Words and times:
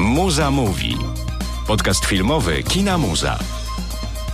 Muza 0.00 0.50
mówi. 0.50 0.96
Podcast 1.66 2.04
filmowy 2.04 2.62
Kina 2.62 2.98
Muza. 2.98 3.38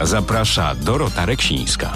Zaprasza 0.01 0.75
Dorota 0.85 1.27
Reksińska. 1.27 1.93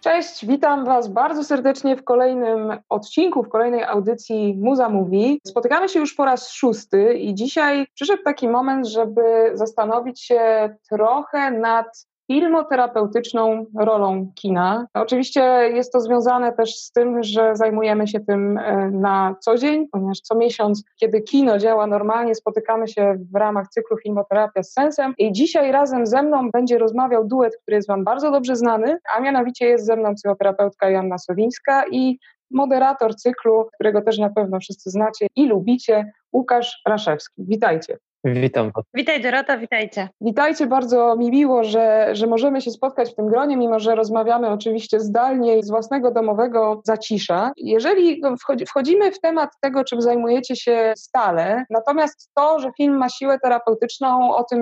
Cześć, 0.00 0.46
witam 0.46 0.84
Was 0.84 1.08
bardzo 1.08 1.44
serdecznie 1.44 1.96
w 1.96 2.04
kolejnym 2.04 2.78
odcinku, 2.88 3.42
w 3.42 3.48
kolejnej 3.48 3.84
audycji 3.84 4.56
Muza 4.60 4.88
Mówi. 4.88 5.40
Spotykamy 5.46 5.88
się 5.88 6.00
już 6.00 6.14
po 6.14 6.24
raz 6.24 6.50
szósty 6.50 7.14
i 7.14 7.34
dzisiaj 7.34 7.86
przyszedł 7.94 8.22
taki 8.22 8.48
moment, 8.48 8.86
żeby 8.86 9.50
zastanowić 9.54 10.22
się 10.22 10.70
trochę 10.90 11.50
nad 11.50 12.06
filmoterapeutyczną 12.30 13.66
rolą 13.78 14.32
kina. 14.34 14.86
Oczywiście 14.94 15.40
jest 15.74 15.92
to 15.92 16.00
związane 16.00 16.52
też 16.52 16.76
z 16.76 16.92
tym, 16.92 17.22
że 17.22 17.56
zajmujemy 17.56 18.08
się 18.08 18.20
tym 18.20 18.58
e, 18.58 18.90
na 18.90 19.36
co 19.40 19.58
dzień, 19.58 19.88
ponieważ 19.92 20.20
co 20.20 20.34
miesiąc, 20.34 20.84
kiedy 20.96 21.20
kino 21.20 21.58
działa 21.58 21.86
normalnie, 21.86 22.34
spotykamy 22.34 22.88
się 22.88 23.16
w 23.32 23.36
ramach 23.36 23.68
cyklu 23.68 23.96
Filmoterapia 24.02 24.62
z 24.62 24.72
Sensem 24.72 25.14
i 25.18 25.32
dzisiaj 25.32 25.72
razem 25.72 26.06
ze 26.06 26.22
mną 26.22 26.50
będzie 26.50 26.78
rozmawiał 26.78 27.24
duet, 27.24 27.56
który 27.62 27.74
jest 27.74 27.88
Wam 27.88 28.04
bardzo 28.04 28.30
dobrze 28.30 28.56
znany, 28.56 28.98
a 29.16 29.20
mianowicie 29.20 29.66
jest 29.66 29.86
ze 29.86 29.96
mną 29.96 30.14
psychoterapeutka 30.14 30.90
Joanna 30.90 31.18
Sowińska 31.18 31.84
i 31.90 32.18
moderator 32.50 33.16
cyklu, 33.16 33.68
którego 33.74 34.02
też 34.02 34.18
na 34.18 34.30
pewno 34.30 34.60
wszyscy 34.60 34.90
znacie 34.90 35.26
i 35.36 35.46
lubicie, 35.46 36.12
Łukasz 36.32 36.82
Raszewski. 36.86 37.44
Witajcie. 37.48 37.98
Witam. 38.24 38.70
Witaj 38.94 39.22
Dorota, 39.22 39.58
witajcie. 39.58 40.08
Witajcie, 40.20 40.66
bardzo 40.66 41.16
mi 41.16 41.30
miło, 41.30 41.64
że, 41.64 42.08
że 42.12 42.26
możemy 42.26 42.60
się 42.60 42.70
spotkać 42.70 43.10
w 43.10 43.14
tym 43.14 43.26
gronie, 43.26 43.56
mimo 43.56 43.80
że 43.80 43.94
rozmawiamy 43.94 44.48
oczywiście 44.48 45.00
zdalnie 45.00 45.62
z 45.62 45.70
własnego 45.70 46.10
domowego 46.10 46.80
zacisza. 46.84 47.52
Jeżeli 47.56 48.22
wchodzimy 48.68 49.12
w 49.12 49.20
temat 49.20 49.50
tego, 49.60 49.84
czym 49.84 50.02
zajmujecie 50.02 50.56
się 50.56 50.92
stale, 50.96 51.64
natomiast 51.70 52.30
to, 52.34 52.58
że 52.58 52.70
film 52.76 52.96
ma 52.96 53.08
siłę 53.08 53.38
terapeutyczną, 53.42 54.34
o 54.36 54.44
tym 54.44 54.60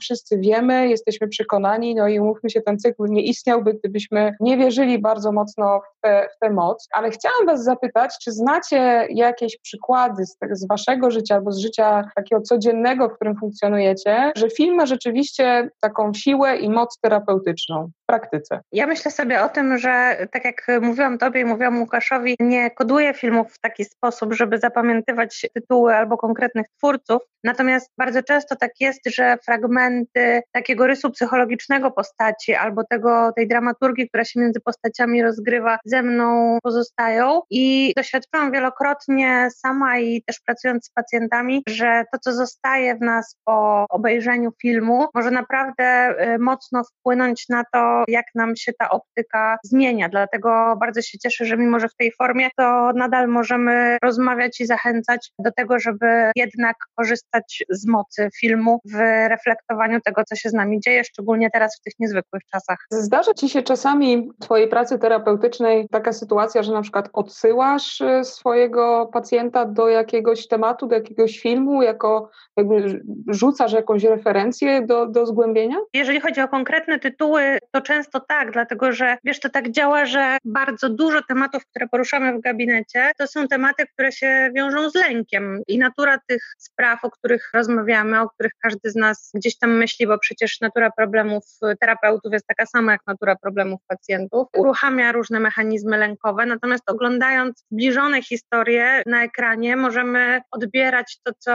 wszyscy 0.00 0.38
wiemy, 0.38 0.88
jesteśmy 0.88 1.28
przekonani, 1.28 1.94
no 1.94 2.08
i 2.08 2.20
umówmy 2.20 2.50
się, 2.50 2.60
ten 2.60 2.78
cykl 2.78 3.04
nie 3.08 3.22
istniałby, 3.22 3.74
gdybyśmy 3.74 4.32
nie 4.40 4.56
wierzyli 4.56 4.98
bardzo 4.98 5.32
mocno 5.32 5.80
w 5.80 6.00
tę, 6.00 6.28
w 6.36 6.38
tę 6.38 6.50
moc. 6.50 6.88
Ale 6.92 7.10
chciałam 7.10 7.46
was 7.46 7.64
zapytać, 7.64 8.18
czy 8.22 8.32
znacie 8.32 9.06
jakieś 9.10 9.58
przykłady 9.58 10.26
z, 10.26 10.36
z 10.52 10.68
waszego 10.68 11.10
życia 11.10 11.34
albo 11.34 11.52
z 11.52 11.58
życia 11.58 12.10
takiego 12.16 12.42
codziennego, 12.42 12.99
w 13.08 13.14
którym 13.14 13.36
funkcjonujecie, 13.36 14.32
że 14.36 14.50
film 14.50 14.74
ma 14.74 14.86
rzeczywiście 14.86 15.70
taką 15.80 16.14
siłę 16.14 16.56
i 16.56 16.70
moc 16.70 16.98
terapeutyczną 17.00 17.90
w 18.02 18.06
praktyce. 18.06 18.60
Ja 18.72 18.86
myślę 18.86 19.10
sobie 19.10 19.42
o 19.42 19.48
tym, 19.48 19.78
że 19.78 20.16
tak 20.32 20.44
jak 20.44 20.66
mówiłam 20.80 21.18
Tobie 21.18 21.40
i 21.40 21.44
mówiłam 21.44 21.80
Łukaszowi, 21.80 22.36
nie 22.40 22.70
koduję 22.70 23.14
filmów 23.14 23.52
w 23.52 23.60
taki 23.60 23.84
sposób, 23.84 24.34
żeby 24.34 24.58
zapamiętywać 24.58 25.46
tytuły 25.54 25.96
albo 25.96 26.16
konkretnych 26.16 26.66
twórców, 26.78 27.22
natomiast 27.44 27.90
bardzo 27.98 28.22
często 28.22 28.56
tak 28.56 28.70
jest, 28.80 29.00
że 29.06 29.36
fragmenty 29.44 30.42
takiego 30.52 30.86
rysu 30.86 31.10
psychologicznego 31.10 31.90
postaci 31.90 32.54
albo 32.54 32.84
tego, 32.90 33.32
tej 33.36 33.48
dramaturgii, 33.48 34.08
która 34.08 34.24
się 34.24 34.40
między 34.40 34.60
postaciami 34.60 35.22
rozgrywa, 35.22 35.78
ze 35.84 36.02
mną 36.02 36.58
pozostają 36.62 37.40
i 37.50 37.92
doświadczyłam 37.96 38.52
wielokrotnie 38.52 39.48
sama 39.56 39.98
i 39.98 40.22
też 40.22 40.40
pracując 40.40 40.86
z 40.86 40.90
pacjentami, 40.90 41.62
że 41.68 42.04
to, 42.12 42.18
co 42.18 42.32
zostaje 42.32 42.89
w 42.94 43.00
nas 43.00 43.36
po 43.44 43.86
obejrzeniu 43.90 44.50
filmu, 44.62 45.06
może 45.14 45.30
naprawdę 45.30 46.14
y, 46.34 46.38
mocno 46.38 46.82
wpłynąć 46.84 47.48
na 47.48 47.64
to, 47.72 48.04
jak 48.08 48.26
nam 48.34 48.56
się 48.56 48.72
ta 48.72 48.90
optyka 48.90 49.58
zmienia. 49.64 50.08
Dlatego 50.08 50.76
bardzo 50.80 51.02
się 51.02 51.18
cieszę, 51.18 51.44
że 51.44 51.56
mimo, 51.56 51.80
że 51.80 51.88
w 51.88 51.96
tej 51.96 52.12
formie, 52.12 52.48
to 52.56 52.92
nadal 52.94 53.28
możemy 53.28 53.98
rozmawiać 54.02 54.60
i 54.60 54.66
zachęcać 54.66 55.32
do 55.38 55.52
tego, 55.52 55.78
żeby 55.78 56.30
jednak 56.36 56.76
korzystać 56.96 57.64
z 57.70 57.86
mocy 57.86 58.28
filmu 58.40 58.80
w 58.92 58.96
reflektowaniu 59.28 60.00
tego, 60.00 60.22
co 60.24 60.36
się 60.36 60.48
z 60.48 60.52
nami 60.52 60.80
dzieje, 60.80 61.04
szczególnie 61.04 61.50
teraz 61.50 61.76
w 61.76 61.82
tych 61.82 61.92
niezwykłych 61.98 62.42
czasach. 62.52 62.78
Zdarza 62.90 63.34
Ci 63.34 63.48
się 63.48 63.62
czasami 63.62 64.30
w 64.40 64.44
Twojej 64.44 64.68
pracy 64.68 64.98
terapeutycznej 64.98 65.88
taka 65.90 66.12
sytuacja, 66.12 66.62
że 66.62 66.72
na 66.72 66.82
przykład 66.82 67.08
odsyłasz 67.12 68.00
y, 68.00 68.24
swojego 68.24 69.10
pacjenta 69.12 69.64
do 69.64 69.88
jakiegoś 69.88 70.48
tematu, 70.48 70.86
do 70.86 70.94
jakiegoś 70.94 71.38
filmu, 71.40 71.82
jako 71.82 72.30
jakby 72.56 72.79
rzucasz 73.28 73.72
jakąś 73.72 74.04
referencję 74.04 74.86
do, 74.86 75.06
do 75.06 75.26
zgłębienia? 75.26 75.76
Jeżeli 75.94 76.20
chodzi 76.20 76.40
o 76.40 76.48
konkretne 76.48 76.98
tytuły, 76.98 77.58
to 77.72 77.80
często 77.80 78.20
tak, 78.20 78.52
dlatego 78.52 78.92
że 78.92 79.16
wiesz, 79.24 79.40
to 79.40 79.50
tak 79.50 79.70
działa, 79.70 80.06
że 80.06 80.38
bardzo 80.44 80.88
dużo 80.88 81.22
tematów, 81.28 81.66
które 81.66 81.88
poruszamy 81.88 82.38
w 82.38 82.40
gabinecie, 82.40 83.12
to 83.18 83.26
są 83.26 83.48
tematy, 83.48 83.86
które 83.86 84.12
się 84.12 84.50
wiążą 84.54 84.90
z 84.90 84.94
lękiem 84.94 85.62
i 85.68 85.78
natura 85.78 86.18
tych 86.26 86.42
spraw, 86.58 87.04
o 87.04 87.10
których 87.10 87.50
rozmawiamy, 87.54 88.20
o 88.20 88.28
których 88.28 88.52
każdy 88.62 88.90
z 88.90 88.96
nas 88.96 89.30
gdzieś 89.34 89.58
tam 89.58 89.70
myśli, 89.76 90.06
bo 90.06 90.18
przecież 90.18 90.60
natura 90.60 90.90
problemów 90.90 91.44
terapeutów 91.80 92.32
jest 92.32 92.46
taka 92.46 92.66
sama 92.66 92.92
jak 92.92 93.00
natura 93.06 93.36
problemów 93.36 93.80
pacjentów, 93.86 94.48
uruchamia 94.56 95.12
różne 95.12 95.40
mechanizmy 95.40 95.98
lękowe, 95.98 96.46
natomiast 96.46 96.90
oglądając 96.90 97.64
zbliżone 97.72 98.22
historie 98.22 99.02
na 99.06 99.24
ekranie 99.24 99.76
możemy 99.76 100.40
odbierać 100.50 101.20
to, 101.24 101.32
co 101.38 101.52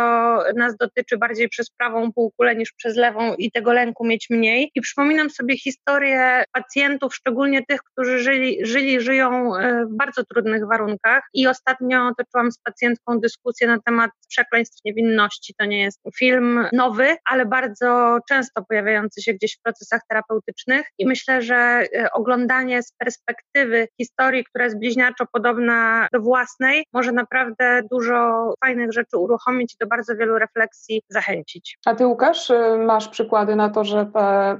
nas 0.55 0.77
dotyczy 0.77 1.14
bardziej 1.17 1.49
przez 1.49 1.69
prawą 1.69 2.11
półkulę 2.13 2.55
niż 2.55 2.73
przez 2.73 2.95
lewą 2.95 3.35
i 3.35 3.51
tego 3.51 3.73
lęku 3.73 4.05
mieć 4.05 4.29
mniej. 4.29 4.71
I 4.75 4.81
przypominam 4.81 5.29
sobie 5.29 5.57
historię 5.57 6.43
pacjentów, 6.53 7.15
szczególnie 7.15 7.65
tych, 7.65 7.79
którzy 7.83 8.19
żyli, 8.19 8.65
żyli 8.65 9.01
żyją 9.01 9.55
e, 9.55 9.85
w 9.85 9.95
bardzo 9.97 10.23
trudnych 10.23 10.67
warunkach. 10.67 11.23
I 11.33 11.47
ostatnio 11.47 12.11
toczyłam 12.17 12.51
z 12.51 12.57
pacjentką 12.57 13.19
dyskusję 13.19 13.67
na 13.67 13.79
temat 13.85 14.11
przekleństw 14.29 14.85
niewinności. 14.85 15.53
To 15.57 15.65
nie 15.65 15.81
jest 15.81 16.01
film 16.17 16.67
nowy, 16.73 17.15
ale 17.25 17.45
bardzo 17.45 18.17
często 18.29 18.65
pojawiający 18.69 19.21
się 19.21 19.33
gdzieś 19.33 19.57
w 19.57 19.61
procesach 19.61 20.01
terapeutycznych. 20.09 20.85
I 20.97 21.05
myślę, 21.05 21.41
że 21.41 21.55
e, 21.55 22.11
oglądanie 22.11 22.83
z 22.83 22.91
perspektywy 22.91 23.87
historii, 24.01 24.43
która 24.43 24.65
jest 24.65 24.79
bliźniaczo 24.79 25.25
podobna 25.33 26.07
do 26.13 26.19
własnej, 26.19 26.85
może 26.93 27.11
naprawdę 27.11 27.81
dużo 27.91 28.53
fajnych 28.65 28.93
rzeczy 28.93 29.17
uruchomić 29.17 29.73
i 29.73 29.77
do 29.79 29.87
bardzo 29.87 30.15
wielu 30.15 30.39
refleksji 30.39 31.01
zachęcić. 31.09 31.77
A 31.85 31.95
ty, 31.95 32.07
Łukasz, 32.07 32.49
y, 32.49 32.77
masz 32.85 33.07
przykłady 33.07 33.55
na 33.55 33.69
to, 33.69 33.83
że 33.83 34.07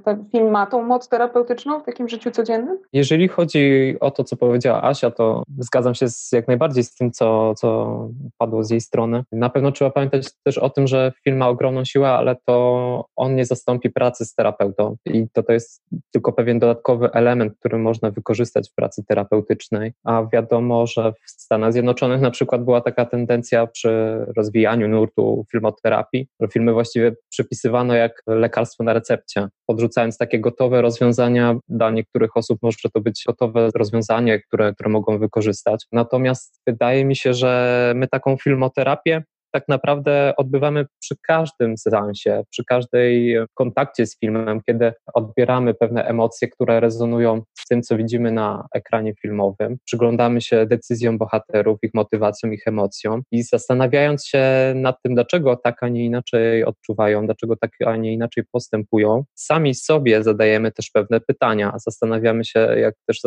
ten 0.06 0.26
film 0.32 0.52
ma 0.52 0.66
tą 0.66 0.84
moc 0.84 1.10
terapeutyczną 1.10 1.80
w 1.80 1.84
takim 1.84 2.10
życiu 2.10 2.32
codziennym? 2.32 2.78
Jeżeli 2.94 3.28
chodzi 3.28 3.96
o 4.00 4.12
to, 4.12 4.24
co 4.24 4.36
powiedziała 4.36 4.84
Asia, 4.84 5.12
to 5.12 5.44
zgadzam 5.58 5.96
się 5.96 6.10
z, 6.10 6.32
jak 6.32 6.48
najbardziej 6.48 6.84
z 6.84 6.96
tym, 6.96 7.12
co, 7.12 7.56
co 7.56 8.00
padło 8.38 8.64
z 8.64 8.70
jej 8.70 8.82
strony. 8.82 9.24
Na 9.32 9.50
pewno 9.50 9.72
trzeba 9.72 9.92
pamiętać 9.92 10.28
też 10.44 10.58
o 10.58 10.70
tym, 10.70 10.88
że 10.88 11.12
film 11.24 11.38
ma 11.38 11.48
ogromną 11.48 11.86
siłę, 11.86 12.10
ale 12.10 12.36
to 12.46 13.06
on 13.16 13.36
nie 13.36 13.46
zastąpi 13.46 13.90
pracy 13.90 14.26
z 14.26 14.36
terapeutą 14.36 14.96
i 15.06 15.28
to, 15.34 15.44
to 15.44 15.54
jest 15.54 15.84
tylko 16.12 16.34
pewien 16.34 16.60
dodatkowy 16.60 17.12
element, 17.12 17.54
który 17.60 17.78
można 17.78 18.12
wykorzystać 18.12 18.70
w 18.70 18.76
pracy 18.76 19.04
terapeutycznej, 19.08 19.94
a 20.04 20.26
wiadomo, 20.34 20.88
że 20.88 21.14
w 21.14 21.30
Stanach 21.30 21.74
Zjednoczonych 21.74 22.22
na 22.22 22.32
przykład 22.32 22.64
była 22.64 22.82
taka 22.82 23.06
tendencja 23.06 23.68
przy 23.68 24.26
rozwijaniu 24.38 24.88
nurtu 24.88 25.46
filmoterapii, 25.52 26.28
filmy 26.52 26.74
właściwie 26.74 27.16
przypisywano 27.30 27.96
jak 27.96 28.22
lekarstwo 28.28 28.84
na 28.84 28.94
recepcie, 28.94 29.48
podrzucając 29.66 30.18
takie 30.18 30.40
gotowe 30.40 30.82
rozwiązania. 30.82 31.56
Dla 31.70 31.92
niektórych 31.92 32.38
osób 32.38 32.60
może 32.62 32.78
to 32.94 33.02
być 33.02 33.24
gotowe 33.28 33.70
rozwiązanie, 33.76 34.40
które, 34.40 34.74
które 34.74 34.90
mogą 34.90 35.20
wykorzystać. 35.20 35.86
Natomiast 35.92 36.62
wydaje 36.68 37.06
mi 37.06 37.16
się, 37.16 37.34
że 37.34 37.94
my 37.96 38.08
taką 38.08 38.38
filmoterapię 38.38 39.24
tak 39.56 39.68
naprawdę 39.68 40.34
odbywamy 40.38 40.86
przy 41.00 41.16
każdym 41.28 41.78
seansie, 41.78 42.44
przy 42.50 42.66
każdej 42.66 43.38
kontakcie 43.54 44.06
z 44.08 44.20
filmem, 44.20 44.62
kiedy 44.66 44.94
odbieramy 45.14 45.74
pewne 45.74 46.06
emocje, 46.06 46.48
które 46.48 46.80
rezonują 46.80 47.42
z 47.60 47.68
tym, 47.68 47.82
co 47.82 47.98
widzimy 47.98 48.32
na 48.32 48.68
ekranie 48.74 49.14
filmowym. 49.22 49.78
Przyglądamy 49.86 50.42
się 50.42 50.66
decyzjom 50.66 51.18
bohaterów, 51.18 51.80
ich 51.84 51.94
motywacjom, 51.94 52.54
ich 52.54 52.68
emocjom 52.68 53.22
i 53.32 53.44
zastanawiając 53.44 54.26
się 54.26 54.44
nad 54.76 55.02
tym, 55.02 55.16
dlaczego 55.16 55.56
tak, 55.56 55.84
a 55.84 55.90
nie 55.90 56.06
inaczej 56.06 56.66
odczuwają, 56.66 57.26
dlaczego 57.26 57.56
tak, 57.56 57.72
a 57.86 57.96
nie 57.96 58.14
inaczej 58.14 58.44
postępują, 58.52 59.24
sami 59.36 59.76
sobie 59.76 60.24
zadajemy 60.24 60.72
też 60.72 60.90
pewne 60.90 61.22
pytania. 61.22 61.74
Zastanawiamy 61.78 62.46
się, 62.46 62.60
jak 62.60 62.96
też 63.08 63.20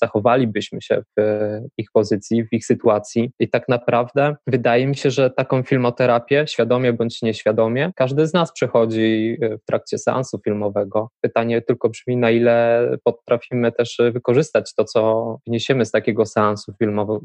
zachowalibyśmy 0.00 0.82
się 0.82 1.02
w 1.18 1.22
ich 1.78 1.88
pozycji, 1.92 2.44
w 2.44 2.52
ich 2.52 2.66
sytuacji 2.66 3.30
i 3.40 3.48
tak 3.48 3.68
naprawdę 3.68 4.36
wydaje 4.46 4.86
mi 4.86 4.96
się, 4.96 5.10
że 5.10 5.30
tak 5.30 5.51
taką 5.52 5.62
filmoterapię, 5.62 6.44
świadomie 6.48 6.92
bądź 6.92 7.22
nieświadomie, 7.22 7.92
każdy 7.96 8.26
z 8.26 8.32
nas 8.32 8.52
przechodzi 8.52 9.38
e, 9.42 9.58
w 9.58 9.64
trakcie 9.64 9.98
seansu 9.98 10.40
filmowego. 10.44 11.10
Pytanie 11.20 11.62
tylko 11.62 11.88
brzmi, 11.88 12.16
na 12.16 12.30
ile 12.30 12.88
potrafimy 13.04 13.72
też 13.72 13.98
wykorzystać 14.12 14.74
to, 14.74 14.84
co 14.84 15.38
wniesiemy 15.46 15.86
z 15.86 15.90
takiego 15.90 16.26
seansu 16.26 16.72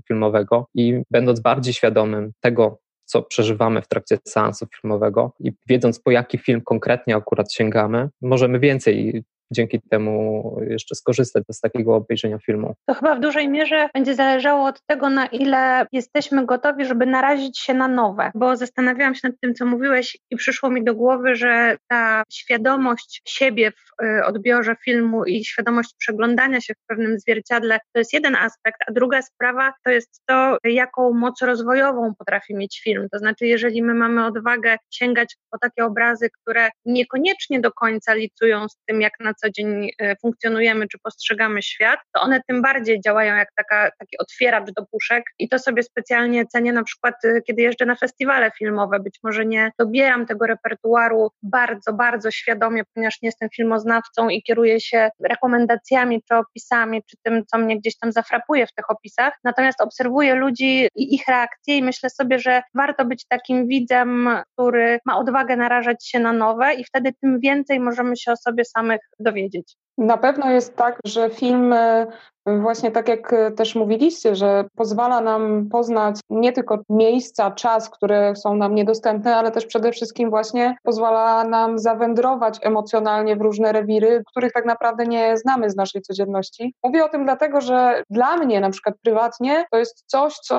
filmowego 0.07 0.67
i 0.75 1.01
będąc 1.11 1.39
bardziej 1.39 1.73
świadomym 1.73 2.31
tego, 2.39 2.79
co 3.05 3.21
przeżywamy 3.21 3.81
w 3.81 3.87
trakcie 3.87 4.17
seansu 4.27 4.67
filmowego 4.81 5.33
i 5.39 5.51
wiedząc 5.69 5.99
po 5.99 6.11
jaki 6.11 6.37
film 6.37 6.61
konkretnie 6.65 7.15
akurat 7.15 7.53
sięgamy, 7.53 8.09
możemy 8.21 8.59
więcej 8.59 9.23
dzięki 9.51 9.81
temu 9.89 10.57
jeszcze 10.69 10.95
skorzystać 10.95 11.43
z 11.51 11.59
takiego 11.59 11.95
obejrzenia 11.95 12.37
filmu. 12.37 12.75
To 12.85 12.93
chyba 12.93 13.15
w 13.15 13.19
dużej 13.19 13.49
mierze 13.49 13.89
będzie 13.93 14.15
zależało 14.15 14.65
od 14.65 14.81
tego, 14.85 15.09
na 15.09 15.25
ile 15.25 15.85
jesteśmy 15.91 16.45
gotowi, 16.45 16.85
żeby 16.85 17.05
narazić 17.05 17.59
się 17.59 17.73
na 17.73 17.87
nowe, 17.87 18.31
bo 18.35 18.55
zastanawiałam 18.55 19.15
się 19.15 19.27
nad 19.27 19.39
tym, 19.41 19.53
co 19.53 19.65
mówiłeś 19.65 20.17
i 20.31 20.35
przyszło 20.35 20.69
mi 20.69 20.83
do 20.83 20.95
głowy, 20.95 21.35
że 21.35 21.77
ta 21.87 22.23
świadomość 22.31 23.21
siebie 23.27 23.71
w 23.71 24.03
y, 24.03 24.25
odbiorze 24.25 24.75
filmu 24.85 25.25
i 25.25 25.45
świadomość 25.45 25.95
przeglądania 25.97 26.61
się 26.61 26.73
w 26.73 26.87
pewnym 26.87 27.19
zwierciadle 27.19 27.79
to 27.93 27.99
jest 27.99 28.13
jeden 28.13 28.35
aspekt, 28.35 28.77
a 28.87 28.91
druga 28.91 29.21
sprawa 29.21 29.73
to 29.85 29.91
jest 29.91 30.21
to, 30.25 30.57
jaką 30.63 31.13
moc 31.13 31.41
rozwojową 31.41 32.13
potrafi 32.15 32.55
mieć 32.55 32.81
film. 32.83 33.07
To 33.11 33.19
znaczy, 33.19 33.45
jeżeli 33.45 33.83
my 33.83 33.93
mamy 33.93 34.25
odwagę 34.25 34.77
sięgać 34.89 35.37
po 35.51 35.57
takie 35.59 35.85
obrazy, 35.85 36.29
które 36.41 36.69
niekoniecznie 36.85 37.59
do 37.59 37.71
końca 37.71 38.13
licują 38.13 38.69
z 38.69 38.77
tym, 38.85 39.01
jak 39.01 39.13
na 39.19 39.33
co 39.37 39.49
dzień 39.49 39.89
e, 39.99 40.15
funkcjonujemy 40.15 40.87
czy 40.87 40.97
postrzegamy 41.03 41.61
świat, 41.61 41.99
to 42.13 42.21
one 42.21 42.41
tym 42.47 42.61
bardziej 42.61 43.01
działają 43.01 43.35
jak 43.35 43.49
taka, 43.55 43.91
taki 43.99 44.17
otwieracz 44.17 44.71
do 44.71 44.85
puszek 44.85 45.23
i 45.39 45.49
to 45.49 45.59
sobie 45.59 45.83
specjalnie 45.83 46.45
cenię 46.45 46.73
na 46.73 46.83
przykład, 46.83 47.15
e, 47.25 47.41
kiedy 47.41 47.61
jeżdżę 47.61 47.85
na 47.85 47.95
festiwale 47.95 48.51
filmowe. 48.57 48.99
Być 48.99 49.19
może 49.23 49.45
nie 49.45 49.71
dobieram 49.79 50.25
tego 50.25 50.47
repertuaru 50.47 51.31
bardzo, 51.43 51.93
bardzo 51.93 52.31
świadomie, 52.31 52.83
ponieważ 52.93 53.21
nie 53.21 53.27
jestem 53.27 53.49
filmoznawcą 53.55 54.29
i 54.29 54.43
kieruję 54.43 54.81
się 54.81 55.09
rekomendacjami 55.23 56.23
czy 56.27 56.35
opisami, 56.35 57.03
czy 57.03 57.17
tym, 57.23 57.45
co 57.45 57.57
mnie 57.57 57.79
gdzieś 57.79 57.97
tam 57.97 58.11
zafrapuje 58.11 58.67
w 58.67 58.73
tych 58.73 58.91
opisach. 58.91 59.33
Natomiast 59.43 59.81
obserwuję 59.81 60.35
ludzi 60.35 60.87
i 60.95 61.15
ich 61.15 61.27
reakcje 61.27 61.77
i 61.77 61.83
myślę 61.83 62.09
sobie, 62.09 62.39
że 62.39 62.61
warto 62.73 63.05
być 63.05 63.25
takim 63.27 63.67
widzem, 63.67 64.29
który 64.53 64.99
ma 65.05 65.17
odwagę 65.17 65.55
narażać 65.55 66.07
się 66.07 66.19
na 66.19 66.33
nowe 66.33 66.73
i 66.73 66.83
wtedy 66.83 67.13
tym 67.21 67.39
więcej 67.39 67.79
możemy 67.79 68.17
się 68.17 68.31
o 68.31 68.37
sobie 68.37 68.65
samych 68.65 69.01
dowiedzieć. 69.27 69.77
Na 69.97 70.17
pewno 70.17 70.51
jest 70.51 70.75
tak, 70.75 70.99
że 71.05 71.29
film 71.29 71.73
e, 71.73 72.07
właśnie 72.45 72.91
tak 72.91 73.07
jak 73.07 73.33
e, 73.33 73.51
też 73.51 73.75
mówiliście, 73.75 74.35
że 74.35 74.65
pozwala 74.75 75.21
nam 75.21 75.69
poznać 75.69 76.19
nie 76.29 76.51
tylko 76.51 76.79
miejsca, 76.89 77.51
czas, 77.51 77.89
które 77.89 78.35
są 78.35 78.55
nam 78.55 78.75
niedostępne, 78.75 79.35
ale 79.35 79.51
też 79.51 79.65
przede 79.65 79.91
wszystkim 79.91 80.29
właśnie 80.29 80.75
pozwala 80.83 81.43
nam 81.43 81.79
zawędrować 81.79 82.59
emocjonalnie 82.61 83.35
w 83.35 83.41
różne 83.41 83.71
rewiry, 83.71 84.23
których 84.27 84.51
tak 84.51 84.65
naprawdę 84.65 85.05
nie 85.05 85.37
znamy 85.37 85.69
z 85.69 85.75
naszej 85.75 86.01
codzienności. 86.01 86.73
Mówię 86.83 87.05
o 87.05 87.09
tym 87.09 87.23
dlatego, 87.25 87.61
że 87.61 88.03
dla 88.09 88.37
mnie 88.37 88.61
na 88.61 88.69
przykład 88.69 88.95
prywatnie 89.03 89.65
to 89.71 89.77
jest 89.77 90.03
coś, 90.05 90.33
co 90.33 90.57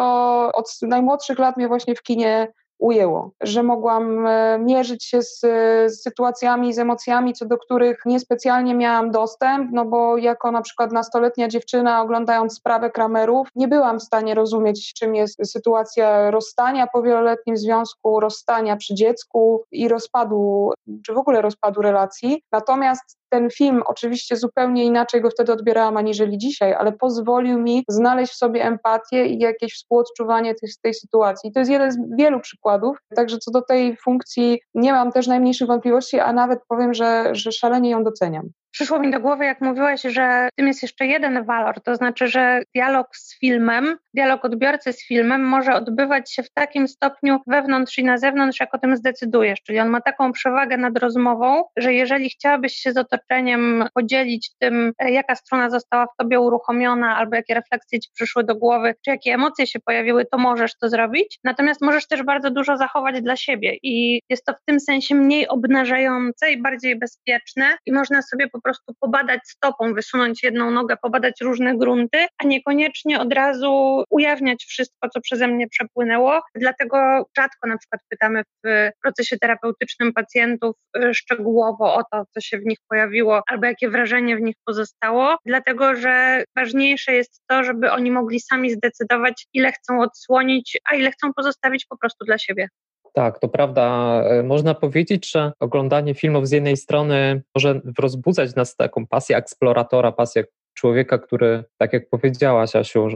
od 0.55 0.67
najmłodszych 0.83 1.39
lat 1.39 1.57
mnie 1.57 1.69
właśnie 1.69 1.95
w 1.95 2.03
kinie 2.03 2.49
ujęło, 2.79 3.31
że 3.41 3.63
mogłam 3.63 4.27
e, 4.27 4.59
mierzyć 4.59 5.05
się 5.05 5.23
z, 5.23 5.41
z, 5.41 6.03
sytuacjami, 6.03 6.75
z 6.75 6.79
emocjami, 6.79 7.33
co 7.33 7.47
do 7.47 7.59
których 7.59 8.03
niespecjalnie 8.07 8.75
miałam 8.75 9.11
dostęp, 9.11 9.71
no 9.73 9.85
bo 9.85 10.17
jako 10.17 10.51
na 10.51 10.63
przykład 10.63 10.93
nastoletnia 10.93 11.49
dziewczyna 11.49 12.03
oglądając 12.03 12.55
sprawę 12.55 12.91
Kramerów, 12.91 13.49
nie 13.55 13.69
byłam 13.69 13.99
w 13.99 14.03
stanie 14.03 14.35
rozumieć, 14.35 14.93
czym 14.95 15.15
jest 15.15 15.53
sytuacja 15.53 16.31
rozstania 16.31 16.87
po 16.87 17.03
wieloletnim 17.03 17.57
związku, 17.57 18.21
rozstania 18.21 18.77
przy 18.77 18.95
dziecku 18.95 19.65
i 19.73 19.89
rozpadu, 19.89 20.73
czy 21.07 21.15
w 21.15 21.19
ogóle 21.19 21.43
rozpadu 21.43 21.83
relacji. 21.83 22.43
Natomiast 22.53 23.19
ten 23.31 23.51
film 23.51 23.83
oczywiście 23.87 24.37
zupełnie 24.37 24.85
inaczej 24.85 25.21
go 25.21 25.31
wtedy 25.31 25.53
odbierałam 25.53 25.97
aniżeli 25.97 26.39
dzisiaj, 26.39 26.75
ale 26.75 26.93
pozwolił 26.93 27.59
mi 27.59 27.85
znaleźć 27.89 28.33
w 28.33 28.37
sobie 28.37 28.65
empatię 28.65 29.27
i 29.27 29.39
jakieś 29.39 29.75
współodczuwanie 29.75 30.55
tej, 30.55 30.71
tej 30.83 30.95
sytuacji. 30.95 31.53
To 31.53 31.59
jest 31.59 31.71
jeden 31.71 31.93
z 31.93 31.99
wielu 32.19 32.41
przykładów, 32.41 32.99
także 33.17 33.39
co 33.39 33.51
do 33.51 33.63
tej 33.63 33.97
funkcji 33.97 34.61
nie 34.75 34.93
mam 34.93 35.13
też 35.13 35.27
najmniejszych 35.27 35.69
wątpliwości, 35.69 36.21
a 36.21 36.33
nawet 36.33 36.59
powiem, 36.69 36.95
że, 36.95 37.29
że 37.33 37.53
szalenie 37.53 37.91
ją 37.91 38.05
doceniam. 38.05 38.51
Przyszło 38.71 38.99
mi 38.99 39.11
do 39.11 39.21
głowy, 39.21 39.45
jak 39.45 39.61
mówiłaś, 39.61 40.03
że 40.03 40.49
tym 40.57 40.67
jest 40.67 40.83
jeszcze 40.83 41.07
jeden 41.07 41.45
walor, 41.45 41.83
to 41.83 41.97
znaczy, 41.97 42.29
że 42.29 42.63
dialog 42.75 43.17
z 43.17 43.39
filmem, 43.39 43.97
dialog 44.19 44.45
odbiorcy 44.45 44.93
z 44.93 45.07
filmem 45.07 45.45
może 45.45 45.75
odbywać 45.75 46.33
się 46.33 46.43
w 46.43 46.51
takim 46.51 46.89
stopniu 46.89 47.39
wewnątrz 47.47 47.99
i 47.99 48.05
na 48.05 48.19
zewnątrz, 48.19 48.61
jak 48.61 48.75
o 48.75 48.79
tym 48.79 48.97
zdecydujesz. 48.97 49.63
Czyli 49.63 49.81
on 49.81 49.89
ma 49.89 50.01
taką 50.01 50.33
przewagę 50.33 50.77
nad 50.77 50.99
rozmową, 50.99 51.65
że 51.77 51.95
jeżeli 51.95 52.31
chciałabyś 52.31 52.75
się 52.75 52.93
z 52.93 52.97
otoczeniem 52.97 53.85
podzielić 53.95 54.51
tym, 54.59 54.93
e, 54.99 55.11
jaka 55.11 55.35
strona 55.35 55.71
została 55.71 56.07
w 56.07 56.17
tobie 56.19 56.41
uruchomiona, 56.41 57.17
albo 57.17 57.37
jakie 57.37 57.55
refleksje 57.55 58.01
ci 58.01 58.11
przyszły 58.15 58.45
do 58.45 58.57
głowy, 58.57 58.95
czy 59.05 59.11
jakie 59.11 59.35
emocje 59.35 59.67
się 59.67 59.81
pojawiły, 59.81 60.25
to 60.25 60.39
możesz 60.39 60.79
to 60.79 60.89
zrobić. 60.89 61.39
Natomiast 61.45 61.81
możesz 61.81 62.07
też 62.09 62.23
bardzo 62.23 62.51
dużo 62.51 62.77
zachować 62.77 63.23
dla 63.23 63.37
siebie 63.37 63.77
i 63.83 64.21
jest 64.31 64.45
to 64.45 64.53
w 64.53 64.65
tym 64.67 64.81
sensie 64.81 65.15
mniej 65.15 65.49
obnażające 65.49 66.53
i 66.53 66.63
bardziej 66.63 66.99
bezpieczne 66.99 67.65
i 67.87 67.93
można 67.93 68.23
sobie 68.23 68.49
po 68.49 68.61
prostu 68.61 68.95
pobadać 69.01 69.41
stopą, 69.45 69.95
wysunąć 69.95 70.43
jedną 70.43 70.71
nogę, 70.71 70.97
pobadać 71.03 71.41
różne 71.41 71.77
grunty, 71.77 72.19
a 72.39 72.47
niekoniecznie 72.47 73.21
od 73.21 73.33
razu 73.33 74.05
ujawniać 74.11 74.65
wszystko, 74.65 75.09
co 75.09 75.21
przeze 75.21 75.49
mnie 75.49 75.69
przepłynęło. 75.69 76.41
Dlatego 76.55 76.97
rzadko 77.39 77.69
na 77.69 77.79
przykład 77.79 78.01
pytamy 78.09 78.43
w 78.65 78.91
procesie 79.03 79.39
terapeutycznym 79.39 80.13
pacjentów 80.13 80.77
y, 80.97 81.15
szczegółowo 81.15 81.95
o 81.95 82.03
to, 82.13 82.25
co 82.35 82.41
się 82.41 82.59
w 82.59 82.67
nich 82.67 82.79
pojawiło, 82.89 83.43
albo 83.49 83.67
jakie 83.67 83.91
wrażenie 83.91 84.37
w 84.37 84.41
nich 84.41 84.57
pozostało, 84.65 85.37
dlatego 85.47 85.95
że 85.95 86.45
ważniejsze 86.57 87.13
jest 87.13 87.43
to, 87.49 87.65
żeby 87.65 87.91
oni 87.93 88.11
mogli 88.11 88.41
sami 88.41 88.71
zdecydować, 88.71 89.47
ile 89.53 89.73
chcą 89.73 90.01
odsłonić, 90.01 90.79
a 90.91 90.95
ile 90.95 91.11
chcą 91.11 91.33
pozostawić 91.33 91.87
po 91.87 91.99
prostu 91.99 92.25
dla 92.25 92.39
siebie. 92.39 92.69
Tak, 93.13 93.39
to 93.39 93.49
prawda. 93.49 93.83
E, 94.25 94.43
można 94.43 94.75
powiedzieć, 94.75 95.31
że 95.31 95.53
oglądanie 95.61 96.15
filmów 96.15 96.49
z 96.49 96.51
jednej 96.51 96.77
strony 96.77 97.43
może 97.55 97.81
rozbudzać 97.99 98.55
nas 98.55 98.77
taką 98.77 99.07
pasję 99.07 99.37
eksploratora, 99.37 100.13
pasję 100.13 100.45
człowieka, 100.79 101.19
który, 101.19 101.65
tak 101.79 101.93
jak 101.93 102.09
powiedziałaś, 102.11 102.77
Asiu, 102.77 103.09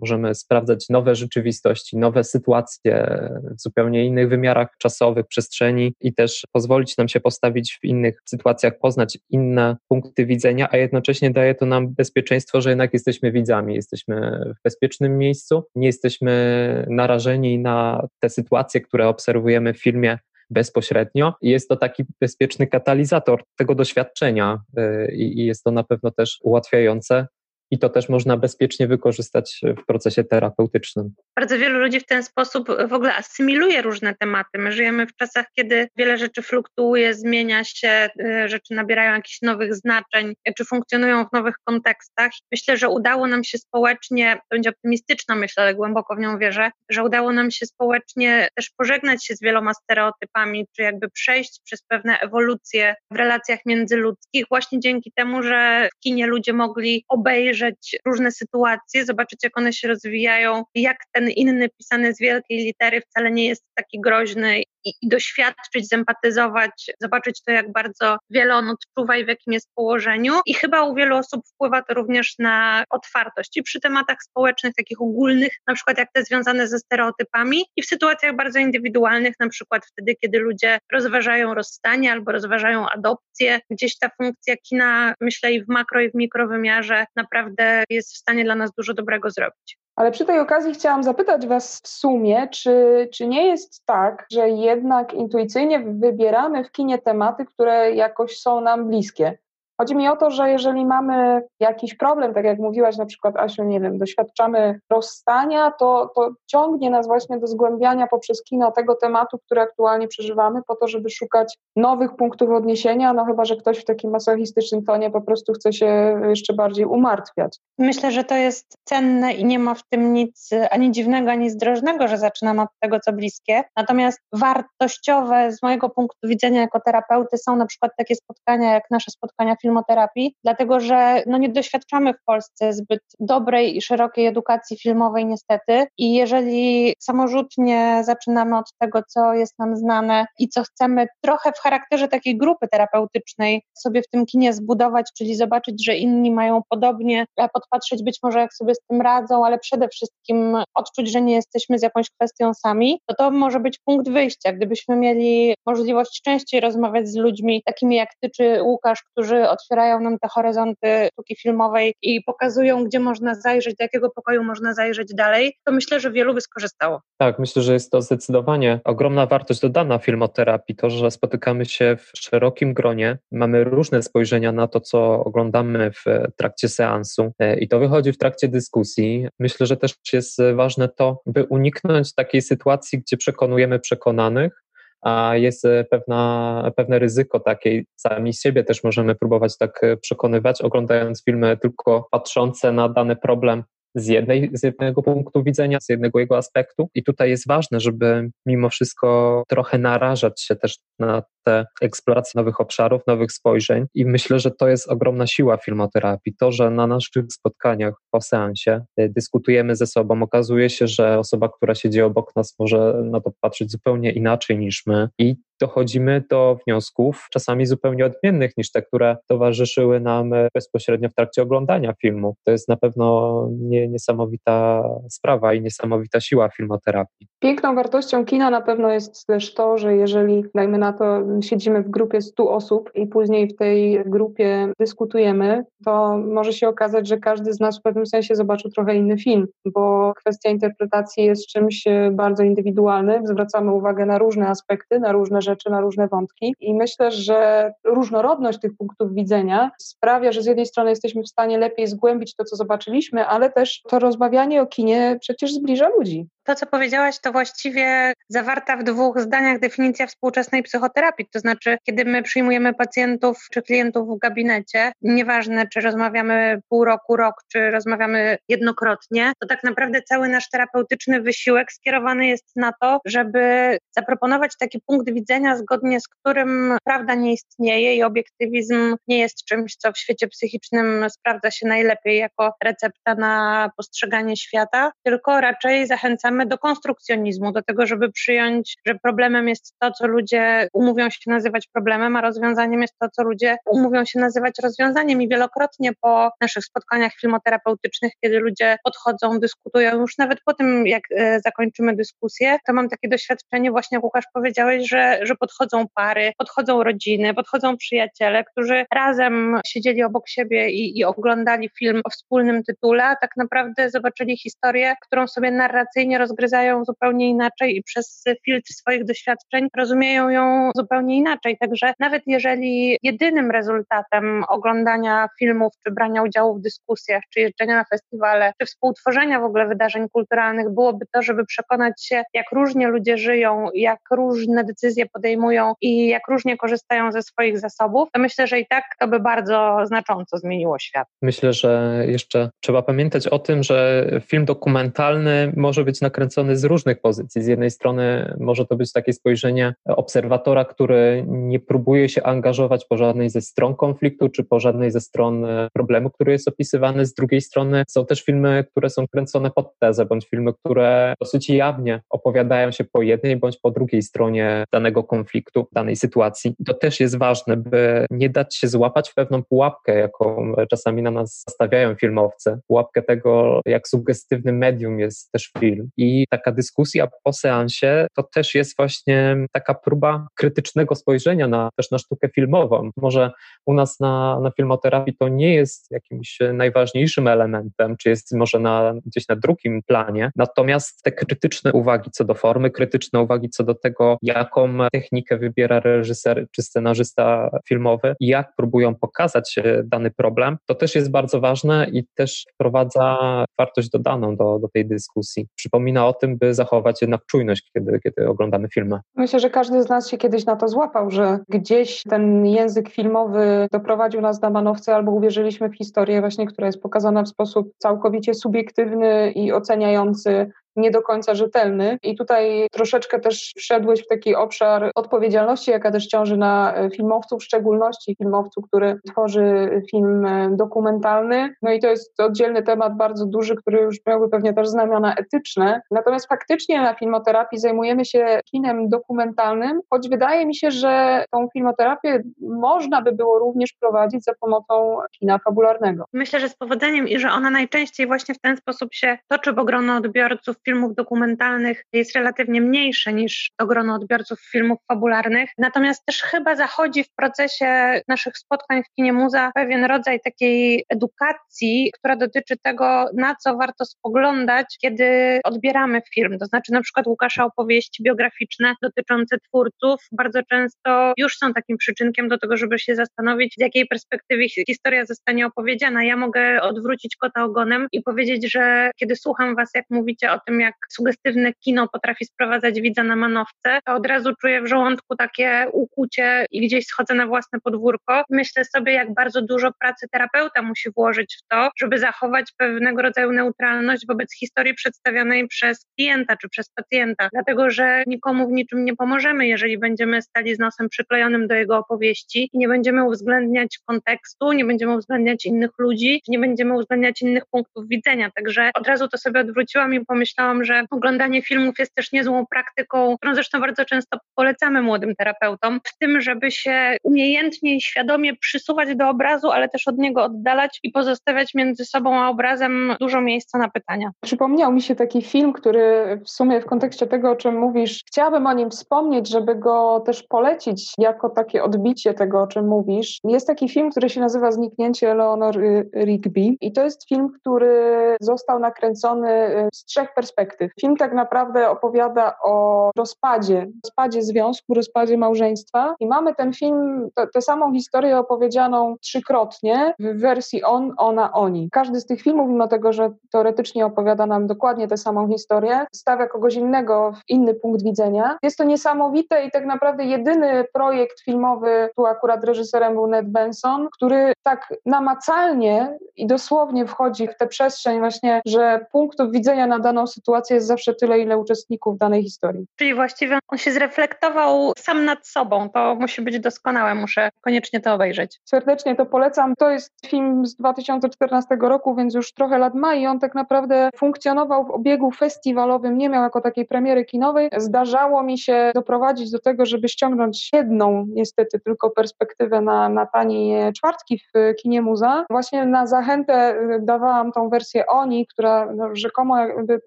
możemy 0.00 0.34
sprawdzać 0.34 0.88
nowe 0.88 1.14
rzeczywistości, 1.14 1.96
nowe 1.96 2.24
sytuacje 2.24 3.20
w 3.56 3.62
zupełnie 3.62 4.06
innych 4.06 4.28
wymiarach 4.28 4.68
czasowych, 4.78 5.26
przestrzeni 5.26 5.94
i 6.00 6.14
też 6.14 6.42
pozwolić 6.52 6.96
nam 6.96 7.08
się 7.08 7.20
postawić 7.20 7.78
w 7.82 7.84
innych 7.84 8.22
sytuacjach, 8.28 8.78
poznać 8.78 9.18
inne 9.30 9.76
punkty 9.88 10.26
widzenia, 10.26 10.68
a 10.70 10.76
jednocześnie 10.76 11.30
daje 11.30 11.54
to 11.54 11.66
nam 11.66 11.94
bezpieczeństwo, 11.94 12.60
że 12.60 12.70
jednak 12.70 12.92
jesteśmy 12.92 13.32
widzami, 13.32 13.74
jesteśmy 13.74 14.44
w 14.58 14.62
bezpiecznym 14.64 15.18
miejscu, 15.18 15.64
nie 15.74 15.86
jesteśmy 15.86 16.86
narażeni 16.90 17.58
na 17.58 18.06
te 18.20 18.30
sytuacje, 18.30 18.80
które 18.80 19.08
obserwujemy 19.08 19.74
w 19.74 19.82
filmie 19.82 20.18
bezpośrednio. 20.50 21.34
Jest 21.42 21.68
to 21.68 21.76
taki 21.76 22.04
bezpieczny 22.20 22.66
katalizator 22.66 23.44
tego 23.56 23.74
doświadczenia 23.74 24.62
y, 24.78 25.12
i 25.14 25.46
jest 25.46 25.64
to 25.64 25.70
na 25.70 25.84
pewno 25.84 26.10
też 26.10 26.38
ułatwiające 26.42 27.26
i 27.70 27.78
to 27.78 27.88
też 27.88 28.08
można 28.08 28.36
bezpiecznie 28.36 28.86
wykorzystać 28.86 29.60
w 29.82 29.86
procesie 29.86 30.24
terapeutycznym. 30.24 31.14
Bardzo 31.36 31.58
wielu 31.58 31.78
ludzi 31.78 32.00
w 32.00 32.06
ten 32.06 32.22
sposób 32.22 32.68
w 32.88 32.92
ogóle 32.92 33.14
asymiluje 33.14 33.82
różne 33.82 34.14
tematy. 34.14 34.58
My 34.58 34.72
żyjemy 34.72 35.06
w 35.06 35.16
czasach, 35.16 35.46
kiedy 35.56 35.88
wiele 35.96 36.18
rzeczy 36.18 36.42
fluktuuje, 36.42 37.14
zmienia 37.14 37.64
się, 37.64 38.08
y, 38.20 38.48
rzeczy 38.48 38.74
nabierają 38.74 39.14
jakichś 39.14 39.42
nowych 39.42 39.74
znaczeń, 39.74 40.34
czy 40.56 40.64
funkcjonują 40.64 41.24
w 41.24 41.32
nowych 41.32 41.54
kontekstach. 41.64 42.30
Myślę, 42.52 42.76
że 42.76 42.88
udało 42.88 43.26
nam 43.26 43.44
się 43.44 43.58
społecznie, 43.58 44.34
to 44.36 44.56
będzie 44.56 44.70
optymistyczna 44.70 45.34
myśl, 45.34 45.60
ale 45.60 45.74
głęboko 45.74 46.16
w 46.16 46.18
nią 46.18 46.38
wierzę, 46.38 46.70
że 46.88 47.04
udało 47.04 47.32
nam 47.32 47.50
się 47.50 47.66
społecznie 47.66 48.48
też 48.54 48.70
pożegnać 48.76 49.26
się 49.26 49.36
z 49.36 49.40
wieloma 49.40 49.74
stereotypami, 49.74 50.66
czy 50.76 50.82
jakby 50.82 51.10
przejść 51.10 51.60
przez 51.64 51.82
pewne 51.82 52.18
ewolucje 52.18 52.94
w 53.10 53.16
relacjach 53.16 53.58
międzyludzkich, 53.66 54.44
właśnie 54.50 54.80
dzięki 54.80 55.12
temu, 55.16 55.42
że 55.42 55.88
w 55.96 56.00
kinie 56.00 56.26
ludzie 56.26 56.52
mogli 56.52 57.04
obejrzeć, 57.08 57.57
różne 58.06 58.32
sytuacje, 58.32 59.04
zobaczyć, 59.04 59.38
jak 59.42 59.58
one 59.58 59.72
się 59.72 59.88
rozwijają, 59.88 60.64
jak 60.74 60.96
ten 61.12 61.30
inny 61.30 61.68
pisany 61.68 62.14
z 62.14 62.18
wielkiej 62.18 62.58
litery 62.58 63.00
wcale 63.00 63.30
nie 63.30 63.46
jest 63.46 63.64
taki 63.74 64.00
groźny 64.00 64.62
i, 64.84 64.92
i 65.02 65.08
doświadczyć, 65.08 65.88
zempatyzować, 65.88 66.86
zobaczyć 67.00 67.42
to, 67.42 67.52
jak 67.52 67.72
bardzo 67.72 68.16
wiele 68.30 68.54
on 68.54 68.68
odczuwa 68.68 69.16
i 69.16 69.24
w 69.24 69.28
jakim 69.28 69.52
jest 69.52 69.68
położeniu. 69.74 70.40
I 70.46 70.54
chyba 70.54 70.84
u 70.84 70.94
wielu 70.94 71.16
osób 71.16 71.42
wpływa 71.54 71.82
to 71.82 71.94
również 71.94 72.34
na 72.38 72.84
otwartość 72.90 73.56
i 73.56 73.62
przy 73.62 73.80
tematach 73.80 74.18
społecznych, 74.22 74.74
takich 74.74 75.00
ogólnych, 75.00 75.52
na 75.66 75.74
przykład 75.74 75.98
jak 75.98 76.12
te 76.12 76.24
związane 76.24 76.68
ze 76.68 76.78
stereotypami, 76.78 77.64
i 77.76 77.82
w 77.82 77.86
sytuacjach 77.86 78.36
bardzo 78.36 78.58
indywidualnych, 78.58 79.34
na 79.40 79.48
przykład 79.48 79.86
wtedy, 79.86 80.14
kiedy 80.14 80.38
ludzie 80.38 80.78
rozważają 80.92 81.54
rozstanie 81.54 82.12
albo 82.12 82.32
rozważają 82.32 82.88
adopcję, 82.88 83.60
gdzieś 83.70 83.98
ta 83.98 84.10
funkcja 84.16 84.56
kina, 84.56 85.14
myślę, 85.20 85.52
i 85.52 85.64
w 85.64 85.68
makro, 85.68 86.00
i 86.00 86.10
w 86.10 86.14
mikrowymiarze 86.14 87.06
naprawdę 87.16 87.47
jest 87.90 88.14
w 88.14 88.16
stanie 88.16 88.44
dla 88.44 88.54
nas 88.54 88.72
dużo 88.72 88.94
dobrego 88.94 89.30
zrobić. 89.30 89.78
Ale 89.96 90.10
przy 90.10 90.24
tej 90.24 90.38
okazji 90.38 90.74
chciałam 90.74 91.02
zapytać 91.02 91.46
Was 91.46 91.80
w 91.84 91.88
sumie, 91.88 92.48
czy, 92.48 93.08
czy 93.12 93.26
nie 93.26 93.46
jest 93.46 93.84
tak, 93.84 94.26
że 94.32 94.48
jednak 94.48 95.14
intuicyjnie 95.14 95.80
wybieramy 95.80 96.64
w 96.64 96.72
kinie 96.72 96.98
tematy, 96.98 97.44
które 97.44 97.92
jakoś 97.92 98.38
są 98.38 98.60
nam 98.60 98.88
bliskie? 98.88 99.38
Chodzi 99.80 99.96
mi 99.96 100.08
o 100.08 100.16
to, 100.16 100.30
że 100.30 100.50
jeżeli 100.50 100.86
mamy 100.86 101.42
jakiś 101.60 101.94
problem, 101.94 102.34
tak 102.34 102.44
jak 102.44 102.58
mówiłaś 102.58 102.96
na 102.96 103.06
przykład 103.06 103.36
Asiu, 103.36 103.64
nie 103.64 103.80
wiem, 103.80 103.98
doświadczamy 103.98 104.80
rozstania, 104.90 105.72
to, 105.78 106.10
to 106.14 106.30
ciągnie 106.46 106.90
nas 106.90 107.06
właśnie 107.06 107.38
do 107.38 107.46
zgłębiania 107.46 108.06
poprzez 108.06 108.42
kino 108.42 108.72
tego 108.72 108.94
tematu, 108.94 109.38
który 109.38 109.60
aktualnie 109.60 110.08
przeżywamy, 110.08 110.60
po 110.66 110.76
to, 110.76 110.88
żeby 110.88 111.10
szukać 111.10 111.58
nowych 111.76 112.16
punktów 112.16 112.50
odniesienia, 112.50 113.12
no 113.12 113.24
chyba, 113.24 113.44
że 113.44 113.56
ktoś 113.56 113.78
w 113.78 113.84
takim 113.84 114.10
masochistycznym 114.10 114.84
tonie 114.84 115.10
po 115.10 115.20
prostu 115.20 115.52
chce 115.52 115.72
się 115.72 116.20
jeszcze 116.28 116.52
bardziej 116.54 116.84
umartwiać. 116.84 117.58
Myślę, 117.78 118.10
że 118.10 118.24
to 118.24 118.34
jest 118.34 118.78
cenne 118.84 119.32
i 119.32 119.44
nie 119.44 119.58
ma 119.58 119.74
w 119.74 119.82
tym 119.88 120.12
nic 120.12 120.50
ani 120.70 120.90
dziwnego, 120.90 121.30
ani 121.30 121.50
zdrożnego, 121.50 122.08
że 122.08 122.18
zaczynam 122.18 122.58
od 122.58 122.68
tego, 122.80 123.00
co 123.00 123.12
bliskie. 123.12 123.64
Natomiast 123.76 124.20
wartościowe 124.32 125.52
z 125.52 125.62
mojego 125.62 125.90
punktu 125.90 126.28
widzenia 126.28 126.60
jako 126.60 126.80
terapeuty 126.80 127.38
są 127.38 127.56
na 127.56 127.66
przykład 127.66 127.92
takie 127.96 128.14
spotkania, 128.14 128.72
jak 128.72 128.84
nasze 128.90 129.10
spotkania 129.10 129.56
filmoterapii, 129.68 130.34
dlatego 130.44 130.80
że 130.80 131.22
no, 131.26 131.38
nie 131.38 131.48
doświadczamy 131.48 132.14
w 132.14 132.24
Polsce 132.24 132.72
zbyt 132.72 133.00
dobrej 133.20 133.76
i 133.76 133.82
szerokiej 133.82 134.26
edukacji 134.26 134.78
filmowej 134.78 135.26
niestety 135.26 135.86
i 135.98 136.14
jeżeli 136.14 136.94
samorzutnie 136.98 138.02
zaczynamy 138.04 138.58
od 138.58 138.72
tego, 138.78 139.02
co 139.08 139.34
jest 139.34 139.58
nam 139.58 139.76
znane 139.76 140.26
i 140.38 140.48
co 140.48 140.62
chcemy 140.62 141.06
trochę 141.22 141.52
w 141.52 141.58
charakterze 141.58 142.08
takiej 142.08 142.38
grupy 142.38 142.68
terapeutycznej 142.68 143.62
sobie 143.74 144.02
w 144.02 144.08
tym 144.08 144.26
kinie 144.26 144.52
zbudować, 144.52 145.10
czyli 145.18 145.36
zobaczyć, 145.36 145.84
że 145.86 145.96
inni 145.96 146.30
mają 146.30 146.60
podobnie, 146.68 147.26
podpatrzeć 147.54 148.04
być 148.04 148.18
może 148.22 148.38
jak 148.38 148.54
sobie 148.54 148.74
z 148.74 148.80
tym 148.90 149.00
radzą, 149.00 149.46
ale 149.46 149.58
przede 149.58 149.88
wszystkim 149.88 150.56
odczuć, 150.74 151.12
że 151.12 151.20
nie 151.20 151.34
jesteśmy 151.34 151.78
z 151.78 151.82
jakąś 151.82 152.10
kwestią 152.10 152.54
sami, 152.54 153.00
to 153.06 153.14
to 153.14 153.30
może 153.30 153.60
być 153.60 153.78
punkt 153.84 154.10
wyjścia. 154.10 154.52
Gdybyśmy 154.52 154.96
mieli 154.96 155.54
możliwość 155.66 156.22
częściej 156.22 156.60
rozmawiać 156.60 157.08
z 157.08 157.16
ludźmi 157.16 157.62
takimi 157.66 157.96
jak 157.96 158.08
ty 158.20 158.30
czy 158.30 158.62
Łukasz, 158.62 159.02
którzy 159.02 159.48
otwierają 159.58 160.00
nam 160.00 160.18
te 160.18 160.28
horyzonty 160.28 161.08
sztuki 161.12 161.36
filmowej 161.36 161.94
i 162.02 162.22
pokazują, 162.22 162.84
gdzie 162.84 163.00
można 163.00 163.34
zajrzeć, 163.34 163.76
do 163.76 163.84
jakiego 163.84 164.10
pokoju 164.10 164.44
można 164.44 164.74
zajrzeć 164.74 165.14
dalej, 165.14 165.54
to 165.64 165.72
myślę, 165.72 166.00
że 166.00 166.10
wielu 166.10 166.34
by 166.34 166.40
skorzystało. 166.40 167.00
Tak, 167.18 167.38
myślę, 167.38 167.62
że 167.62 167.72
jest 167.72 167.90
to 167.90 168.02
zdecydowanie 168.02 168.80
ogromna 168.84 169.26
wartość 169.26 169.60
dodana 169.60 169.98
filmoterapii, 169.98 170.76
to, 170.76 170.90
że 170.90 171.10
spotykamy 171.10 171.64
się 171.64 171.96
w 171.96 172.10
szerokim 172.18 172.74
gronie, 172.74 173.18
mamy 173.32 173.64
różne 173.64 174.02
spojrzenia 174.02 174.52
na 174.52 174.68
to, 174.68 174.80
co 174.80 175.24
oglądamy 175.24 175.90
w 175.90 176.04
trakcie 176.36 176.68
seansu 176.68 177.32
e, 177.38 177.58
i 177.58 177.68
to 177.68 177.78
wychodzi 177.78 178.12
w 178.12 178.18
trakcie 178.18 178.48
dyskusji. 178.48 179.28
Myślę, 179.38 179.66
że 179.66 179.76
też 179.76 179.94
jest 180.12 180.38
ważne 180.54 180.88
to, 180.88 181.22
by 181.26 181.44
uniknąć 181.44 182.14
takiej 182.14 182.42
sytuacji, 182.42 182.98
gdzie 182.98 183.16
przekonujemy 183.16 183.78
przekonanych, 183.78 184.62
a 185.02 185.36
jest 185.36 185.64
pewna, 185.90 186.72
pewne 186.76 186.98
ryzyko 186.98 187.40
takiej, 187.40 187.86
sami 187.96 188.34
siebie 188.34 188.64
też 188.64 188.84
możemy 188.84 189.14
próbować 189.14 189.58
tak 189.58 189.80
przekonywać, 190.00 190.62
oglądając 190.62 191.24
filmy 191.24 191.56
tylko 191.56 192.08
patrzące 192.10 192.72
na 192.72 192.88
dany 192.88 193.16
problem 193.16 193.64
z, 193.94 194.06
jednej, 194.06 194.50
z 194.52 194.62
jednego 194.62 195.02
punktu 195.02 195.42
widzenia, 195.42 195.80
z 195.80 195.88
jednego 195.88 196.18
jego 196.18 196.36
aspektu. 196.36 196.88
I 196.94 197.04
tutaj 197.04 197.30
jest 197.30 197.48
ważne, 197.48 197.80
żeby 197.80 198.30
mimo 198.46 198.68
wszystko 198.68 199.42
trochę 199.48 199.78
narażać 199.78 200.42
się 200.42 200.56
też 200.56 200.78
na 200.98 201.22
te 201.48 201.66
eksploracje 201.80 202.38
nowych 202.38 202.60
obszarów, 202.60 203.02
nowych 203.06 203.32
spojrzeń. 203.32 203.86
I 203.94 204.06
myślę, 204.06 204.38
że 204.38 204.50
to 204.50 204.68
jest 204.68 204.88
ogromna 204.88 205.26
siła 205.26 205.56
filmoterapii. 205.56 206.34
To, 206.40 206.52
że 206.52 206.70
na 206.70 206.86
naszych 206.86 207.24
spotkaniach 207.30 207.94
po 208.10 208.20
seansie 208.20 208.80
y, 209.00 209.08
dyskutujemy 209.08 209.76
ze 209.76 209.86
sobą, 209.86 210.22
okazuje 210.22 210.70
się, 210.70 210.86
że 210.86 211.18
osoba, 211.18 211.48
która 211.48 211.74
siedzi 211.74 212.02
obok 212.02 212.36
nas, 212.36 212.54
może 212.58 212.94
na 213.04 213.20
to 213.20 213.30
patrzeć 213.40 213.70
zupełnie 213.70 214.12
inaczej 214.12 214.58
niż 214.58 214.82
my. 214.86 215.08
I 215.18 215.36
dochodzimy 215.60 216.24
do 216.30 216.58
wniosków, 216.66 217.26
czasami 217.30 217.66
zupełnie 217.66 218.06
odmiennych 218.06 218.52
niż 218.56 218.70
te, 218.70 218.82
które 218.82 219.16
towarzyszyły 219.28 220.00
nam 220.00 220.30
bezpośrednio 220.54 221.08
w 221.08 221.14
trakcie 221.14 221.42
oglądania 221.42 221.94
filmu. 222.02 222.34
To 222.44 222.50
jest 222.50 222.68
na 222.68 222.76
pewno 222.76 223.48
nie, 223.60 223.88
niesamowita 223.88 224.82
sprawa 225.08 225.54
i 225.54 225.60
niesamowita 225.60 226.20
siła 226.20 226.48
filmoterapii. 226.48 227.26
Piękną 227.42 227.74
wartością 227.74 228.24
kina 228.24 228.50
na 228.50 228.60
pewno 228.60 228.90
jest 228.90 229.26
też 229.26 229.54
to, 229.54 229.78
że 229.78 229.96
jeżeli, 229.96 230.44
dajmy 230.54 230.78
na 230.78 230.92
to, 230.92 231.22
siedzimy 231.42 231.82
w 231.82 231.90
grupie 231.90 232.20
100 232.20 232.50
osób 232.50 232.90
i 232.94 233.06
później 233.06 233.48
w 233.48 233.56
tej 233.56 234.02
grupie 234.06 234.72
dyskutujemy, 234.80 235.64
to 235.84 236.18
może 236.18 236.52
się 236.52 236.68
okazać, 236.68 237.08
że 237.08 237.18
każdy 237.18 237.52
z 237.52 237.60
nas 237.60 237.78
w 237.78 237.82
pewnym 237.82 238.06
sensie 238.06 238.36
zobaczył 238.36 238.70
trochę 238.70 238.96
inny 238.96 239.18
film, 239.18 239.46
bo 239.64 240.12
kwestia 240.16 240.50
interpretacji 240.50 241.24
jest 241.24 241.46
czymś 241.46 241.84
bardzo 242.12 242.42
indywidualnym. 242.42 243.26
Zwracamy 243.26 243.72
uwagę 243.72 244.06
na 244.06 244.18
różne 244.18 244.48
aspekty, 244.48 245.00
na 245.00 245.12
różne 245.12 245.42
rzeczy, 245.42 245.70
na 245.70 245.80
różne 245.80 246.08
wątki 246.08 246.54
i 246.60 246.74
myślę, 246.74 247.10
że 247.10 247.72
różnorodność 247.84 248.60
tych 248.60 248.76
punktów 248.78 249.14
widzenia 249.14 249.70
sprawia, 249.78 250.32
że 250.32 250.42
z 250.42 250.46
jednej 250.46 250.66
strony 250.66 250.90
jesteśmy 250.90 251.22
w 251.22 251.28
stanie 251.28 251.58
lepiej 251.58 251.86
zgłębić 251.86 252.34
to, 252.34 252.44
co 252.44 252.56
zobaczyliśmy, 252.56 253.26
ale 253.26 253.50
też 253.50 253.82
to 253.88 253.98
rozmawianie 253.98 254.62
o 254.62 254.66
kinie 254.66 255.18
przecież 255.20 255.54
zbliża 255.54 255.88
ludzi. 255.88 256.26
To, 256.48 256.54
co 256.54 256.66
powiedziałaś, 256.66 257.18
to 257.18 257.32
właściwie 257.32 258.12
zawarta 258.28 258.76
w 258.76 258.84
dwóch 258.84 259.20
zdaniach 259.20 259.60
definicja 259.60 260.06
współczesnej 260.06 260.62
psychoterapii. 260.62 261.26
To 261.32 261.40
znaczy, 261.40 261.78
kiedy 261.84 262.04
my 262.04 262.22
przyjmujemy 262.22 262.74
pacjentów 262.74 263.46
czy 263.52 263.62
klientów 263.62 264.08
w 264.08 264.18
gabinecie, 264.18 264.92
nieważne 265.02 265.66
czy 265.66 265.80
rozmawiamy 265.80 266.60
pół 266.68 266.84
roku, 266.84 267.16
rok, 267.16 267.34
czy 267.52 267.70
rozmawiamy 267.70 268.38
jednokrotnie, 268.48 269.32
to 269.40 269.48
tak 269.48 269.64
naprawdę 269.64 270.02
cały 270.02 270.28
nasz 270.28 270.48
terapeutyczny 270.50 271.20
wysiłek 271.20 271.72
skierowany 271.72 272.26
jest 272.26 272.56
na 272.56 272.72
to, 272.80 273.00
żeby 273.04 273.78
zaproponować 273.96 274.52
taki 274.60 274.80
punkt 274.86 275.12
widzenia, 275.12 275.56
zgodnie 275.56 276.00
z 276.00 276.08
którym 276.08 276.76
prawda 276.84 277.14
nie 277.14 277.32
istnieje 277.32 277.96
i 277.96 278.02
obiektywizm 278.02 278.96
nie 279.08 279.18
jest 279.18 279.44
czymś, 279.44 279.76
co 279.76 279.92
w 279.92 279.98
świecie 279.98 280.28
psychicznym 280.28 281.06
sprawdza 281.10 281.50
się 281.50 281.66
najlepiej 281.66 282.18
jako 282.18 282.54
recepta 282.64 283.14
na 283.14 283.70
postrzeganie 283.76 284.36
świata, 284.36 284.92
tylko 285.02 285.40
raczej 285.40 285.86
zachęcamy 285.86 286.37
do 286.46 286.58
konstrukcjonizmu, 286.58 287.52
do 287.52 287.62
tego, 287.62 287.86
żeby 287.86 288.12
przyjąć, 288.12 288.76
że 288.86 288.94
problemem 288.94 289.48
jest 289.48 289.74
to, 289.78 289.92
co 289.92 290.06
ludzie 290.06 290.68
umówią 290.72 291.10
się 291.10 291.30
nazywać 291.30 291.68
problemem, 291.72 292.16
a 292.16 292.20
rozwiązaniem 292.20 292.82
jest 292.82 292.94
to, 293.00 293.08
co 293.10 293.22
ludzie 293.22 293.56
umówią 293.66 294.04
się 294.04 294.20
nazywać 294.20 294.54
rozwiązaniem. 294.62 295.22
I 295.22 295.28
wielokrotnie 295.28 295.92
po 296.00 296.30
naszych 296.40 296.64
spotkaniach 296.64 297.12
filmoterapeutycznych, 297.20 298.12
kiedy 298.20 298.38
ludzie 298.38 298.76
podchodzą, 298.84 299.40
dyskutują, 299.40 300.00
już 300.00 300.18
nawet 300.18 300.38
po 300.44 300.54
tym, 300.54 300.86
jak 300.86 301.02
e, 301.10 301.40
zakończymy 301.40 301.96
dyskusję, 301.96 302.58
to 302.66 302.72
mam 302.72 302.88
takie 302.88 303.08
doświadczenie, 303.08 303.70
właśnie 303.70 303.96
jak 303.96 304.04
Łukasz 304.04 304.24
powiedziałeś, 304.34 304.88
że, 304.88 305.18
że 305.22 305.34
podchodzą 305.34 305.84
pary, 305.94 306.32
podchodzą 306.38 306.82
rodziny, 306.82 307.34
podchodzą 307.34 307.76
przyjaciele, 307.76 308.44
którzy 308.44 308.84
razem 308.94 309.60
siedzieli 309.66 310.02
obok 310.02 310.28
siebie 310.28 310.70
i, 310.70 310.98
i 310.98 311.04
oglądali 311.04 311.70
film 311.78 312.00
o 312.04 312.10
wspólnym 312.10 312.62
tytule, 312.62 313.04
a 313.04 313.16
tak 313.16 313.30
naprawdę 313.36 313.90
zobaczyli 313.90 314.36
historię, 314.36 314.94
którą 315.06 315.26
sobie 315.26 315.50
narracyjnie 315.50 316.18
rozgryzają 316.28 316.84
zupełnie 316.84 317.28
inaczej 317.28 317.76
i 317.76 317.82
przez 317.82 318.24
filtr 318.44 318.72
swoich 318.72 319.04
doświadczeń 319.04 319.68
rozumieją 319.76 320.28
ją 320.28 320.70
zupełnie 320.76 321.16
inaczej. 321.16 321.56
Także 321.60 321.92
nawet 322.00 322.22
jeżeli 322.26 322.98
jedynym 323.02 323.50
rezultatem 323.50 324.44
oglądania 324.48 325.28
filmów, 325.38 325.72
czy 325.86 325.92
brania 325.92 326.22
udziału 326.22 326.58
w 326.58 326.60
dyskusjach, 326.60 327.22
czy 327.30 327.40
jeżdżenia 327.40 327.76
na 327.76 327.84
festiwale, 327.84 328.52
czy 328.60 328.66
współtworzenia 328.66 329.40
w 329.40 329.44
ogóle 329.44 329.68
wydarzeń 329.68 330.08
kulturalnych 330.12 330.70
byłoby 330.70 331.06
to, 331.12 331.22
żeby 331.22 331.46
przekonać 331.46 332.04
się, 332.04 332.22
jak 332.34 332.46
różnie 332.52 332.88
ludzie 332.88 333.18
żyją, 333.18 333.68
jak 333.74 334.00
różne 334.10 334.64
decyzje 334.64 335.06
podejmują 335.06 335.72
i 335.80 336.08
jak 336.08 336.22
różnie 336.28 336.56
korzystają 336.56 337.12
ze 337.12 337.22
swoich 337.22 337.58
zasobów, 337.58 338.08
to 338.12 338.20
myślę, 338.20 338.46
że 338.46 338.60
i 338.60 338.66
tak 338.66 338.84
to 339.00 339.08
by 339.08 339.20
bardzo 339.20 339.78
znacząco 339.84 340.38
zmieniło 340.38 340.78
świat. 340.78 341.08
Myślę, 341.22 341.52
że 341.52 342.04
jeszcze 342.06 342.50
trzeba 342.60 342.82
pamiętać 342.82 343.26
o 343.26 343.38
tym, 343.38 343.62
że 343.62 344.06
film 344.26 344.44
dokumentalny 344.44 345.52
może 345.56 345.84
być 345.84 346.00
na 346.00 346.07
nakręcony 346.08 346.56
z 346.56 346.64
różnych 346.64 347.00
pozycji. 347.00 347.42
Z 347.42 347.46
jednej 347.46 347.70
strony 347.70 348.34
może 348.40 348.66
to 348.66 348.76
być 348.76 348.92
takie 348.92 349.12
spojrzenie 349.12 349.74
obserwatora, 349.84 350.64
który 350.64 351.24
nie 351.28 351.60
próbuje 351.60 352.08
się 352.08 352.22
angażować 352.22 352.84
po 352.84 352.96
żadnej 352.96 353.30
ze 353.30 353.40
stron 353.40 353.74
konfliktu, 353.74 354.28
czy 354.28 354.44
po 354.44 354.60
żadnej 354.60 354.90
ze 354.90 355.00
stron 355.00 355.44
e, 355.44 355.68
problemu, 355.72 356.10
który 356.10 356.32
jest 356.32 356.48
opisywany. 356.48 357.06
Z 357.06 357.14
drugiej 357.14 357.40
strony 357.40 357.84
są 357.88 358.06
też 358.06 358.22
filmy, 358.24 358.64
które 358.70 358.90
są 358.90 359.08
kręcone 359.08 359.50
pod 359.50 359.78
tezę, 359.78 360.06
bądź 360.06 360.28
filmy, 360.28 360.52
które 360.52 361.14
dosyć 361.20 361.50
jawnie 361.50 362.00
opowiadają 362.10 362.70
się 362.70 362.84
po 362.84 363.02
jednej 363.02 363.36
bądź 363.36 363.58
po 363.62 363.70
drugiej 363.70 364.02
stronie 364.02 364.64
danego 364.72 365.04
konfliktu, 365.04 365.66
danej 365.72 365.96
sytuacji. 365.96 366.54
To 366.66 366.74
też 366.74 367.00
jest 367.00 367.18
ważne, 367.18 367.56
by 367.56 368.06
nie 368.10 368.30
dać 368.30 368.56
się 368.56 368.68
złapać 368.68 369.10
w 369.10 369.14
pewną 369.14 369.42
pułapkę, 369.42 369.98
jaką 369.98 370.54
czasami 370.70 371.02
na 371.02 371.10
nas 371.10 371.44
stawiają 371.50 371.94
filmowcy. 371.94 372.58
Pułapkę 372.66 373.02
tego, 373.02 373.60
jak 373.66 373.88
sugestywny 373.88 374.52
medium 374.52 374.98
jest 375.00 375.32
też 375.32 375.50
film 375.58 375.90
i 375.98 376.26
taka 376.30 376.52
dyskusja 376.52 377.08
po 377.24 377.32
seansie 377.32 378.06
to 378.16 378.22
też 378.22 378.54
jest 378.54 378.76
właśnie 378.76 379.36
taka 379.52 379.74
próba 379.74 380.26
krytycznego 380.34 380.94
spojrzenia 380.94 381.48
na, 381.48 381.70
też 381.76 381.90
na 381.90 381.98
sztukę 381.98 382.28
filmową. 382.28 382.90
Może 382.96 383.30
u 383.66 383.74
nas 383.74 384.00
na, 384.00 384.40
na 384.40 384.50
filmoterapii 384.50 385.16
to 385.16 385.28
nie 385.28 385.54
jest 385.54 385.90
jakimś 385.90 386.38
najważniejszym 386.52 387.28
elementem, 387.28 387.96
czy 387.96 388.08
jest 388.08 388.34
może 388.34 388.58
na, 388.58 388.94
gdzieś 389.06 389.28
na 389.28 389.36
drugim 389.36 389.82
planie, 389.86 390.30
natomiast 390.36 391.02
te 391.02 391.12
krytyczne 391.12 391.72
uwagi 391.72 392.10
co 392.10 392.24
do 392.24 392.34
formy, 392.34 392.70
krytyczne 392.70 393.20
uwagi 393.20 393.48
co 393.48 393.64
do 393.64 393.74
tego, 393.74 394.18
jaką 394.22 394.78
technikę 394.92 395.38
wybiera 395.38 395.80
reżyser 395.80 396.46
czy 396.52 396.62
scenarzysta 396.62 397.50
filmowy 397.68 398.14
i 398.20 398.26
jak 398.26 398.56
próbują 398.56 398.94
pokazać 398.94 399.56
dany 399.84 400.10
problem, 400.10 400.56
to 400.66 400.74
też 400.74 400.94
jest 400.94 401.10
bardzo 401.10 401.40
ważne 401.40 401.86
i 401.92 402.04
też 402.14 402.46
wprowadza 402.54 403.18
wartość 403.58 403.88
dodaną 403.88 404.36
do, 404.36 404.58
do 404.58 404.68
tej 404.68 404.86
dyskusji. 404.86 405.46
Przypomina 405.88 406.06
o 406.06 406.12
tym, 406.12 406.38
by 406.38 406.54
zachować 406.54 407.02
jednak 407.02 407.26
czujność, 407.26 407.70
kiedy, 407.74 408.00
kiedy 408.00 408.28
oglądamy 408.28 408.68
filmy. 408.68 409.00
Myślę, 409.16 409.40
że 409.40 409.50
każdy 409.50 409.82
z 409.82 409.88
nas 409.88 410.08
się 410.08 410.18
kiedyś 410.18 410.46
na 410.46 410.56
to 410.56 410.68
złapał, 410.68 411.10
że 411.10 411.38
gdzieś 411.48 412.02
ten 412.02 412.46
język 412.46 412.88
filmowy 412.88 413.68
doprowadził 413.72 414.20
nas 414.20 414.42
na 414.42 414.50
manowce 414.50 414.94
albo 414.94 415.12
uwierzyliśmy 415.12 415.68
w 415.68 415.76
historię 415.76 416.20
właśnie, 416.20 416.46
która 416.46 416.66
jest 416.66 416.82
pokazana 416.82 417.22
w 417.22 417.28
sposób 417.28 417.72
całkowicie 417.78 418.34
subiektywny 418.34 419.30
i 419.30 419.52
oceniający 419.52 420.50
nie 420.78 420.90
do 420.90 421.02
końca 421.02 421.34
rzetelny. 421.34 421.98
I 422.02 422.16
tutaj 422.16 422.66
troszeczkę 422.72 423.20
też 423.20 423.52
wszedłeś 423.56 424.04
w 424.04 424.06
taki 424.06 424.34
obszar 424.34 424.90
odpowiedzialności, 424.94 425.70
jaka 425.70 425.90
też 425.90 426.06
ciąży 426.06 426.36
na 426.36 426.74
e, 426.74 426.90
filmowcu, 426.90 427.38
w 427.38 427.44
szczególności 427.44 428.16
filmowcu, 428.18 428.62
który 428.62 429.00
tworzy 429.10 429.82
film 429.90 430.26
e, 430.26 430.50
dokumentalny. 430.56 431.54
No 431.62 431.72
i 431.72 431.80
to 431.80 431.88
jest 431.88 432.20
oddzielny 432.20 432.62
temat 432.62 432.96
bardzo 432.96 433.26
duży, 433.26 433.56
który 433.56 433.80
już 433.80 433.96
miałby 434.06 434.28
pewnie 434.28 434.52
też 434.52 434.68
znamiona 434.68 435.14
etyczne. 435.14 435.80
Natomiast 435.90 436.28
faktycznie 436.28 436.80
na 436.80 436.94
filmoterapii 436.94 437.58
zajmujemy 437.58 438.04
się 438.04 438.40
kinem 438.44 438.88
dokumentalnym, 438.88 439.80
choć 439.90 440.08
wydaje 440.08 440.46
mi 440.46 440.54
się, 440.54 440.70
że 440.70 441.24
tą 441.30 441.48
filmoterapię 441.52 442.22
można 442.40 443.02
by 443.02 443.12
było 443.12 443.38
również 443.38 443.72
prowadzić 443.72 444.24
za 444.24 444.32
pomocą 444.40 444.98
kina 445.18 445.38
fabularnego. 445.38 446.04
Myślę, 446.12 446.40
że 446.40 446.48
z 446.48 446.56
powodzeniem 446.56 447.08
i 447.08 447.18
że 447.18 447.30
ona 447.30 447.50
najczęściej 447.50 448.06
właśnie 448.06 448.34
w 448.34 448.40
ten 448.40 448.56
sposób 448.56 448.94
się 448.94 449.18
toczy, 449.28 449.52
bo 449.52 449.64
grono 449.64 449.96
odbiorców 449.96 450.58
filmów 450.68 450.94
dokumentalnych 450.94 451.84
jest 451.92 452.16
relatywnie 452.16 452.60
mniejsze 452.60 453.12
niż 453.12 453.50
to 453.56 453.66
grono 453.66 453.94
odbiorców 453.94 454.40
filmów 454.40 454.78
fabularnych. 454.88 455.50
Natomiast 455.58 456.06
też 456.06 456.22
chyba 456.22 456.56
zachodzi 456.56 457.04
w 457.04 457.14
procesie 457.14 458.00
naszych 458.08 458.38
spotkań 458.38 458.82
w 458.82 458.94
kinie 458.96 459.12
muza 459.12 459.50
pewien 459.54 459.84
rodzaj 459.84 460.20
takiej 460.20 460.84
edukacji, 460.88 461.92
która 461.94 462.16
dotyczy 462.16 462.56
tego, 462.62 463.06
na 463.14 463.34
co 463.34 463.56
warto 463.56 463.84
spoglądać, 463.84 464.78
kiedy 464.80 465.40
odbieramy 465.44 466.00
film. 466.14 466.38
To 466.38 466.46
znaczy 466.46 466.72
na 466.72 466.82
przykład 466.82 467.06
Łukasza 467.06 467.44
opowieści 467.44 468.02
biograficzne 468.02 468.74
dotyczące 468.82 469.38
twórców 469.38 470.00
bardzo 470.12 470.42
często 470.42 471.12
już 471.16 471.36
są 471.36 471.52
takim 471.52 471.76
przyczynkiem 471.76 472.28
do 472.28 472.38
tego, 472.38 472.56
żeby 472.56 472.78
się 472.78 472.94
zastanowić, 472.94 473.54
z 473.58 473.60
jakiej 473.60 473.86
perspektywy 473.86 474.48
historia 474.48 475.04
zostanie 475.06 475.46
opowiedziana. 475.46 476.04
Ja 476.04 476.16
mogę 476.16 476.62
odwrócić 476.62 477.16
kota 477.16 477.44
ogonem 477.44 477.88
i 477.92 478.02
powiedzieć, 478.02 478.52
że 478.52 478.90
kiedy 478.96 479.16
słucham 479.16 479.56
was, 479.56 479.70
jak 479.74 479.84
mówicie 479.90 480.32
o 480.32 480.40
tym, 480.48 480.60
jak 480.60 480.74
sugestywne 480.88 481.52
kino 481.52 481.88
potrafi 481.88 482.24
sprowadzać 482.24 482.80
widza 482.80 483.02
na 483.02 483.16
manowce, 483.16 483.78
to 483.86 483.94
od 483.94 484.06
razu 484.06 484.32
czuję 484.40 484.62
w 484.62 484.66
żołądku 484.66 485.16
takie 485.16 485.66
ukucie 485.72 486.46
i 486.50 486.66
gdzieś 486.66 486.86
schodzę 486.86 487.14
na 487.14 487.26
własne 487.26 487.60
podwórko. 487.60 488.24
Myślę 488.30 488.64
sobie, 488.64 488.92
jak 488.92 489.14
bardzo 489.14 489.42
dużo 489.42 489.70
pracy 489.80 490.06
terapeuta 490.12 490.62
musi 490.62 490.90
włożyć 490.96 491.36
w 491.36 491.48
to, 491.48 491.70
żeby 491.80 491.98
zachować 491.98 492.52
pewnego 492.58 493.02
rodzaju 493.02 493.32
neutralność 493.32 494.06
wobec 494.06 494.34
historii 494.34 494.74
przedstawianej 494.74 495.48
przez 495.48 495.86
klienta 495.96 496.36
czy 496.36 496.48
przez 496.48 496.70
pacjenta, 496.70 497.28
dlatego 497.32 497.70
że 497.70 498.02
nikomu 498.06 498.48
w 498.48 498.52
niczym 498.52 498.84
nie 498.84 498.96
pomożemy, 498.96 499.46
jeżeli 499.46 499.78
będziemy 499.78 500.22
stali 500.22 500.54
z 500.54 500.58
nosem 500.58 500.88
przyklejonym 500.88 501.46
do 501.46 501.54
jego 501.54 501.78
opowieści 501.78 502.50
i 502.52 502.58
nie 502.58 502.68
będziemy 502.68 503.04
uwzględniać 503.04 503.78
kontekstu, 503.86 504.52
nie 504.52 504.64
będziemy 504.64 504.94
uwzględniać 504.94 505.46
innych 505.46 505.70
ludzi, 505.78 506.22
nie 506.28 506.38
będziemy 506.38 506.74
uwzględniać 506.74 507.22
innych 507.22 507.42
punktów 507.50 507.88
widzenia. 507.88 508.30
Także 508.34 508.70
od 508.74 508.86
razu 508.86 509.08
to 509.08 509.18
sobie 509.18 509.40
odwróciłam 509.40 509.94
i 509.94 510.04
pomyślałam, 510.04 510.37
myślałam, 510.38 510.64
że 510.64 510.84
oglądanie 510.90 511.42
filmów 511.42 511.78
jest 511.78 511.94
też 511.94 512.12
niezłą 512.12 512.46
praktyką, 512.46 513.16
którą 513.16 513.34
zresztą 513.34 513.60
bardzo 513.60 513.84
często 513.84 514.18
polecamy 514.34 514.82
młodym 514.82 515.14
terapeutom, 515.14 515.80
w 515.84 515.98
tym, 515.98 516.20
żeby 516.20 516.50
się 516.50 516.96
umiejętnie 517.02 517.76
i 517.76 517.80
świadomie 517.80 518.36
przysuwać 518.36 518.96
do 518.96 519.08
obrazu, 519.08 519.50
ale 519.50 519.68
też 519.68 519.88
od 519.88 519.98
niego 519.98 520.24
oddalać 520.24 520.80
i 520.82 520.90
pozostawiać 520.90 521.54
między 521.54 521.84
sobą 521.84 522.20
a 522.20 522.28
obrazem 522.28 522.96
dużo 523.00 523.20
miejsca 523.20 523.58
na 523.58 523.68
pytania. 523.68 524.10
Przypomniał 524.24 524.72
mi 524.72 524.82
się 524.82 524.94
taki 524.94 525.22
film, 525.22 525.52
który 525.52 526.20
w 526.24 526.30
sumie 526.30 526.60
w 526.60 526.66
kontekście 526.66 527.06
tego, 527.06 527.30
o 527.30 527.36
czym 527.36 527.58
mówisz, 527.58 528.02
chciałabym 528.06 528.46
o 528.46 528.52
nim 528.52 528.70
wspomnieć, 528.70 529.28
żeby 529.28 529.54
go 529.54 530.02
też 530.06 530.22
polecić 530.22 530.92
jako 530.98 531.30
takie 531.30 531.64
odbicie 531.64 532.14
tego, 532.14 532.42
o 532.42 532.46
czym 532.46 532.68
mówisz. 532.68 533.18
Jest 533.24 533.46
taki 533.46 533.68
film, 533.68 533.90
który 533.90 534.08
się 534.08 534.20
nazywa 534.20 534.52
Zniknięcie 534.52 535.10
Eleanor 535.10 535.60
Rigby 536.04 536.56
i 536.60 536.72
to 536.72 536.84
jest 536.84 537.08
film, 537.08 537.32
który 537.40 538.16
został 538.20 538.58
nakręcony 538.58 539.28
z 539.74 539.84
trzech 539.84 540.14
perspektyw 540.14 540.27
perspektyw. 540.28 540.72
Film 540.80 540.96
tak 540.96 541.12
naprawdę 541.12 541.70
opowiada 541.70 542.34
o 542.44 542.90
rozpadzie, 542.96 543.66
rozpadzie 543.84 544.22
związku, 544.22 544.74
rozpadzie 544.74 545.18
małżeństwa 545.18 545.94
i 546.00 546.06
mamy 546.06 546.34
ten 546.34 546.52
film, 546.52 547.08
tę 547.34 547.42
samą 547.42 547.72
historię 547.72 548.18
opowiedzianą 548.18 548.96
trzykrotnie 549.00 549.94
w 549.98 550.20
wersji 550.20 550.64
on, 550.64 550.94
ona, 550.96 551.32
oni. 551.32 551.68
Każdy 551.72 552.00
z 552.00 552.06
tych 552.06 552.22
filmów, 552.22 552.48
mimo 552.48 552.68
tego, 552.68 552.92
że 552.92 553.10
teoretycznie 553.32 553.86
opowiada 553.86 554.26
nam 554.26 554.46
dokładnie 554.46 554.88
tę 554.88 554.96
samą 554.96 555.28
historię, 555.28 555.86
stawia 555.92 556.26
kogoś 556.26 556.54
innego 556.54 557.12
w 557.12 557.30
inny 557.30 557.54
punkt 557.54 557.84
widzenia. 557.84 558.38
Jest 558.42 558.58
to 558.58 558.64
niesamowite 558.64 559.44
i 559.44 559.50
tak 559.50 559.64
naprawdę 559.64 560.04
jedyny 560.04 560.64
projekt 560.72 561.20
filmowy, 561.20 561.90
tu 561.96 562.06
akurat 562.06 562.44
reżyserem 562.44 562.94
był 562.94 563.06
Ned 563.06 563.30
Benson, 563.30 563.88
który 563.92 564.32
tak 564.42 564.74
namacalnie 564.86 565.98
i 566.16 566.26
dosłownie 566.26 566.86
wchodzi 566.86 567.28
w 567.28 567.36
tę 567.36 567.46
przestrzeń 567.46 567.98
właśnie, 567.98 568.40
że 568.46 568.86
punktów 568.92 569.30
widzenia 569.30 569.66
na 569.66 569.78
daną 569.78 570.06
sytuację 570.06 570.17
sytuacji 570.18 570.54
jest 570.54 570.66
zawsze 570.66 570.94
tyle, 570.94 571.18
ile 571.18 571.38
uczestników 571.38 571.98
danej 571.98 572.22
historii. 572.22 572.66
Czyli 572.76 572.94
właściwie 572.94 573.38
on 573.48 573.58
się 573.58 573.72
zreflektował 573.72 574.72
sam 574.78 575.04
nad 575.04 575.26
sobą. 575.26 575.70
To 575.70 575.94
musi 575.94 576.22
być 576.22 576.40
doskonałe, 576.40 576.94
muszę 576.94 577.30
koniecznie 577.40 577.80
to 577.80 577.94
obejrzeć. 577.94 578.40
Serdecznie 578.44 578.96
to 578.96 579.06
polecam. 579.06 579.54
To 579.58 579.70
jest 579.70 579.92
film 580.06 580.46
z 580.46 580.56
2014 580.56 581.56
roku, 581.60 581.94
więc 581.94 582.14
już 582.14 582.32
trochę 582.32 582.58
lat 582.58 582.74
ma 582.74 582.94
i 582.94 583.06
on 583.06 583.18
tak 583.18 583.34
naprawdę 583.34 583.90
funkcjonował 583.96 584.66
w 584.66 584.70
obiegu 584.70 585.10
festiwalowym, 585.10 585.98
nie 585.98 586.08
miał 586.08 586.22
jako 586.22 586.40
takiej 586.40 586.66
premiery 586.66 587.04
kinowej. 587.04 587.50
Zdarzało 587.56 588.22
mi 588.22 588.38
się 588.38 588.70
doprowadzić 588.74 589.30
do 589.30 589.38
tego, 589.38 589.66
żeby 589.66 589.88
ściągnąć 589.88 590.50
jedną, 590.52 591.06
niestety 591.08 591.60
tylko 591.60 591.90
perspektywę 591.90 592.60
na, 592.60 592.88
na 592.88 593.06
tanie 593.06 593.72
czwartki 593.72 594.18
w 594.18 594.54
kinie 594.62 594.82
muza. 594.82 595.24
Właśnie 595.30 595.66
na 595.66 595.86
zachętę 595.86 596.56
dawałam 596.80 597.32
tą 597.32 597.48
wersję 597.48 597.86
Oni, 597.86 598.26
która 598.26 598.72
no, 598.72 598.88
rzekomo 598.92 599.38
jakby 599.38 599.80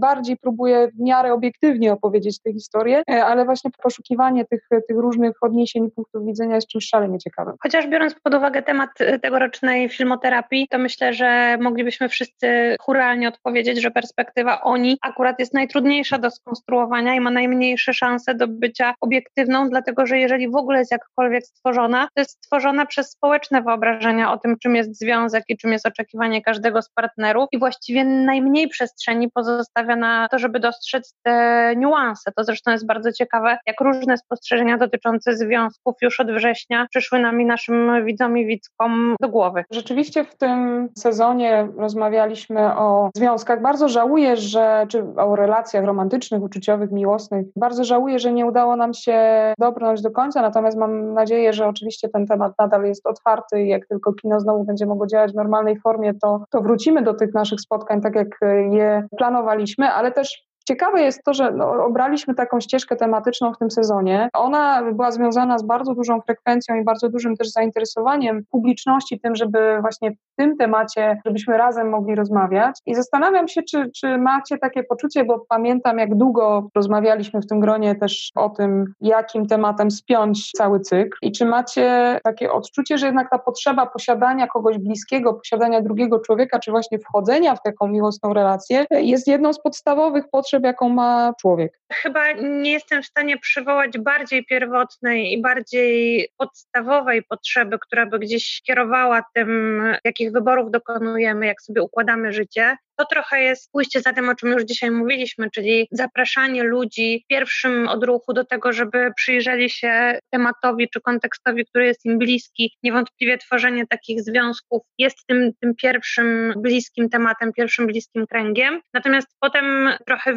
najbardziej 0.00 0.20
bardziej 0.20 0.36
próbuje 0.36 0.88
w 0.88 1.00
miarę 1.00 1.32
obiektywnie 1.32 1.92
opowiedzieć 1.92 2.42
tę 2.42 2.52
historię, 2.52 3.02
e, 3.10 3.24
ale 3.24 3.44
właśnie 3.44 3.70
poszukiwanie 3.82 4.44
tych, 4.44 4.68
tych 4.88 4.96
różnych 4.96 5.32
odniesień 5.42 5.90
punktów 5.90 6.26
widzenia 6.26 6.54
jest 6.54 6.68
czymś 6.68 6.88
szalenie 6.88 7.18
ciekawym. 7.18 7.54
Chociaż 7.62 7.86
biorąc 7.86 8.14
pod 8.22 8.34
uwagę 8.34 8.62
temat 8.62 8.90
e, 8.98 9.18
tegorocznej 9.18 9.88
filmoterapii, 9.88 10.68
to 10.70 10.78
myślę, 10.78 11.12
że 11.12 11.58
moglibyśmy 11.60 12.08
wszyscy 12.08 12.76
churalnie 12.80 13.28
odpowiedzieć, 13.28 13.82
że 13.82 13.90
perspektywa 13.90 14.60
oni 14.62 14.98
akurat 15.02 15.38
jest 15.38 15.54
najtrudniejsza 15.54 16.18
do 16.18 16.30
skonstruowania 16.30 17.14
i 17.14 17.20
ma 17.20 17.30
najmniejsze 17.30 17.94
szanse 17.94 18.34
do 18.34 18.48
bycia 18.48 18.94
obiektywną, 19.00 19.68
dlatego 19.68 20.06
że 20.06 20.18
jeżeli 20.18 20.50
w 20.50 20.56
ogóle 20.56 20.78
jest 20.78 20.92
jakkolwiek 20.92 21.46
stworzona, 21.46 22.08
to 22.14 22.20
jest 22.20 22.30
stworzona 22.30 22.86
przez 22.86 23.10
społeczne 23.10 23.62
wyobrażenia 23.62 24.32
o 24.32 24.38
tym, 24.38 24.58
czym 24.58 24.76
jest 24.76 24.98
związek 24.98 25.44
i 25.48 25.56
czym 25.56 25.72
jest 25.72 25.86
oczekiwanie 25.86 26.42
każdego 26.42 26.82
z 26.82 26.90
partnerów 26.90 27.48
i 27.52 27.58
właściwie 27.58 28.04
najmniej 28.04 28.68
przestrzeni 28.68 29.30
pozostawia 29.30 29.89
na 29.96 30.28
to, 30.28 30.38
żeby 30.38 30.60
dostrzec 30.60 31.14
te 31.22 31.72
niuanse. 31.76 32.32
To 32.36 32.44
zresztą 32.44 32.70
jest 32.70 32.86
bardzo 32.86 33.12
ciekawe, 33.12 33.58
jak 33.66 33.80
różne 33.80 34.16
spostrzeżenia 34.16 34.78
dotyczące 34.78 35.36
związków 35.36 35.94
już 36.02 36.20
od 36.20 36.32
września 36.32 36.86
przyszły 36.90 37.18
nami, 37.18 37.46
naszym 37.46 38.04
widzom 38.04 38.38
i 38.38 38.46
widzkom 38.46 39.14
do 39.20 39.28
głowy. 39.28 39.64
Rzeczywiście 39.70 40.24
w 40.24 40.36
tym 40.36 40.88
sezonie 40.98 41.68
rozmawialiśmy 41.76 42.76
o 42.76 43.10
związkach. 43.16 43.62
Bardzo 43.62 43.88
żałuję, 43.88 44.36
że, 44.36 44.86
czy 44.88 45.04
o 45.16 45.36
relacjach 45.36 45.84
romantycznych, 45.84 46.42
uczuciowych, 46.42 46.90
miłosnych. 46.90 47.46
Bardzo 47.56 47.84
żałuję, 47.84 48.18
że 48.18 48.32
nie 48.32 48.46
udało 48.46 48.76
nam 48.76 48.94
się 48.94 49.20
dobrnąć 49.58 50.02
do 50.02 50.10
końca, 50.10 50.42
natomiast 50.42 50.78
mam 50.78 51.14
nadzieję, 51.14 51.52
że 51.52 51.66
oczywiście 51.66 52.08
ten 52.08 52.26
temat 52.26 52.52
nadal 52.58 52.84
jest 52.84 53.06
otwarty 53.06 53.62
i 53.62 53.68
jak 53.68 53.86
tylko 53.86 54.12
kino 54.12 54.40
znowu 54.40 54.64
będzie 54.64 54.86
mogło 54.86 55.06
działać 55.06 55.32
w 55.32 55.34
normalnej 55.34 55.80
formie, 55.80 56.14
to, 56.14 56.44
to 56.50 56.60
wrócimy 56.60 57.02
do 57.02 57.14
tych 57.14 57.34
naszych 57.34 57.60
spotkań, 57.60 58.00
tak 58.00 58.14
jak 58.14 58.38
je 58.70 59.06
planowaliśmy 59.18 59.79
ale 59.86 60.12
też 60.12 60.49
Ciekawe 60.70 61.02
jest 61.02 61.22
to, 61.24 61.34
że 61.34 61.52
no, 61.52 61.84
obraliśmy 61.84 62.34
taką 62.34 62.60
ścieżkę 62.60 62.96
tematyczną 62.96 63.54
w 63.54 63.58
tym 63.58 63.70
sezonie. 63.70 64.28
Ona 64.32 64.92
była 64.92 65.10
związana 65.10 65.58
z 65.58 65.62
bardzo 65.62 65.94
dużą 65.94 66.20
frekwencją 66.20 66.74
i 66.74 66.84
bardzo 66.84 67.08
dużym 67.08 67.36
też 67.36 67.50
zainteresowaniem 67.50 68.42
publiczności 68.50 69.20
tym, 69.20 69.36
żeby 69.36 69.78
właśnie 69.80 70.10
w 70.10 70.14
tym 70.36 70.56
temacie, 70.56 71.20
żebyśmy 71.26 71.56
razem 71.56 71.88
mogli 71.88 72.14
rozmawiać. 72.14 72.78
I 72.86 72.94
zastanawiam 72.94 73.48
się, 73.48 73.62
czy, 73.62 73.90
czy 73.96 74.18
macie 74.18 74.58
takie 74.58 74.84
poczucie, 74.84 75.24
bo 75.24 75.44
pamiętam, 75.48 75.98
jak 75.98 76.14
długo 76.14 76.68
rozmawialiśmy 76.74 77.40
w 77.40 77.46
tym 77.46 77.60
gronie 77.60 77.94
też 77.94 78.30
o 78.34 78.48
tym, 78.48 78.94
jakim 79.00 79.46
tematem 79.46 79.90
spiąć 79.90 80.50
cały 80.50 80.80
cykl. 80.80 81.18
I 81.22 81.32
czy 81.32 81.46
macie 81.46 82.18
takie 82.24 82.52
odczucie, 82.52 82.98
że 82.98 83.06
jednak 83.06 83.30
ta 83.30 83.38
potrzeba 83.38 83.86
posiadania 83.86 84.46
kogoś 84.46 84.78
bliskiego, 84.78 85.34
posiadania 85.34 85.82
drugiego 85.82 86.18
człowieka, 86.18 86.58
czy 86.58 86.70
właśnie 86.70 86.98
wchodzenia 86.98 87.54
w 87.54 87.62
taką 87.62 87.88
miłosną 87.88 88.32
relację, 88.32 88.86
jest 88.90 89.28
jedną 89.28 89.52
z 89.52 89.62
podstawowych 89.62 90.24
potrzeb, 90.30 90.59
jaką 90.64 90.88
ma 90.88 91.34
człowiek. 91.40 91.80
Chyba 91.92 92.32
nie 92.32 92.72
jestem 92.72 93.02
w 93.02 93.06
stanie 93.06 93.38
przywołać 93.38 93.98
bardziej 93.98 94.44
pierwotnej 94.44 95.32
i 95.32 95.42
bardziej 95.42 96.28
podstawowej 96.36 97.22
potrzeby, 97.22 97.78
która 97.78 98.06
by 98.06 98.18
gdzieś 98.18 98.62
kierowała 98.62 99.22
tym, 99.34 99.82
jakich 100.04 100.32
wyborów 100.32 100.70
dokonujemy, 100.70 101.46
jak 101.46 101.62
sobie 101.62 101.82
układamy 101.82 102.32
życie 102.32 102.76
to 103.00 103.06
trochę 103.06 103.42
jest 103.42 103.72
pójście 103.72 104.00
za 104.00 104.12
tym, 104.12 104.28
o 104.28 104.34
czym 104.34 104.48
już 104.48 104.64
dzisiaj 104.64 104.90
mówiliśmy, 104.90 105.50
czyli 105.50 105.88
zapraszanie 105.90 106.62
ludzi 106.62 107.22
w 107.24 107.26
pierwszym 107.28 107.88
odruchu 107.88 108.32
do 108.32 108.44
tego, 108.44 108.72
żeby 108.72 109.12
przyjrzeli 109.16 109.70
się 109.70 110.18
tematowi 110.30 110.88
czy 110.88 111.00
kontekstowi, 111.00 111.66
który 111.66 111.86
jest 111.86 112.04
im 112.04 112.18
bliski. 112.18 112.76
Niewątpliwie 112.82 113.38
tworzenie 113.38 113.86
takich 113.86 114.22
związków 114.22 114.82
jest 114.98 115.26
tym, 115.26 115.50
tym 115.60 115.74
pierwszym 115.74 116.54
bliskim 116.56 117.08
tematem, 117.08 117.52
pierwszym 117.52 117.86
bliskim 117.86 118.26
kręgiem. 118.26 118.80
Natomiast 118.94 119.28
potem 119.40 119.90
trochę 120.06 120.34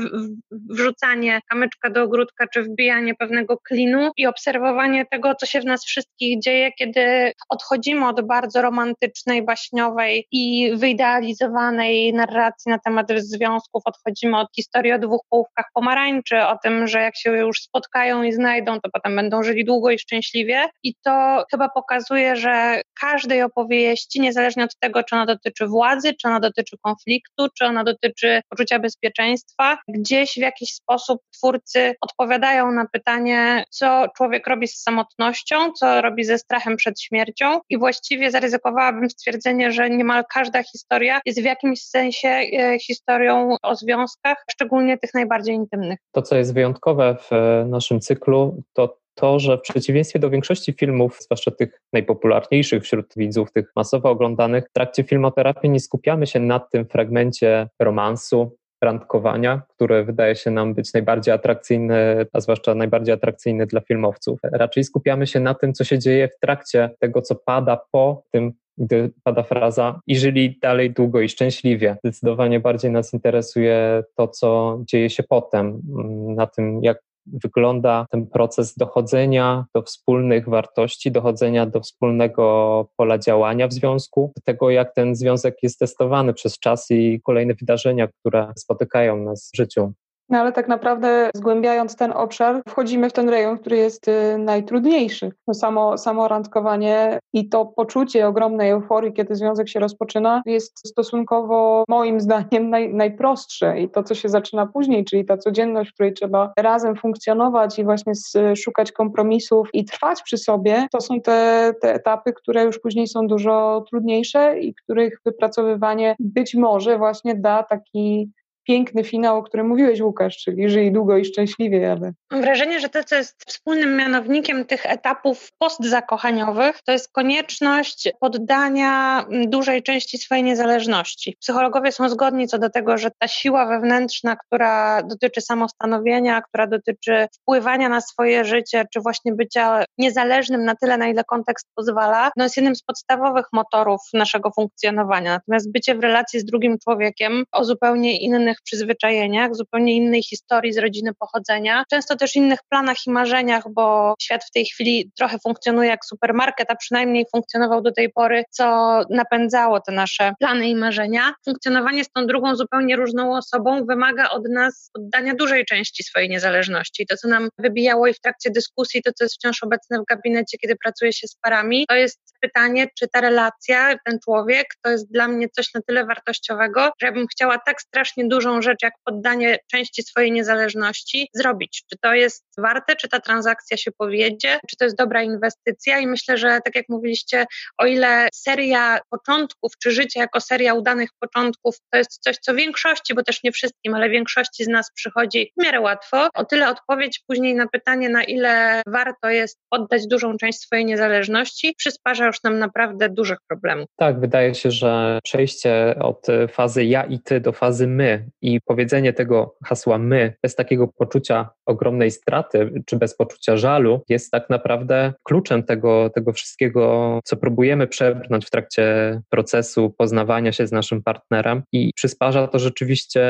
wrzucanie 0.70 1.40
kamyczka 1.50 1.90
do 1.90 2.04
ogródka, 2.04 2.48
czy 2.48 2.64
wbijanie 2.64 3.16
pewnego 3.16 3.58
klinu 3.58 4.12
i 4.18 4.28
obserwowanie 4.28 5.06
tego, 5.12 5.36
co 5.36 5.46
się 5.46 5.62
w 5.62 5.66
nas 5.66 5.86
wszystkich 5.86 6.40
dzieje, 6.42 6.72
kiedy 6.72 7.32
odchodzimy 7.50 8.08
od 8.08 8.28
bardzo 8.28 8.62
romantycznej, 8.62 9.46
baśniowej 9.46 10.28
i 10.32 10.72
wyidealizowanej 10.76 12.14
narracji 12.14 12.53
na 12.66 12.80
temat 12.80 13.08
związków, 13.18 13.84
odchodzimy 13.86 14.40
od 14.40 14.48
historii 14.56 14.92
o 14.92 15.00
dwóch 15.00 15.22
połówkach 15.30 15.66
pomarańczy, 15.74 16.42
o 16.42 16.58
tym, 16.64 16.88
że 16.88 17.02
jak 17.02 17.18
się 17.18 17.32
już 17.32 17.62
spotkają 17.62 18.24
i 18.24 18.34
znajdą, 18.34 18.80
to 18.80 18.90
potem 18.94 19.16
będą 19.16 19.44
żyli 19.44 19.66
długo 19.66 19.92
i 19.92 20.00
szczęśliwie. 20.00 20.70
I 20.84 20.96
to 21.04 21.44
chyba 21.52 21.70
pokazuje, 21.70 22.36
że 22.36 22.82
każdej 23.00 23.42
opowieści, 23.42 24.22
niezależnie 24.22 24.64
od 24.64 24.80
tego, 24.80 25.04
czy 25.04 25.16
ona 25.16 25.26
dotyczy 25.26 25.68
władzy, 25.68 26.14
czy 26.22 26.28
ona 26.28 26.40
dotyczy 26.40 26.78
konfliktu, 26.82 27.48
czy 27.58 27.66
ona 27.66 27.84
dotyczy 27.84 28.42
poczucia 28.50 28.80
bezpieczeństwa, 28.80 29.78
gdzieś 29.88 30.34
w 30.34 30.38
jakiś 30.38 30.74
sposób 30.74 31.22
twórcy 31.38 31.96
odpowiadają 32.02 32.72
na 32.72 32.86
pytanie, 32.92 33.64
co 33.70 34.06
człowiek 34.18 34.48
robi 34.48 34.68
z 34.68 34.82
samotnością, 34.82 35.72
co 35.72 36.02
robi 36.02 36.24
ze 36.24 36.38
strachem 36.38 36.78
przed 36.78 37.02
śmiercią. 37.02 37.60
I 37.70 37.78
właściwie 37.78 38.32
zaryzykowałabym 38.32 39.10
stwierdzenie, 39.10 39.72
że 39.72 39.90
niemal 39.90 40.24
każda 40.34 40.64
historia 40.64 41.22
jest 41.26 41.42
w 41.42 41.46
jakimś 41.46 41.82
sensie 41.82 42.33
E, 42.34 42.80
historią 42.80 43.56
o 43.64 43.76
związkach, 43.76 44.38
szczególnie 44.52 44.98
tych 44.98 45.14
najbardziej 45.14 45.56
intymnych. 45.56 46.00
To, 46.12 46.22
co 46.22 46.36
jest 46.36 46.54
wyjątkowe 46.54 47.16
w 47.22 47.34
e, 47.34 47.66
naszym 47.70 48.00
cyklu, 48.00 48.64
to 48.74 49.04
to, 49.16 49.40
że 49.40 49.58
w 49.58 49.62
przeciwieństwie 49.62 50.20
do 50.20 50.30
większości 50.30 50.74
filmów, 50.74 51.18
zwłaszcza 51.22 51.52
tych 51.52 51.82
najpopularniejszych 51.94 52.84
wśród 52.84 53.14
widzów, 53.18 53.52
tych 53.52 53.72
masowo 53.76 54.10
oglądanych, 54.10 54.66
w 54.70 54.74
trakcie 54.74 55.04
filmoterapii 55.04 55.70
nie 55.70 55.80
skupiamy 55.80 56.28
się 56.28 56.40
na 56.40 56.60
tym 56.60 56.86
fragmencie 56.86 57.70
romansu, 57.80 58.58
randkowania, 58.84 59.62
który 59.70 60.04
wydaje 60.04 60.36
się 60.36 60.52
nam 60.52 60.74
być 60.74 60.94
najbardziej 60.94 61.34
atrakcyjny, 61.34 62.26
a 62.34 62.40
zwłaszcza 62.40 62.76
najbardziej 62.76 63.14
atrakcyjny 63.14 63.66
dla 63.66 63.82
filmowców. 63.82 64.40
Raczej 64.44 64.84
skupiamy 64.84 65.28
się 65.28 65.40
na 65.40 65.54
tym, 65.54 65.74
co 65.74 65.84
się 65.84 66.00
dzieje 66.00 66.28
w 66.28 66.40
trakcie 66.40 66.90
tego, 67.00 67.22
co 67.22 67.36
pada 67.36 67.82
po 67.92 68.24
tym 68.32 68.54
gdy 68.78 69.12
pada 69.24 69.44
fraza 69.44 70.00
i 70.08 70.16
żyli 70.16 70.60
dalej 70.62 70.92
długo 70.92 71.22
i 71.22 71.30
szczęśliwie. 71.30 71.98
Zdecydowanie 72.04 72.60
bardziej 72.60 72.92
nas 72.92 73.14
interesuje 73.14 74.04
to, 74.16 74.28
co 74.28 74.80
dzieje 74.86 75.10
się 75.10 75.24
potem, 75.24 75.82
mm, 75.98 76.36
na 76.36 76.48
tym, 76.48 76.84
jak 76.84 76.98
wygląda 77.26 78.06
ten 78.10 78.28
proces 78.28 78.76
dochodzenia 78.78 79.66
do 79.76 79.82
wspólnych 79.82 80.50
wartości, 80.50 81.12
dochodzenia 81.12 81.66
do 81.66 81.80
wspólnego 81.80 82.88
pola 82.98 83.18
działania 83.18 83.68
w 83.68 83.74
związku, 83.74 84.32
do 84.36 84.42
tego, 84.42 84.70
jak 84.70 84.94
ten 84.94 85.16
związek 85.16 85.56
jest 85.64 85.80
testowany 85.80 86.34
przez 86.34 86.60
czas 86.60 86.92
i 86.92 87.22
kolejne 87.24 87.54
wydarzenia, 87.54 88.08
które 88.08 88.54
spotykają 88.56 89.18
nas 89.18 89.52
w 89.54 89.58
życiu. 89.58 89.94
No 90.30 90.40
ale 90.40 90.52
tak 90.52 90.68
naprawdę 90.68 91.30
zgłębiając 91.36 91.96
ten 91.96 92.12
obszar, 92.12 92.62
wchodzimy 92.68 93.10
w 93.10 93.14
ten 93.14 93.30
rejon, 93.30 93.58
który 93.58 93.78
jest 93.78 94.08
y, 94.08 94.38
najtrudniejszy. 94.38 95.32
No 95.48 95.54
samo, 95.54 95.98
samo 95.98 96.28
randkowanie 96.28 97.20
i 97.34 97.50
to 97.50 97.66
poczucie 97.66 98.28
ogromnej 98.28 98.70
euforii, 98.70 99.14
kiedy 99.14 99.36
związek 99.36 99.70
się 99.70 99.80
rozpoczyna, 99.80 100.42
jest 100.46 100.88
stosunkowo 100.88 101.84
moim 101.90 102.22
zdaniem 102.22 102.70
naj, 102.70 102.94
najprostsze 102.94 103.80
i 103.80 103.90
to, 103.90 104.04
co 104.04 104.16
się 104.16 104.30
zaczyna 104.30 104.68
później, 104.68 105.06
czyli 105.06 105.26
ta 105.26 105.38
codzienność, 105.38 105.92
w 105.92 105.94
której 105.94 106.14
trzeba 106.14 106.54
razem 106.58 106.96
funkcjonować 106.96 107.80
i 107.80 107.84
właśnie 107.84 108.14
szukać 108.56 108.92
kompromisów 108.92 109.70
i 109.74 109.86
trwać 109.86 110.22
przy 110.22 110.38
sobie, 110.38 110.88
to 110.92 111.02
są 111.02 111.22
te, 111.22 111.72
te 111.82 111.94
etapy, 111.94 112.34
które 112.34 112.64
już 112.64 112.80
później 112.80 113.08
są 113.08 113.28
dużo 113.28 113.84
trudniejsze 113.90 114.60
i 114.60 114.76
których 114.76 115.20
wypracowywanie 115.26 116.16
być 116.20 116.56
może 116.56 116.98
właśnie 116.98 117.36
da 117.36 117.64
taki 117.64 118.32
piękny 118.64 119.04
finał, 119.04 119.38
o 119.38 119.44
którym 119.44 119.68
mówiłeś, 119.68 120.02
Łukasz, 120.02 120.38
czyli 120.38 120.70
żyj 120.70 120.92
długo 120.92 121.18
i 121.18 121.26
szczęśliwie, 121.26 121.92
ale... 121.92 122.12
Mam 122.32 122.42
wrażenie, 122.42 122.80
że 122.80 122.90
to, 122.90 123.04
co 123.04 123.16
jest 123.16 123.44
wspólnym 123.48 123.96
mianownikiem 123.96 124.66
tych 124.66 124.86
etapów 124.86 125.50
postzakochaniowych, 125.58 126.80
to 126.86 126.92
jest 126.92 127.12
konieczność 127.12 128.10
poddania 128.20 129.26
dużej 129.48 129.84
części 129.84 130.18
swojej 130.18 130.44
niezależności. 130.44 131.38
Psychologowie 131.40 131.92
są 131.92 132.10
zgodni 132.10 132.48
co 132.48 132.60
do 132.60 132.70
tego, 132.70 132.98
że 132.98 133.12
ta 133.20 133.28
siła 133.28 133.66
wewnętrzna, 133.66 134.36
która 134.36 135.04
dotyczy 135.04 135.42
samostanowienia, 135.42 136.42
która 136.42 136.68
dotyczy 136.68 137.28
wpływania 137.34 137.90
na 137.90 138.02
swoje 138.02 138.46
życie, 138.46 138.86
czy 138.94 139.02
właśnie 139.02 139.34
bycia 139.34 139.84
niezależnym 139.98 140.66
na 140.66 140.76
tyle, 140.76 140.98
na 140.98 141.08
ile 141.08 141.24
kontekst 141.24 141.68
pozwala, 141.76 142.32
no 142.38 142.44
jest 142.44 142.58
jednym 142.58 142.76
z 142.76 142.84
podstawowych 142.84 143.46
motorów 143.54 144.02
naszego 144.14 144.52
funkcjonowania. 144.52 145.32
Natomiast 145.32 145.72
bycie 145.72 145.96
w 145.96 146.00
relacji 146.00 146.40
z 146.40 146.46
drugim 146.46 146.78
człowiekiem 146.84 147.44
o 147.52 147.64
zupełnie 147.64 148.20
innych 148.20 148.53
innych 148.54 148.62
przyzwyczajeniach, 148.64 149.56
zupełnie 149.56 149.96
innej 149.96 150.24
historii 150.24 150.74
z 150.74 150.78
rodziny 150.78 151.14
pochodzenia, 151.20 151.84
często 151.90 152.16
też 152.16 152.36
innych 152.36 152.60
planach 152.70 152.98
i 153.08 153.12
marzeniach, 153.12 153.64
bo 153.70 154.16
świat 154.22 154.44
w 154.44 154.52
tej 154.52 154.66
chwili 154.66 155.12
trochę 155.18 155.38
funkcjonuje 155.44 155.90
jak 155.90 156.06
supermarket, 156.06 156.72
a 156.72 156.76
przynajmniej 156.76 157.26
funkcjonował 157.32 157.82
do 157.82 157.92
tej 157.92 158.12
pory, 158.12 158.44
co 158.50 158.66
napędzało 159.10 159.80
te 159.80 159.92
nasze 159.92 160.34
plany 160.40 160.70
i 160.70 160.76
marzenia. 160.76 161.34
Funkcjonowanie 161.46 162.04
z 162.04 162.10
tą 162.10 162.28
drugą, 162.28 162.56
zupełnie 162.56 162.96
różną 162.96 163.38
osobą 163.38 163.86
wymaga 163.86 164.30
od 164.30 164.44
nas 164.50 164.90
oddania 164.94 165.36
dużej 165.36 165.66
części 165.66 166.04
swojej 166.04 166.30
niezależności. 166.30 167.06
To, 167.06 167.18
co 167.18 167.28
nam 167.28 167.50
wybijało 167.58 168.08
i 168.08 168.14
w 168.14 168.20
trakcie 168.20 168.50
dyskusji, 168.50 169.02
to, 169.04 169.12
co 169.14 169.24
jest 169.24 169.36
wciąż 169.36 169.64
obecne 169.64 170.00
w 170.00 170.06
gabinecie, 170.06 170.58
kiedy 170.58 170.76
pracuje 170.84 171.14
się 171.14 171.28
z 171.28 171.36
parami, 171.36 171.86
to 171.90 171.96
jest 171.96 172.20
pytanie, 172.42 172.88
czy 173.00 173.08
ta 173.08 173.22
relacja, 173.22 173.96
ten 174.06 174.20
człowiek, 174.24 174.66
to 174.82 174.90
jest 174.90 175.12
dla 175.12 175.28
mnie 175.28 175.50
coś 175.50 175.74
na 175.74 175.82
tyle 175.88 176.06
wartościowego, 176.06 176.92
że 177.02 177.08
ja 177.08 177.12
bym 177.12 177.28
chciała 177.28 177.58
tak 177.66 177.82
strasznie 177.82 178.28
dużo 178.28 178.43
dużą 178.44 178.62
rzecz, 178.62 178.84
jak 178.84 178.94
poddanie 179.06 179.58
części 179.72 180.04
swojej 180.04 180.32
niezależności, 180.32 181.30
zrobić. 181.34 181.84
Czy 181.90 181.98
to 182.02 182.14
jest 182.14 182.46
warte, 182.58 182.96
czy 182.96 183.10
ta 183.10 183.20
transakcja 183.20 183.78
się 183.78 183.92
powiedzie, 183.92 184.60
czy 184.70 184.78
to 184.78 184.86
jest 184.86 184.98
dobra 184.98 185.24
inwestycja 185.24 186.00
i 186.00 186.08
myślę, 186.08 186.38
że 186.38 186.60
tak 186.66 186.76
jak 186.76 186.90
mówiliście, 186.90 187.46
o 187.78 187.86
ile 187.86 188.28
seria 188.34 189.00
początków, 189.10 189.72
czy 189.84 189.92
życie 189.92 190.20
jako 190.20 190.42
seria 190.42 190.74
udanych 190.74 191.10
początków, 191.20 191.76
to 191.92 191.98
jest 191.98 192.20
coś, 192.24 192.38
co 192.38 192.54
większości, 192.54 193.14
bo 193.14 193.24
też 193.24 193.44
nie 193.44 193.52
wszystkim, 193.52 193.94
ale 193.94 194.10
większości 194.10 194.64
z 194.64 194.68
nas 194.68 194.92
przychodzi 194.96 195.52
w 195.58 195.64
miarę 195.64 195.82
łatwo, 195.82 196.28
o 196.34 196.46
tyle 196.46 196.70
odpowiedź 196.70 197.24
później 197.28 197.56
na 197.56 197.68
pytanie, 197.68 198.10
na 198.10 198.24
ile 198.24 198.82
warto 198.88 199.30
jest 199.30 199.60
oddać 199.72 200.08
dużą 200.08 200.38
część 200.38 200.60
swojej 200.60 200.86
niezależności, 200.86 201.74
przysparza 201.78 202.26
już 202.26 202.44
nam 202.44 202.60
naprawdę 202.60 203.10
dużych 203.10 203.38
problemów. 203.48 203.88
Tak, 203.96 204.20
wydaje 204.20 204.56
się, 204.56 204.72
że 204.72 205.20
przejście 205.24 205.96
od 206.00 206.28
fazy 206.50 206.86
ja 206.86 207.04
i 207.04 207.20
ty 207.20 207.40
do 207.40 207.52
fazy 207.52 207.88
my 207.88 208.26
i 208.42 208.62
powiedzenie 208.62 209.14
tego 209.14 209.56
hasła 209.66 209.98
my 209.98 210.34
bez 210.44 210.56
takiego 210.56 210.88
poczucia 210.88 211.50
ogromnej 211.66 212.12
straty, 212.12 212.84
czy 212.86 212.98
bez 212.98 213.16
poczucia 213.16 213.58
żalu, 213.58 214.02
jest 214.10 214.32
tak 214.32 214.50
naprawdę 214.50 215.14
kluczem 215.24 215.64
tego, 215.64 216.10
tego 216.10 216.34
wszystkiego, 216.34 217.20
co 217.24 217.38
próbujemy 217.38 217.88
przebrnąć 217.88 218.46
w 218.46 218.50
trakcie 218.50 218.84
procesu 219.30 219.94
poznawania 219.98 220.52
się 220.52 220.68
z 220.68 220.72
naszym 220.72 221.04
partnerem 221.04 221.64
i 221.72 221.92
przysparza 221.96 222.48
to 222.48 222.60
rzeczywiście 222.60 223.24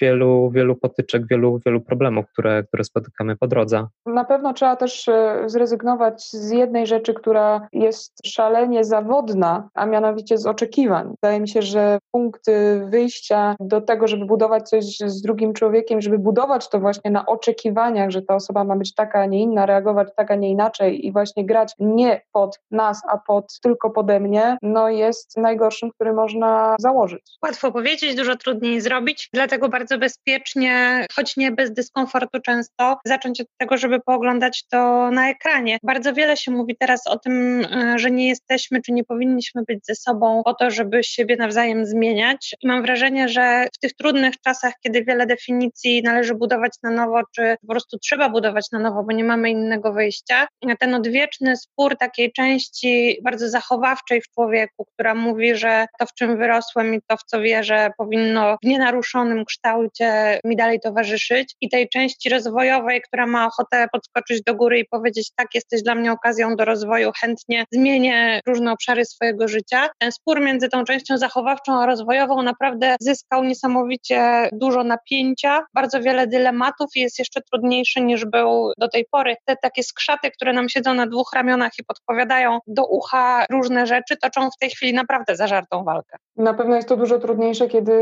wielu, 0.00 0.50
wielu 0.50 0.76
potyczek, 0.76 1.26
wielu, 1.26 1.60
wielu 1.66 1.80
problemów, 1.80 2.26
które, 2.32 2.64
które 2.64 2.84
spotykamy 2.84 3.36
po 3.36 3.46
drodze. 3.46 3.86
Na 4.06 4.24
pewno 4.24 4.52
trzeba 4.52 4.76
też 4.76 5.08
e, 5.08 5.42
zrezygnować 5.46 6.22
z 6.30 6.50
jednej 6.50 6.86
rzeczy, 6.86 7.14
która 7.14 7.68
jest 7.72 8.12
szalenie 8.26 8.84
zawodna, 8.84 9.68
a 9.74 9.86
mianowicie 9.86 10.38
z 10.38 10.46
oczekiwań. 10.46 11.10
Wydaje 11.22 11.40
mi 11.40 11.48
się, 11.48 11.62
że 11.62 11.98
punkt 12.10 12.46
wyjścia 12.90 13.56
do 13.60 13.80
tego, 13.80 14.08
żeby 14.08 14.26
budować 14.26 14.45
budować 14.46 14.68
coś 14.68 14.98
z 14.98 15.22
drugim 15.22 15.52
człowiekiem, 15.52 16.00
żeby 16.00 16.18
budować 16.18 16.68
to 16.68 16.80
właśnie 16.80 17.10
na 17.10 17.26
oczekiwaniach, 17.26 18.10
że 18.10 18.22
ta 18.22 18.34
osoba 18.34 18.64
ma 18.64 18.76
być 18.76 18.94
taka, 18.94 19.20
a 19.20 19.26
nie 19.26 19.40
inna, 19.42 19.66
reagować 19.66 20.08
tak, 20.16 20.30
a 20.30 20.34
nie 20.34 20.50
inaczej 20.50 21.06
i 21.06 21.12
właśnie 21.12 21.46
grać 21.46 21.72
nie 21.78 22.20
pod 22.32 22.60
nas, 22.70 23.02
a 23.08 23.18
pod 23.18 23.60
tylko 23.62 23.90
pode 23.90 24.20
mnie, 24.20 24.56
no 24.62 24.88
jest 24.88 25.36
najgorszym, 25.36 25.90
który 25.90 26.12
można 26.12 26.76
założyć. 26.78 27.22
Łatwo 27.42 27.72
powiedzieć, 27.72 28.14
dużo 28.14 28.36
trudniej 28.36 28.80
zrobić, 28.80 29.28
dlatego 29.32 29.68
bardzo 29.68 29.98
bezpiecznie, 29.98 31.06
choć 31.16 31.36
nie 31.36 31.52
bez 31.52 31.72
dyskomfortu 31.72 32.40
często, 32.40 32.98
zacząć 33.04 33.40
od 33.40 33.46
tego, 33.58 33.76
żeby 33.76 34.00
pooglądać 34.00 34.64
to 34.70 35.10
na 35.10 35.30
ekranie. 35.30 35.78
Bardzo 35.82 36.12
wiele 36.12 36.36
się 36.36 36.50
mówi 36.50 36.76
teraz 36.76 37.06
o 37.06 37.18
tym, 37.18 37.64
e, 37.64 37.98
że 37.98 38.10
nie 38.10 38.28
jesteśmy, 38.28 38.82
czy 38.82 38.92
nie 38.92 39.04
powinniśmy 39.04 39.62
być 39.68 39.86
ze 39.86 39.94
sobą 39.94 40.42
po 40.44 40.54
to, 40.54 40.70
żeby 40.70 41.04
siebie 41.04 41.36
nawzajem 41.36 41.86
zmieniać. 41.86 42.54
I 42.62 42.68
mam 42.68 42.82
wrażenie, 42.82 43.28
że 43.28 43.66
w 43.74 43.78
tych 43.78 43.92
trudnych 43.92 44.35
czasach, 44.40 44.72
kiedy 44.82 45.04
wiele 45.04 45.26
definicji 45.26 46.02
należy 46.02 46.34
budować 46.34 46.72
na 46.82 46.90
nowo, 46.90 47.20
czy 47.34 47.56
po 47.60 47.66
prostu 47.66 47.98
trzeba 47.98 48.28
budować 48.28 48.66
na 48.72 48.78
nowo, 48.78 49.02
bo 49.02 49.12
nie 49.12 49.24
mamy 49.24 49.50
innego 49.50 49.92
wyjścia, 49.92 50.46
ten 50.80 50.94
odwieczny 50.94 51.56
spór 51.56 51.96
takiej 51.98 52.32
części 52.32 53.18
bardzo 53.24 53.48
zachowawczej 53.48 54.22
w 54.22 54.28
człowieku, 54.34 54.84
która 54.92 55.14
mówi, 55.14 55.56
że 55.56 55.86
to, 55.98 56.06
w 56.06 56.14
czym 56.14 56.38
wyrosłem 56.38 56.94
i 56.94 57.00
to, 57.06 57.16
w 57.16 57.24
co 57.24 57.40
wierzę, 57.40 57.90
powinno 57.98 58.56
w 58.62 58.66
nienaruszonym 58.66 59.44
kształcie 59.44 60.40
mi 60.44 60.56
dalej 60.56 60.80
towarzyszyć, 60.80 61.56
i 61.60 61.68
tej 61.68 61.88
części 61.88 62.28
rozwojowej, 62.28 63.02
która 63.02 63.26
ma 63.26 63.46
ochotę 63.46 63.86
podskoczyć 63.92 64.42
do 64.42 64.54
góry 64.54 64.78
i 64.78 64.84
powiedzieć: 64.84 65.30
Tak, 65.36 65.54
jesteś 65.54 65.82
dla 65.82 65.94
mnie 65.94 66.12
okazją 66.12 66.56
do 66.56 66.64
rozwoju, 66.64 67.12
chętnie 67.20 67.64
zmienię 67.72 68.40
różne 68.46 68.72
obszary 68.72 69.04
swojego 69.04 69.48
życia. 69.48 69.88
Ten 69.98 70.12
spór 70.12 70.40
między 70.40 70.68
tą 70.68 70.84
częścią 70.84 71.18
zachowawczą 71.18 71.80
a 71.80 71.86
rozwojową 71.86 72.42
naprawdę 72.42 72.96
zyskał 73.00 73.44
niesamowicie 73.44 74.25
dużo 74.52 74.84
napięcia, 74.84 75.66
bardzo 75.74 76.00
wiele 76.00 76.26
dylematów 76.26 76.90
i 76.96 77.00
jest 77.00 77.18
jeszcze 77.18 77.40
trudniejszy 77.40 78.00
niż 78.00 78.24
był 78.24 78.72
do 78.78 78.88
tej 78.88 79.06
pory. 79.10 79.36
Te 79.44 79.56
takie 79.62 79.82
skrzaty, 79.82 80.30
które 80.30 80.52
nam 80.52 80.68
siedzą 80.68 80.94
na 80.94 81.06
dwóch 81.06 81.30
ramionach 81.34 81.72
i 81.78 81.84
podpowiadają 81.84 82.58
do 82.66 82.86
ucha 82.86 83.44
różne 83.50 83.86
rzeczy, 83.86 84.16
toczą 84.16 84.50
w 84.50 84.58
tej 84.60 84.70
chwili 84.70 84.94
naprawdę 84.94 85.36
zażartą 85.36 85.84
walkę. 85.84 86.16
Na 86.36 86.54
pewno 86.54 86.76
jest 86.76 86.88
to 86.88 86.96
dużo 86.96 87.18
trudniejsze, 87.18 87.68
kiedy 87.68 87.92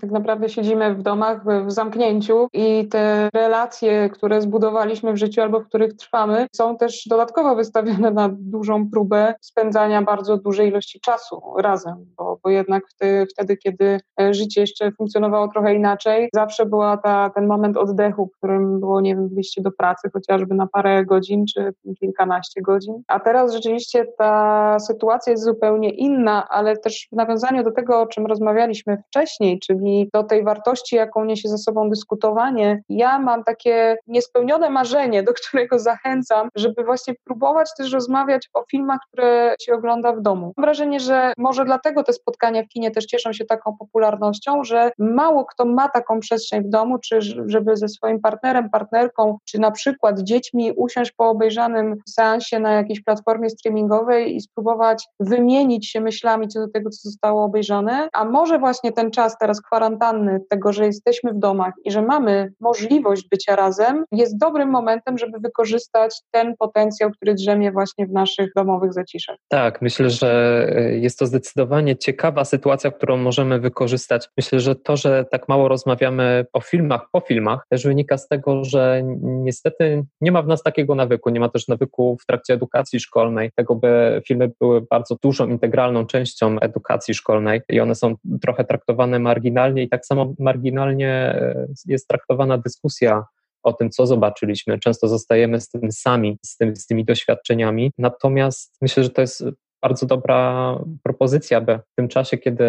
tak 0.00 0.10
naprawdę 0.10 0.48
siedzimy 0.48 0.94
w 0.94 1.02
domach 1.02 1.44
w 1.66 1.72
zamknięciu 1.72 2.48
i 2.52 2.88
te 2.88 3.28
relacje, 3.34 4.10
które 4.10 4.40
zbudowaliśmy 4.40 5.12
w 5.12 5.16
życiu 5.16 5.42
albo 5.42 5.60
w 5.60 5.68
których 5.68 5.96
trwamy, 5.96 6.46
są 6.56 6.76
też 6.76 7.06
dodatkowo 7.06 7.54
wystawione 7.54 8.10
na 8.10 8.28
dużą 8.32 8.90
próbę 8.90 9.34
spędzania 9.40 10.02
bardzo 10.02 10.36
dużej 10.36 10.68
ilości 10.68 11.00
czasu 11.00 11.42
razem, 11.58 12.06
bo, 12.16 12.38
bo 12.44 12.50
jednak 12.50 12.84
wtedy, 13.32 13.56
kiedy 13.56 14.00
życie 14.30 14.60
jeszcze 14.60 14.92
funkcjonowało 14.92 15.43
trochę 15.48 15.74
inaczej, 15.74 16.28
zawsze 16.32 16.66
była 16.66 16.96
ta, 16.96 17.30
ten 17.30 17.46
moment 17.46 17.76
oddechu, 17.76 18.26
w 18.26 18.36
którym 18.36 18.80
było, 18.80 19.00
nie 19.00 19.14
wiem, 19.14 19.28
wyjście 19.28 19.62
do 19.62 19.70
pracy 19.72 20.10
chociażby 20.12 20.54
na 20.54 20.66
parę 20.66 21.04
godzin 21.04 21.44
czy 21.46 21.74
kilkanaście 22.00 22.62
godzin. 22.62 23.02
A 23.08 23.20
teraz 23.20 23.52
rzeczywiście 23.52 24.06
ta 24.18 24.76
sytuacja 24.78 25.30
jest 25.30 25.44
zupełnie 25.44 25.90
inna, 25.90 26.48
ale 26.48 26.76
też 26.76 27.08
w 27.12 27.16
nawiązaniu 27.16 27.64
do 27.64 27.72
tego, 27.72 28.00
o 28.00 28.06
czym 28.06 28.26
rozmawialiśmy 28.26 29.02
wcześniej, 29.08 29.58
czyli 29.58 30.10
do 30.12 30.24
tej 30.24 30.44
wartości, 30.44 30.96
jaką 30.96 31.24
niesie 31.24 31.48
ze 31.48 31.58
sobą 31.58 31.90
dyskutowanie, 31.90 32.82
ja 32.88 33.18
mam 33.18 33.44
takie 33.44 33.96
niespełnione 34.06 34.70
marzenie, 34.70 35.22
do 35.22 35.32
którego 35.32 35.78
zachęcam, 35.78 36.48
żeby 36.56 36.84
właśnie 36.84 37.14
próbować 37.24 37.70
też 37.78 37.92
rozmawiać 37.92 38.48
o 38.54 38.64
filmach, 38.70 39.00
które 39.12 39.54
się 39.60 39.74
ogląda 39.74 40.12
w 40.12 40.20
domu. 40.20 40.52
Mam 40.56 40.64
wrażenie, 40.64 41.00
że 41.00 41.32
może 41.38 41.64
dlatego 41.64 42.02
te 42.02 42.12
spotkania 42.12 42.62
w 42.62 42.68
kinie 42.68 42.90
też 42.90 43.06
cieszą 43.06 43.32
się 43.32 43.44
taką 43.44 43.76
popularnością, 43.76 44.64
że 44.64 44.90
mało 44.98 45.33
kto 45.44 45.64
ma 45.64 45.88
taką 45.88 46.20
przestrzeń 46.20 46.62
w 46.62 46.68
domu, 46.68 46.98
czy 46.98 47.20
żeby 47.46 47.76
ze 47.76 47.88
swoim 47.88 48.20
partnerem, 48.20 48.70
partnerką, 48.70 49.38
czy 49.44 49.58
na 49.58 49.70
przykład 49.70 50.20
dziećmi 50.20 50.72
usiąść 50.72 51.12
po 51.12 51.28
obejrzanym 51.28 51.96
seansie 52.08 52.60
na 52.60 52.72
jakiejś 52.72 53.02
platformie 53.02 53.50
streamingowej 53.50 54.36
i 54.36 54.40
spróbować 54.40 55.08
wymienić 55.20 55.90
się 55.90 56.00
myślami 56.00 56.48
co 56.48 56.60
do 56.60 56.68
tego, 56.68 56.90
co 56.90 57.08
zostało 57.08 57.44
obejrzane, 57.44 58.08
a 58.12 58.24
może 58.24 58.58
właśnie 58.58 58.92
ten 58.92 59.10
czas 59.10 59.38
teraz 59.38 59.62
kwarantanny, 59.62 60.40
tego, 60.50 60.72
że 60.72 60.86
jesteśmy 60.86 61.32
w 61.32 61.38
domach 61.38 61.74
i 61.84 61.90
że 61.90 62.02
mamy 62.02 62.52
możliwość 62.60 63.28
bycia 63.28 63.56
razem, 63.56 64.04
jest 64.12 64.38
dobrym 64.38 64.70
momentem, 64.70 65.18
żeby 65.18 65.38
wykorzystać 65.38 66.20
ten 66.30 66.56
potencjał, 66.58 67.10
który 67.10 67.34
drzemie 67.34 67.72
właśnie 67.72 68.06
w 68.06 68.12
naszych 68.12 68.52
domowych 68.56 68.92
zaciszach. 68.92 69.36
Tak, 69.48 69.82
myślę, 69.82 70.10
że 70.10 70.66
e, 70.76 70.98
jest 70.98 71.18
to 71.18 71.26
zdecydowanie 71.26 71.96
ciekawa 71.96 72.44
sytuacja, 72.44 72.90
którą 72.90 73.16
możemy 73.16 73.60
wykorzystać. 73.60 74.28
Myślę, 74.36 74.60
że 74.60 74.76
to, 74.76 74.96
że 74.96 75.23
tak 75.24 75.48
mało 75.48 75.68
rozmawiamy 75.68 76.46
o 76.52 76.60
filmach 76.60 77.08
po 77.12 77.20
filmach, 77.20 77.66
też 77.68 77.84
wynika 77.84 78.18
z 78.18 78.28
tego, 78.28 78.64
że 78.64 79.02
niestety 79.22 80.04
nie 80.20 80.32
ma 80.32 80.42
w 80.42 80.46
nas 80.46 80.62
takiego 80.62 80.94
nawyku, 80.94 81.30
nie 81.30 81.40
ma 81.40 81.48
też 81.48 81.68
nawyku 81.68 82.16
w 82.20 82.26
trakcie 82.26 82.54
edukacji 82.54 83.00
szkolnej, 83.00 83.50
tego 83.54 83.74
by 83.74 84.22
filmy 84.26 84.50
były 84.60 84.80
bardzo 84.90 85.16
dużą, 85.22 85.48
integralną 85.48 86.06
częścią 86.06 86.60
edukacji 86.60 87.14
szkolnej 87.14 87.60
i 87.68 87.80
one 87.80 87.94
są 87.94 88.14
trochę 88.42 88.64
traktowane 88.64 89.18
marginalnie 89.18 89.82
i 89.82 89.88
tak 89.88 90.06
samo 90.06 90.34
marginalnie 90.38 91.08
e, 91.08 91.66
jest 91.86 92.08
traktowana 92.08 92.58
dyskusja 92.58 93.24
o 93.64 93.72
tym, 93.72 93.90
co 93.90 94.06
zobaczyliśmy. 94.06 94.78
Często 94.78 95.08
zostajemy 95.08 95.60
z 95.60 95.68
tym 95.68 95.92
sami, 95.92 96.38
z, 96.44 96.56
tym, 96.56 96.76
z 96.76 96.86
tymi 96.86 97.04
doświadczeniami. 97.04 97.92
Natomiast 97.98 98.76
myślę, 98.82 99.02
że 99.02 99.10
to 99.10 99.20
jest 99.20 99.44
bardzo 99.84 100.06
dobra 100.06 100.78
propozycja, 101.02 101.60
by 101.60 101.78
w 101.78 101.94
tym 101.96 102.08
czasie, 102.08 102.38
kiedy 102.38 102.64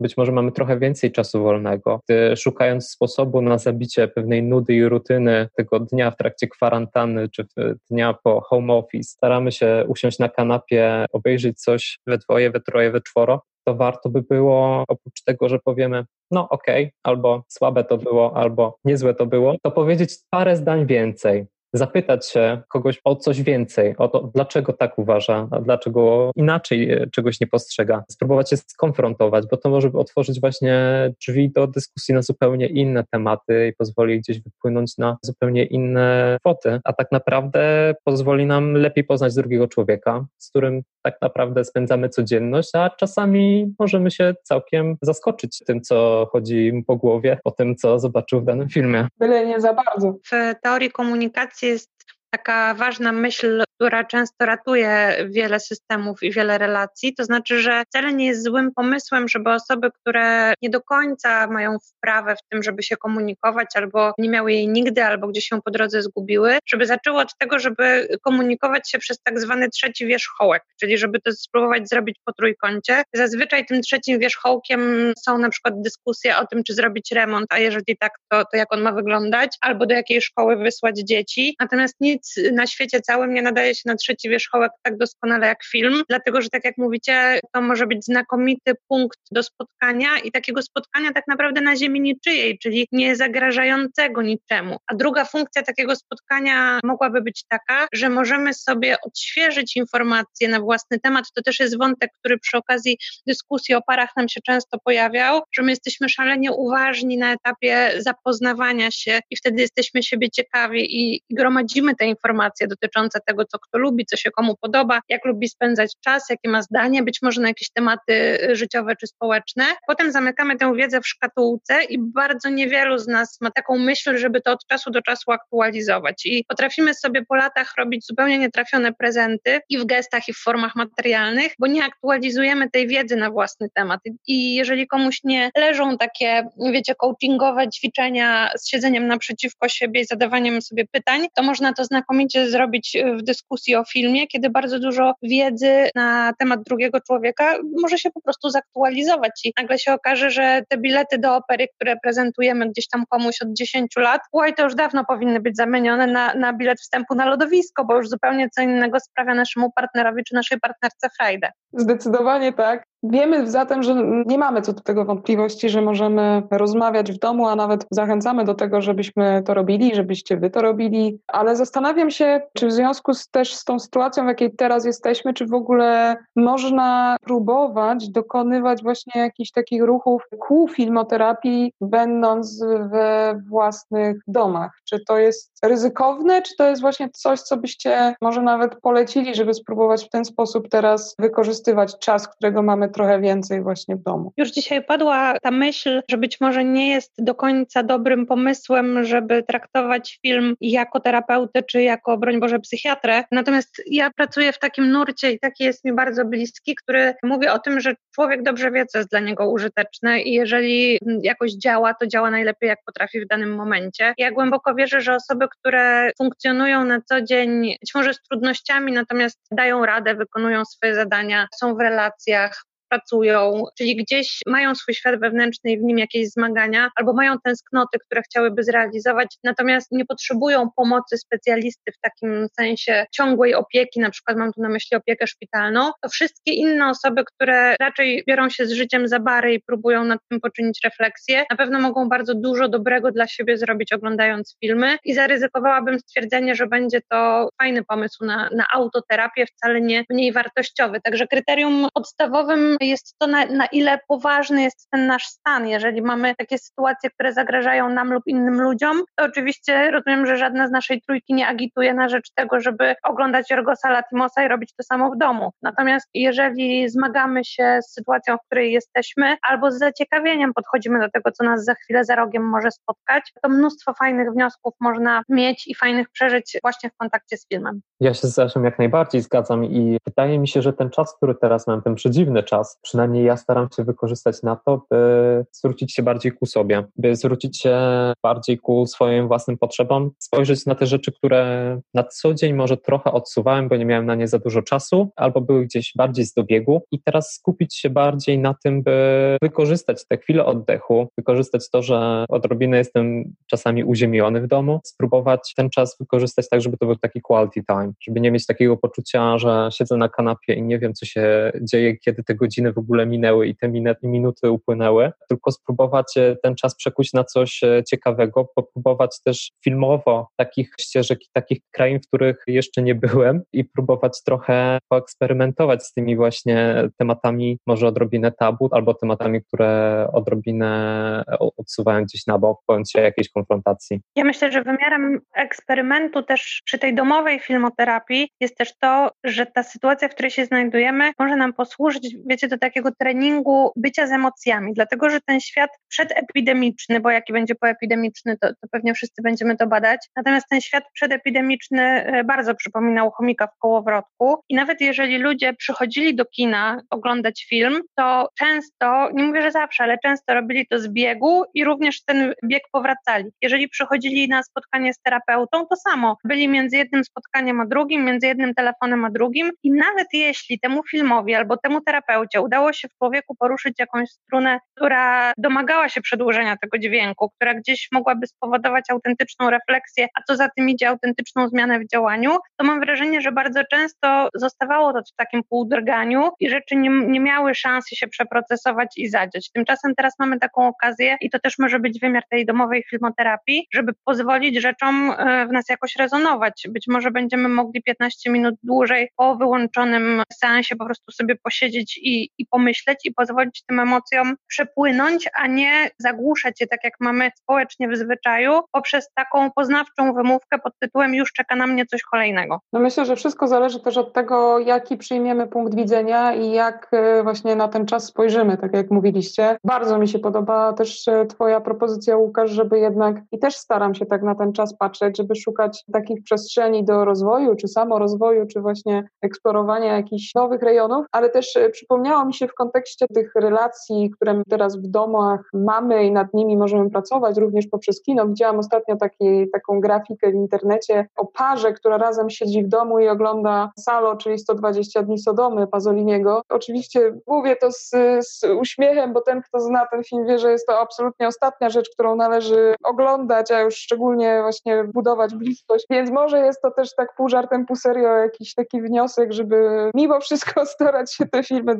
być 0.00 0.16
może 0.16 0.32
mamy 0.32 0.52
trochę 0.52 0.78
więcej 0.78 1.12
czasu 1.12 1.42
wolnego, 1.42 2.00
gdy 2.08 2.36
szukając 2.36 2.90
sposobu 2.90 3.42
na 3.42 3.58
zabicie 3.58 4.08
pewnej 4.08 4.42
nudy 4.42 4.74
i 4.74 4.88
rutyny 4.88 5.48
tego 5.56 5.80
dnia 5.80 6.10
w 6.10 6.16
trakcie 6.16 6.48
kwarantanny, 6.48 7.28
czy 7.28 7.46
dnia 7.90 8.14
po 8.24 8.40
home 8.40 8.72
office, 8.72 9.10
staramy 9.10 9.52
się 9.52 9.84
usiąść 9.88 10.18
na 10.18 10.28
kanapie, 10.28 11.06
obejrzeć 11.12 11.60
coś 11.60 11.98
we 12.06 12.18
dwoje, 12.18 12.50
we 12.50 12.60
troje, 12.60 12.90
we 12.90 13.00
czworo, 13.00 13.42
to 13.64 13.74
warto 13.74 14.08
by 14.08 14.22
było, 14.22 14.84
oprócz 14.88 15.22
tego, 15.22 15.48
że 15.48 15.58
powiemy, 15.58 16.04
no 16.30 16.48
okej, 16.48 16.84
okay, 16.84 16.92
albo 17.02 17.44
słabe 17.48 17.84
to 17.84 17.98
było, 17.98 18.36
albo 18.36 18.78
niezłe 18.84 19.14
to 19.14 19.26
było, 19.26 19.54
to 19.62 19.70
powiedzieć 19.70 20.14
parę 20.30 20.56
zdań 20.56 20.86
więcej 20.86 21.46
zapytać 21.72 22.26
się 22.26 22.62
kogoś 22.68 23.00
o 23.04 23.16
coś 23.16 23.42
więcej, 23.42 23.94
o 23.96 24.08
to, 24.08 24.30
dlaczego 24.34 24.72
tak 24.72 24.98
uważa, 24.98 25.48
a 25.50 25.60
dlaczego 25.60 26.30
inaczej 26.36 26.92
e, 26.92 27.06
czegoś 27.06 27.40
nie 27.40 27.46
postrzega. 27.46 28.04
Spróbować 28.10 28.50
się 28.50 28.56
skonfrontować, 28.56 29.44
bo 29.50 29.56
to 29.56 29.70
może 29.70 29.92
otworzyć 29.92 30.40
właśnie 30.40 30.78
drzwi 31.20 31.50
do 31.50 31.66
dyskusji 31.66 32.14
na 32.14 32.22
zupełnie 32.22 32.66
inne 32.66 33.04
tematy 33.10 33.68
i 33.68 33.72
pozwoli 33.72 34.18
gdzieś 34.20 34.40
wypłynąć 34.40 34.98
na 34.98 35.16
zupełnie 35.22 35.64
inne 35.64 36.36
kwoty, 36.40 36.80
a 36.84 36.92
tak 36.92 37.12
naprawdę 37.12 37.94
pozwoli 38.04 38.46
nam 38.46 38.72
lepiej 38.72 39.04
poznać 39.04 39.34
drugiego 39.34 39.68
człowieka, 39.68 40.26
z 40.38 40.48
którym 40.50 40.82
tak 41.10 41.22
naprawdę 41.22 41.64
spędzamy 41.64 42.08
codzienność, 42.08 42.70
a 42.74 42.90
czasami 42.90 43.74
możemy 43.78 44.10
się 44.10 44.34
całkiem 44.42 44.96
zaskoczyć 45.02 45.62
tym, 45.66 45.80
co 45.80 46.28
chodzi 46.32 46.72
mu 46.72 46.84
po 46.84 46.96
głowie, 46.96 47.38
po 47.44 47.50
tym, 47.50 47.76
co 47.76 47.98
zobaczył 47.98 48.40
w 48.40 48.44
danym 48.44 48.68
filmie. 48.68 49.08
Byle 49.18 49.46
nie 49.46 49.60
za 49.60 49.74
bardzo. 49.74 50.14
W 50.24 50.54
teorii 50.62 50.90
komunikacji 50.90 51.68
jest 51.68 51.97
taka 52.30 52.74
ważna 52.74 53.12
myśl, 53.12 53.62
która 53.74 54.04
często 54.04 54.46
ratuje 54.46 55.16
wiele 55.30 55.60
systemów 55.60 56.22
i 56.22 56.32
wiele 56.32 56.58
relacji. 56.58 57.14
To 57.14 57.24
znaczy, 57.24 57.60
że 57.60 57.82
wcale 57.88 58.12
nie 58.12 58.26
jest 58.26 58.44
złym 58.44 58.70
pomysłem, 58.76 59.28
żeby 59.28 59.50
osoby, 59.50 59.90
które 60.00 60.54
nie 60.62 60.70
do 60.70 60.80
końca 60.80 61.46
mają 61.46 61.76
wprawę 61.78 62.36
w 62.36 62.48
tym, 62.50 62.62
żeby 62.62 62.82
się 62.82 62.96
komunikować, 62.96 63.66
albo 63.74 64.12
nie 64.18 64.28
miały 64.28 64.52
jej 64.52 64.68
nigdy, 64.68 65.04
albo 65.04 65.28
gdzieś 65.28 65.48
się 65.48 65.62
po 65.62 65.70
drodze 65.70 66.02
zgubiły, 66.02 66.58
żeby 66.66 66.86
zaczęło 66.86 67.20
od 67.20 67.36
tego, 67.38 67.58
żeby 67.58 68.08
komunikować 68.22 68.90
się 68.90 68.98
przez 68.98 69.20
tak 69.22 69.40
zwany 69.40 69.68
trzeci 69.68 70.06
wierzchołek, 70.06 70.62
czyli 70.80 70.98
żeby 70.98 71.20
to 71.20 71.32
spróbować 71.32 71.88
zrobić 71.88 72.16
po 72.24 72.32
trójkącie. 72.32 73.02
Zazwyczaj 73.14 73.66
tym 73.66 73.82
trzecim 73.82 74.18
wierzchołkiem 74.18 75.12
są 75.18 75.38
na 75.38 75.50
przykład 75.50 75.74
dyskusje 75.82 76.36
o 76.36 76.46
tym, 76.46 76.64
czy 76.64 76.74
zrobić 76.74 77.12
remont, 77.12 77.46
a 77.50 77.58
jeżeli 77.58 77.96
tak, 78.00 78.12
to, 78.28 78.44
to 78.44 78.56
jak 78.56 78.72
on 78.74 78.80
ma 78.80 78.92
wyglądać, 78.92 79.56
albo 79.60 79.86
do 79.86 79.94
jakiej 79.94 80.22
szkoły 80.22 80.56
wysłać 80.56 80.98
dzieci. 80.98 81.56
Natomiast 81.60 82.00
nic 82.18 82.52
na 82.52 82.66
świecie 82.66 83.00
całym 83.00 83.34
nie 83.34 83.42
nadaje 83.42 83.74
się 83.74 83.82
na 83.86 83.96
trzeci 83.96 84.28
wierzchołek 84.28 84.72
tak 84.82 84.96
doskonale 84.96 85.46
jak 85.46 85.64
film, 85.64 86.02
dlatego 86.08 86.42
że 86.42 86.48
tak 86.48 86.64
jak 86.64 86.78
mówicie, 86.78 87.40
to 87.52 87.60
może 87.60 87.86
być 87.86 88.04
znakomity 88.04 88.72
punkt 88.88 89.18
do 89.30 89.42
spotkania 89.42 90.08
i 90.24 90.32
takiego 90.32 90.62
spotkania 90.62 91.12
tak 91.12 91.24
naprawdę 91.28 91.60
na 91.60 91.76
ziemi 91.76 92.00
niczyjej, 92.00 92.58
czyli 92.58 92.88
nie 92.92 93.16
zagrażającego 93.16 94.22
niczemu. 94.22 94.76
A 94.86 94.94
druga 94.94 95.24
funkcja 95.24 95.62
takiego 95.62 95.96
spotkania 95.96 96.80
mogłaby 96.84 97.22
być 97.22 97.44
taka, 97.48 97.86
że 97.92 98.08
możemy 98.08 98.54
sobie 98.54 98.96
odświeżyć 99.02 99.76
informacje 99.76 100.48
na 100.48 100.60
własny 100.60 101.00
temat. 101.00 101.24
To 101.34 101.42
też 101.42 101.60
jest 101.60 101.78
wątek, 101.78 102.10
który 102.18 102.38
przy 102.38 102.56
okazji 102.56 102.98
dyskusji 103.26 103.74
o 103.74 103.82
parach 103.82 104.10
nam 104.16 104.28
się 104.28 104.40
często 104.40 104.78
pojawiał, 104.84 105.42
że 105.52 105.62
my 105.62 105.70
jesteśmy 105.70 106.08
szalenie 106.08 106.52
uważni 106.52 107.18
na 107.18 107.32
etapie 107.32 107.92
zapoznawania 107.98 108.90
się 108.90 109.20
i 109.30 109.36
wtedy 109.36 109.62
jesteśmy 109.62 110.02
siebie 110.02 110.30
ciekawi 110.30 110.96
i, 110.96 111.14
i 111.28 111.34
gromadzimy 111.34 111.94
te 111.94 112.07
informacje 112.08 112.66
dotyczące 112.66 113.18
tego, 113.26 113.44
co 113.44 113.58
kto 113.58 113.78
lubi, 113.78 114.06
co 114.06 114.16
się 114.16 114.30
komu 114.30 114.56
podoba, 114.60 115.00
jak 115.08 115.24
lubi 115.24 115.48
spędzać 115.48 115.92
czas, 116.04 116.30
jakie 116.30 116.48
ma 116.48 116.62
zdanie, 116.62 117.02
być 117.02 117.18
może 117.22 117.40
na 117.40 117.48
jakieś 117.48 117.70
tematy 117.70 118.38
życiowe 118.52 118.96
czy 119.00 119.06
społeczne. 119.06 119.64
Potem 119.86 120.12
zamykamy 120.12 120.56
tę 120.56 120.74
wiedzę 120.74 121.00
w 121.00 121.06
szkatułce 121.06 121.84
i 121.84 121.98
bardzo 121.98 122.48
niewielu 122.48 122.98
z 122.98 123.06
nas 123.06 123.38
ma 123.40 123.50
taką 123.50 123.78
myśl, 123.78 124.18
żeby 124.18 124.40
to 124.40 124.52
od 124.52 124.66
czasu 124.66 124.90
do 124.90 125.02
czasu 125.02 125.32
aktualizować. 125.32 126.26
I 126.26 126.44
potrafimy 126.48 126.94
sobie 126.94 127.24
po 127.28 127.34
latach 127.34 127.72
robić 127.78 128.06
zupełnie 128.06 128.38
nietrafione 128.38 128.92
prezenty 128.92 129.60
i 129.68 129.78
w 129.78 129.86
gestach, 129.86 130.28
i 130.28 130.32
w 130.32 130.38
formach 130.38 130.76
materialnych, 130.76 131.52
bo 131.58 131.66
nie 131.66 131.84
aktualizujemy 131.84 132.70
tej 132.70 132.88
wiedzy 132.88 133.16
na 133.16 133.30
własny 133.30 133.68
temat. 133.74 134.00
I 134.26 134.54
jeżeli 134.54 134.86
komuś 134.86 135.20
nie 135.24 135.50
leżą 135.56 135.98
takie, 135.98 136.48
wiecie, 136.72 136.94
coachingowe 136.94 137.68
ćwiczenia 137.68 138.50
z 138.56 138.68
siedzeniem 138.68 139.06
naprzeciwko 139.06 139.68
siebie 139.68 140.00
i 140.00 140.04
zadawaniem 140.04 140.62
sobie 140.62 140.84
pytań, 140.92 141.26
to 141.34 141.42
można 141.42 141.72
to 141.72 141.84
znakomicie 141.98 142.50
zrobić 142.50 142.96
w 143.18 143.22
dyskusji 143.22 143.76
o 143.76 143.84
filmie, 143.84 144.26
kiedy 144.26 144.50
bardzo 144.50 144.78
dużo 144.78 145.14
wiedzy 145.22 145.88
na 145.94 146.32
temat 146.38 146.62
drugiego 146.62 147.00
człowieka 147.00 147.54
może 147.82 147.98
się 147.98 148.10
po 148.10 148.20
prostu 148.20 148.50
zaktualizować 148.50 149.40
i 149.44 149.52
nagle 149.58 149.78
się 149.78 149.92
okaże, 149.92 150.30
że 150.30 150.62
te 150.68 150.78
bilety 150.78 151.18
do 151.18 151.36
opery, 151.36 151.66
które 151.74 151.96
prezentujemy 152.02 152.70
gdzieś 152.70 152.88
tam 152.88 153.04
komuś 153.08 153.42
od 153.42 153.48
10 153.52 153.96
lat, 153.96 154.20
oj, 154.32 154.54
to 154.54 154.64
już 154.64 154.74
dawno 154.74 155.04
powinny 155.04 155.40
być 155.40 155.56
zamienione 155.56 156.06
na, 156.06 156.34
na 156.34 156.52
bilet 156.52 156.80
wstępu 156.80 157.14
na 157.14 157.26
lodowisko, 157.26 157.84
bo 157.84 157.96
już 157.96 158.08
zupełnie 158.08 158.48
co 158.50 158.62
innego 158.62 159.00
sprawia 159.00 159.34
naszemu 159.34 159.72
partnerowi 159.72 160.24
czy 160.24 160.34
naszej 160.34 160.60
partnerce 160.60 161.08
frajdę. 161.16 161.50
Zdecydowanie 161.72 162.52
tak. 162.52 162.87
Wiemy 163.02 163.50
zatem, 163.50 163.82
że 163.82 163.94
nie 164.26 164.38
mamy 164.38 164.62
co 164.62 164.72
do 164.72 164.80
tego 164.80 165.04
wątpliwości, 165.04 165.68
że 165.68 165.82
możemy 165.82 166.42
rozmawiać 166.50 167.12
w 167.12 167.18
domu, 167.18 167.46
a 167.46 167.56
nawet 167.56 167.86
zachęcamy 167.90 168.44
do 168.44 168.54
tego, 168.54 168.80
żebyśmy 168.80 169.42
to 169.46 169.54
robili, 169.54 169.94
żebyście 169.94 170.36
wy 170.36 170.50
to 170.50 170.62
robili, 170.62 171.20
ale 171.26 171.56
zastanawiam 171.56 172.10
się, 172.10 172.40
czy 172.54 172.66
w 172.66 172.72
związku 172.72 173.14
z, 173.14 173.28
też 173.28 173.54
z 173.54 173.64
tą 173.64 173.78
sytuacją, 173.78 174.24
w 174.24 174.28
jakiej 174.28 174.56
teraz 174.56 174.84
jesteśmy, 174.84 175.34
czy 175.34 175.46
w 175.46 175.54
ogóle 175.54 176.16
można 176.36 177.16
próbować 177.20 178.08
dokonywać 178.10 178.82
właśnie 178.82 179.20
jakichś 179.20 179.50
takich 179.50 179.82
ruchów 179.82 180.22
ku 180.38 180.68
filmoterapii, 180.68 181.72
będąc 181.80 182.64
we 182.90 183.40
własnych 183.48 184.16
domach. 184.26 184.72
Czy 184.84 185.04
to 185.04 185.18
jest 185.18 185.58
ryzykowne, 185.62 186.42
czy 186.42 186.56
to 186.56 186.68
jest 186.68 186.82
właśnie 186.82 187.08
coś, 187.10 187.40
co 187.40 187.56
byście 187.56 188.14
może 188.20 188.42
nawet 188.42 188.80
polecili, 188.80 189.34
żeby 189.34 189.54
spróbować 189.54 190.04
w 190.04 190.10
ten 190.10 190.24
sposób 190.24 190.68
teraz 190.68 191.14
wykorzystywać 191.18 191.98
czas, 191.98 192.28
którego 192.28 192.62
mamy 192.62 192.87
trochę 192.88 193.20
więcej 193.20 193.62
właśnie 193.62 193.96
w 193.96 194.02
domu. 194.02 194.32
Już 194.36 194.50
dzisiaj 194.50 194.84
padła 194.84 195.34
ta 195.42 195.50
myśl, 195.50 196.02
że 196.10 196.18
być 196.18 196.40
może 196.40 196.64
nie 196.64 196.90
jest 196.90 197.12
do 197.18 197.34
końca 197.34 197.82
dobrym 197.82 198.26
pomysłem, 198.26 199.04
żeby 199.04 199.42
traktować 199.42 200.18
film 200.22 200.54
jako 200.60 201.00
terapeutę 201.00 201.62
czy 201.62 201.82
jako, 201.82 202.18
broń 202.18 202.40
Boże, 202.40 202.58
psychiatrę. 202.58 203.24
Natomiast 203.32 203.82
ja 203.86 204.10
pracuję 204.10 204.52
w 204.52 204.58
takim 204.58 204.90
nurcie 204.90 205.32
i 205.32 205.38
taki 205.38 205.64
jest 205.64 205.84
mi 205.84 205.92
bardzo 205.92 206.24
bliski, 206.24 206.74
który 206.74 207.14
mówi 207.22 207.48
o 207.48 207.58
tym, 207.58 207.80
że 207.80 207.94
człowiek 208.14 208.42
dobrze 208.42 208.70
wie, 208.70 208.86
co 208.86 208.98
jest 208.98 209.10
dla 209.10 209.20
niego 209.20 209.50
użyteczne 209.50 210.22
i 210.22 210.32
jeżeli 210.32 210.98
jakoś 211.22 211.52
działa, 211.52 211.94
to 211.94 212.06
działa 212.06 212.30
najlepiej, 212.30 212.68
jak 212.68 212.78
potrafi 212.86 213.20
w 213.20 213.26
danym 213.26 213.54
momencie. 213.54 214.14
Ja 214.18 214.30
głęboko 214.30 214.74
wierzę, 214.74 215.00
że 215.00 215.14
osoby, 215.14 215.48
które 215.48 216.10
funkcjonują 216.18 216.84
na 216.84 217.00
co 217.00 217.22
dzień, 217.22 217.76
być 217.80 217.94
może 217.94 218.14
z 218.14 218.22
trudnościami, 218.22 218.92
natomiast 218.92 219.38
dają 219.50 219.86
radę, 219.86 220.14
wykonują 220.14 220.64
swoje 220.64 220.94
zadania, 220.94 221.48
są 221.54 221.74
w 221.74 221.80
relacjach, 221.80 222.64
pracują, 222.88 223.64
czyli 223.78 223.96
gdzieś 223.96 224.40
mają 224.46 224.74
swój 224.74 224.94
świat 224.94 225.20
wewnętrzny 225.20 225.72
i 225.72 225.78
w 225.78 225.82
nim 225.82 225.98
jakieś 225.98 226.30
zmagania, 226.30 226.90
albo 226.96 227.12
mają 227.12 227.34
tęsknoty, 227.44 227.98
które 227.98 228.22
chciałyby 228.22 228.62
zrealizować, 228.64 229.36
natomiast 229.44 229.92
nie 229.92 230.04
potrzebują 230.04 230.68
pomocy 230.76 231.18
specjalisty 231.18 231.92
w 231.92 232.00
takim 232.00 232.46
sensie 232.60 233.06
ciągłej 233.14 233.54
opieki, 233.54 234.00
na 234.00 234.10
przykład 234.10 234.38
mam 234.38 234.52
tu 234.52 234.62
na 234.62 234.68
myśli 234.68 234.96
opiekę 234.96 235.26
szpitalną, 235.26 235.90
to 236.02 236.08
wszystkie 236.08 236.52
inne 236.52 236.88
osoby, 236.88 237.24
które 237.24 237.76
raczej 237.80 238.24
biorą 238.28 238.50
się 238.50 238.66
z 238.66 238.72
życiem 238.72 239.08
za 239.08 239.20
bary 239.20 239.54
i 239.54 239.60
próbują 239.60 240.04
nad 240.04 240.20
tym 240.30 240.40
poczynić 240.40 240.80
refleksję, 240.84 241.44
na 241.50 241.56
pewno 241.56 241.80
mogą 241.80 242.08
bardzo 242.08 242.34
dużo 242.34 242.68
dobrego 242.68 243.12
dla 243.12 243.26
siebie 243.26 243.58
zrobić 243.58 243.92
oglądając 243.92 244.56
filmy 244.60 244.96
i 245.04 245.14
zaryzykowałabym 245.14 246.00
stwierdzenie, 246.00 246.54
że 246.54 246.66
będzie 246.66 247.00
to 247.10 247.48
fajny 247.62 247.84
pomysł 247.84 248.24
na, 248.24 248.50
na 248.56 248.66
autoterapię, 248.74 249.46
wcale 249.46 249.80
nie 249.80 250.04
mniej 250.10 250.32
wartościowy. 250.32 251.00
Także 251.00 251.26
kryterium 251.26 251.88
podstawowym 251.94 252.77
jest 252.80 253.14
to, 253.18 253.26
na, 253.26 253.46
na 253.46 253.66
ile 253.66 253.98
poważny 254.08 254.62
jest 254.62 254.88
ten 254.90 255.06
nasz 255.06 255.26
stan. 255.26 255.68
Jeżeli 255.68 256.02
mamy 256.02 256.34
takie 256.34 256.58
sytuacje, 256.58 257.10
które 257.10 257.32
zagrażają 257.32 257.88
nam 257.88 258.12
lub 258.12 258.26
innym 258.26 258.60
ludziom, 258.60 259.02
to 259.16 259.24
oczywiście 259.24 259.90
rozumiem, 259.90 260.26
że 260.26 260.36
żadna 260.36 260.68
z 260.68 260.70
naszej 260.70 261.02
trójki 261.02 261.34
nie 261.34 261.48
agituje 261.48 261.94
na 261.94 262.08
rzecz 262.08 262.30
tego, 262.34 262.60
żeby 262.60 262.94
oglądać 263.02 263.50
Jorgosa 263.50 263.90
Latimosa 263.90 264.44
i 264.44 264.48
robić 264.48 264.74
to 264.76 264.82
samo 264.82 265.10
w 265.10 265.18
domu. 265.18 265.50
Natomiast 265.62 266.08
jeżeli 266.14 266.88
zmagamy 266.88 267.44
się 267.44 267.78
z 267.82 267.92
sytuacją, 267.92 268.36
w 268.36 268.46
której 268.46 268.72
jesteśmy, 268.72 269.36
albo 269.48 269.70
z 269.70 269.78
zaciekawieniem 269.78 270.54
podchodzimy 270.54 271.00
do 271.00 271.10
tego, 271.10 271.32
co 271.32 271.44
nas 271.44 271.64
za 271.64 271.74
chwilę 271.74 272.04
za 272.04 272.14
rogiem 272.14 272.42
może 272.48 272.70
spotkać, 272.70 273.32
to 273.42 273.48
mnóstwo 273.48 273.94
fajnych 273.94 274.32
wniosków 274.32 274.74
można 274.80 275.22
mieć 275.28 275.66
i 275.66 275.74
fajnych 275.74 276.08
przeżyć 276.10 276.58
właśnie 276.62 276.90
w 276.90 276.96
kontakcie 276.96 277.36
z 277.36 277.48
filmem. 277.48 277.80
Ja 278.00 278.14
się 278.14 278.28
z 278.28 278.34
Zaszem 278.34 278.64
jak 278.64 278.78
najbardziej 278.78 279.20
zgadzam 279.20 279.64
i 279.64 279.98
wydaje 280.06 280.38
mi 280.38 280.48
się, 280.48 280.62
że 280.62 280.72
ten 280.72 280.90
czas, 280.90 281.16
który 281.16 281.34
teraz 281.34 281.66
mam, 281.66 281.82
ten 281.82 281.94
przedziwny 281.94 282.42
czas, 282.42 282.67
czas, 282.68 282.78
przynajmniej 282.82 283.24
ja 283.24 283.36
staram 283.36 283.68
się 283.76 283.84
wykorzystać 283.84 284.42
na 284.42 284.56
to, 284.56 284.82
by 284.90 285.44
zwrócić 285.52 285.94
się 285.94 286.02
bardziej 286.02 286.32
ku 286.32 286.46
sobie, 286.46 286.84
by 286.96 287.16
zwrócić 287.16 287.60
się 287.60 287.78
bardziej 288.22 288.58
ku 288.58 288.86
swoim 288.86 289.28
własnym 289.28 289.58
potrzebom, 289.58 290.10
spojrzeć 290.18 290.66
na 290.66 290.74
te 290.74 290.86
rzeczy, 290.86 291.12
które 291.12 291.80
na 291.94 292.04
co 292.04 292.34
dzień 292.34 292.54
może 292.54 292.76
trochę 292.76 293.12
odsuwałem, 293.12 293.68
bo 293.68 293.76
nie 293.76 293.84
miałem 293.84 294.06
na 294.06 294.14
nie 294.14 294.28
za 294.28 294.38
dużo 294.38 294.62
czasu, 294.62 295.10
albo 295.16 295.40
były 295.40 295.64
gdzieś 295.64 295.92
bardziej 295.96 296.24
z 296.24 296.34
dobiegu. 296.34 296.82
I 296.90 297.02
teraz 297.02 297.34
skupić 297.34 297.76
się 297.76 297.90
bardziej 297.90 298.38
na 298.38 298.54
tym, 298.64 298.82
by 298.82 299.36
wykorzystać 299.42 300.06
te 300.08 300.16
chwile 300.18 300.44
oddechu, 300.44 301.08
wykorzystać 301.18 301.70
to, 301.70 301.82
że 301.82 302.24
odrobinę 302.28 302.78
jestem 302.78 303.24
czasami 303.46 303.84
uziemiony 303.84 304.40
w 304.40 304.46
domu, 304.46 304.80
spróbować 304.84 305.52
ten 305.56 305.70
czas 305.70 305.96
wykorzystać 306.00 306.48
tak, 306.48 306.60
żeby 306.60 306.76
to 306.76 306.86
był 306.86 306.96
taki 306.96 307.20
quality 307.20 307.62
time, 307.64 307.92
żeby 308.00 308.20
nie 308.20 308.30
mieć 308.30 308.46
takiego 308.46 308.76
poczucia, 308.76 309.38
że 309.38 309.68
siedzę 309.72 309.96
na 309.96 310.08
kanapie 310.08 310.54
i 310.54 310.62
nie 310.62 310.78
wiem, 310.78 310.94
co 310.94 311.06
się 311.06 311.52
dzieje, 311.62 311.96
kiedy 311.96 312.22
te 312.24 312.34
godziny 312.34 312.57
godziny 312.58 312.72
w 312.72 312.78
ogóle 312.78 313.06
minęły 313.06 313.46
i 313.46 313.56
te 313.56 313.68
minuty 314.02 314.50
upłynęły, 314.50 315.12
tylko 315.28 315.52
spróbować 315.52 316.16
e, 316.16 316.36
ten 316.42 316.54
czas 316.54 316.76
przekuć 316.76 317.12
na 317.12 317.24
coś 317.24 317.62
e, 317.62 317.82
ciekawego, 317.84 318.48
popróbować 318.54 319.22
też 319.24 319.50
filmowo 319.64 320.28
takich 320.36 320.70
ścieżek 320.80 321.22
i 321.22 321.28
takich 321.32 321.58
krain, 321.70 322.00
w 322.00 322.06
których 322.06 322.42
jeszcze 322.46 322.82
nie 322.82 322.94
byłem 322.94 323.42
i 323.52 323.64
próbować 323.64 324.22
trochę 324.26 324.78
poeksperymentować 324.88 325.82
z 325.82 325.92
tymi 325.92 326.16
właśnie 326.16 326.88
tematami, 326.98 327.58
może 327.66 327.86
odrobinę 327.86 328.32
tabu, 328.32 328.68
albo 328.72 328.94
tematami, 328.94 329.42
które 329.42 330.08
odrobinę 330.12 331.24
odsuwają 331.56 332.04
gdzieś 332.04 332.26
na 332.26 332.38
bok, 332.38 332.60
bądź 332.68 332.94
jakiejś 332.94 333.28
konfrontacji. 333.28 334.00
Ja 334.16 334.24
myślę, 334.24 334.52
że 334.52 334.62
wymiarem 334.62 335.20
eksperymentu 335.34 336.22
też 336.22 336.62
przy 336.64 336.78
tej 336.78 336.94
domowej 336.94 337.40
filmoterapii 337.40 338.28
jest 338.40 338.56
też 338.56 338.78
to, 338.78 339.10
że 339.24 339.46
ta 339.46 339.62
sytuacja, 339.62 340.08
w 340.08 340.14
której 340.14 340.30
się 340.30 340.44
znajdujemy, 340.44 341.12
może 341.18 341.36
nam 341.36 341.52
posłużyć, 341.52 342.16
wiecie, 342.26 342.47
do 342.48 342.58
takiego 342.58 342.90
treningu 342.98 343.72
bycia 343.76 344.06
z 344.06 344.12
emocjami, 344.12 344.72
dlatego 344.74 345.10
że 345.10 345.20
ten 345.20 345.40
świat 345.40 345.70
przedepidemiczny, 345.88 347.00
bo 347.00 347.10
jaki 347.10 347.32
będzie 347.32 347.54
poepidemiczny, 347.54 348.38
to, 348.40 348.48
to 348.48 348.68
pewnie 348.70 348.94
wszyscy 348.94 349.22
będziemy 349.22 349.56
to 349.56 349.66
badać, 349.66 350.08
natomiast 350.16 350.46
ten 350.50 350.60
świat 350.60 350.84
przedepidemiczny 350.94 351.82
e, 351.82 352.24
bardzo 352.24 352.54
przypominał 352.54 353.10
chomika 353.10 353.46
w 353.46 353.58
kołowrotku 353.58 354.42
i 354.48 354.54
nawet 354.54 354.80
jeżeli 354.80 355.18
ludzie 355.18 355.54
przychodzili 355.54 356.16
do 356.16 356.24
kina 356.24 356.80
oglądać 356.90 357.46
film, 357.48 357.80
to 357.96 358.28
często, 358.38 359.10
nie 359.14 359.22
mówię, 359.22 359.42
że 359.42 359.50
zawsze, 359.50 359.84
ale 359.84 359.98
często 359.98 360.34
robili 360.34 360.66
to 360.66 360.78
z 360.78 360.88
biegu 360.88 361.44
i 361.54 361.64
również 361.64 362.04
ten 362.04 362.34
bieg 362.44 362.62
powracali. 362.72 363.24
Jeżeli 363.42 363.68
przychodzili 363.68 364.28
na 364.28 364.42
spotkanie 364.42 364.94
z 364.94 365.00
terapeutą, 365.00 365.66
to 365.66 365.76
samo. 365.76 366.16
Byli 366.24 366.48
między 366.48 366.76
jednym 366.76 367.04
spotkaniem 367.04 367.60
a 367.60 367.66
drugim, 367.66 368.04
między 368.04 368.26
jednym 368.26 368.54
telefonem 368.54 369.04
a 369.04 369.10
drugim 369.10 369.50
i 369.62 369.70
nawet 369.70 370.06
jeśli 370.12 370.60
temu 370.60 370.82
filmowi 370.90 371.34
albo 371.34 371.56
temu 371.56 371.80
terapeucie 371.80 372.37
udało 372.42 372.72
się 372.72 372.88
w 372.88 372.98
człowieku 372.98 373.34
poruszyć 373.38 373.74
jakąś 373.78 374.10
strunę, 374.10 374.58
która 374.76 375.32
domagała 375.38 375.88
się 375.88 376.00
przedłużenia 376.00 376.56
tego 376.56 376.78
dźwięku, 376.78 377.30
która 377.30 377.54
gdzieś 377.54 377.88
mogłaby 377.92 378.26
spowodować 378.26 378.84
autentyczną 378.90 379.50
refleksję, 379.50 380.06
a 380.14 380.22
co 380.22 380.36
za 380.36 380.48
tym 380.56 380.68
idzie 380.68 380.88
autentyczną 380.88 381.48
zmianę 381.48 381.80
w 381.80 381.88
działaniu, 381.88 382.38
to 382.56 382.66
mam 382.66 382.80
wrażenie, 382.80 383.20
że 383.20 383.32
bardzo 383.32 383.60
często 383.70 384.28
zostawało 384.34 384.92
to 384.92 384.98
w 384.98 385.16
takim 385.16 385.42
półdrganiu 385.50 386.30
i 386.40 386.50
rzeczy 386.50 386.76
nie, 386.76 386.90
nie 386.90 387.20
miały 387.20 387.54
szansy 387.54 387.96
się 387.96 388.08
przeprocesować 388.08 388.88
i 388.96 389.08
zadziać. 389.08 389.50
Tymczasem 389.52 389.94
teraz 389.96 390.14
mamy 390.18 390.38
taką 390.38 390.68
okazję 390.68 391.16
i 391.20 391.30
to 391.30 391.38
też 391.38 391.58
może 391.58 391.80
być 391.80 392.00
wymiar 392.00 392.22
tej 392.30 392.46
domowej 392.46 392.84
filmoterapii, 392.90 393.66
żeby 393.72 393.92
pozwolić 394.04 394.60
rzeczom 394.60 395.10
e, 395.10 395.46
w 395.46 395.52
nas 395.52 395.68
jakoś 395.68 395.96
rezonować. 395.96 396.66
Być 396.68 396.84
może 396.88 397.10
będziemy 397.10 397.48
mogli 397.48 397.82
15 397.82 398.30
minut 398.30 398.54
dłużej 398.62 399.08
po 399.16 399.36
wyłączonym 399.36 400.22
seansie 400.32 400.76
po 400.76 400.84
prostu 400.84 401.12
sobie 401.12 401.36
posiedzieć 401.36 401.98
i, 402.02 402.27
i, 402.38 402.46
pomyśleć 402.46 402.98
i 403.04 403.14
pozwolić 403.14 403.64
tym 403.68 403.80
emocjom 403.80 404.36
przepłynąć, 404.48 405.28
a 405.42 405.46
nie 405.46 405.90
zagłuszać 405.98 406.60
je 406.60 406.66
tak 406.66 406.84
jak 406.84 406.94
mamy 407.00 407.30
społecznie 407.36 407.88
w 407.88 407.96
zwyczaju 407.96 408.60
poprzez 408.72 409.10
taką 409.14 409.50
poznawczą 409.50 410.12
wymówkę 410.12 410.58
pod 410.58 410.72
tytułem 410.78 411.14
już 411.14 411.32
czeka 411.32 411.56
na 411.56 411.66
mnie 411.66 411.86
coś 411.86 412.02
kolejnego. 412.02 412.60
No 412.72 412.80
myślę, 412.80 413.04
że 413.04 413.16
wszystko 413.16 413.48
zależy 413.48 413.80
też 413.80 413.96
od 413.96 414.12
tego, 414.12 414.58
jaki 414.58 414.96
przyjmiemy 414.96 415.46
punkt 415.46 415.74
widzenia 415.74 416.34
i 416.34 416.50
jak 416.50 416.88
e, 416.92 417.22
właśnie 417.22 417.56
na 417.56 417.68
ten 417.68 417.86
czas 417.86 418.04
spojrzymy, 418.04 418.56
tak 418.56 418.74
jak 418.74 418.90
mówiliście. 418.90 419.56
Bardzo 419.64 419.98
mi 419.98 420.08
się 420.08 420.18
podoba 420.18 420.72
też 420.72 421.08
e, 421.08 421.26
Twoja 421.26 421.60
propozycja, 421.60 422.16
Łukasz, 422.16 422.50
żeby 422.50 422.78
jednak, 422.78 423.16
i 423.32 423.38
też 423.38 423.56
staram 423.56 423.94
się 423.94 424.06
tak 424.06 424.22
na 424.22 424.34
ten 424.34 424.52
czas 424.52 424.76
patrzeć, 424.76 425.16
żeby 425.16 425.36
szukać 425.36 425.84
takich 425.92 426.22
przestrzeni 426.22 426.84
do 426.84 427.04
rozwoju, 427.04 427.56
czy 427.56 427.68
samorozwoju, 427.68 428.46
czy 428.46 428.60
właśnie 428.60 429.08
eksplorowania 429.22 429.96
jakichś 429.96 430.34
nowych 430.34 430.62
rejonów, 430.62 431.06
ale 431.12 431.30
też 431.30 431.56
e, 431.56 431.70
przypomniało 432.08 432.26
mi 432.26 432.34
się 432.34 432.48
w 432.48 432.54
kontekście 432.54 433.06
tych 433.14 433.34
relacji, 433.34 434.10
które 434.10 434.42
teraz 434.50 434.76
w 434.76 434.86
domach 434.86 435.40
mamy 435.52 436.04
i 436.04 436.12
nad 436.12 436.34
nimi 436.34 436.56
możemy 436.56 436.90
pracować, 436.90 437.38
również 437.38 437.66
poprzez 437.66 438.02
kino. 438.02 438.26
Widziałam 438.26 438.58
ostatnio 438.58 438.96
taki, 438.96 439.50
taką 439.52 439.80
grafikę 439.80 440.30
w 440.30 440.34
internecie 440.34 441.08
o 441.16 441.26
parze, 441.26 441.72
która 441.72 441.98
razem 441.98 442.30
siedzi 442.30 442.64
w 442.64 442.68
domu 442.68 442.98
i 442.98 443.08
ogląda 443.08 443.70
Salo, 443.78 444.16
czyli 444.16 444.38
120 444.38 445.02
dni 445.02 445.18
Sodomy 445.18 445.66
Pazoliniego. 445.66 446.42
Oczywiście 446.48 447.14
mówię 447.26 447.56
to 447.56 447.72
z, 447.72 447.90
z 448.20 448.44
uśmiechem, 448.60 449.12
bo 449.12 449.20
ten, 449.20 449.42
kto 449.42 449.60
zna 449.60 449.86
ten 449.86 450.04
film, 450.04 450.26
wie, 450.26 450.38
że 450.38 450.50
jest 450.50 450.66
to 450.66 450.80
absolutnie 450.80 451.26
ostatnia 451.26 451.70
rzecz, 451.70 451.90
którą 451.90 452.16
należy 452.16 452.74
oglądać, 452.84 453.50
a 453.50 453.60
już 453.60 453.74
szczególnie 453.74 454.38
właśnie 454.42 454.84
budować 454.84 455.34
bliskość. 455.34 455.86
Więc 455.90 456.10
może 456.10 456.38
jest 456.38 456.62
to 456.62 456.70
też 456.70 456.94
tak 456.94 457.14
pół 457.16 457.28
żartem, 457.28 457.66
pół 457.66 457.76
serio 457.76 458.08
jakiś 458.08 458.54
taki 458.54 458.82
wniosek, 458.82 459.32
żeby 459.32 459.90
mimo 459.94 460.20
wszystko 460.20 460.66
starać 460.76 461.14
się 461.14 461.26
te 461.26 461.42
filmy 461.42 461.76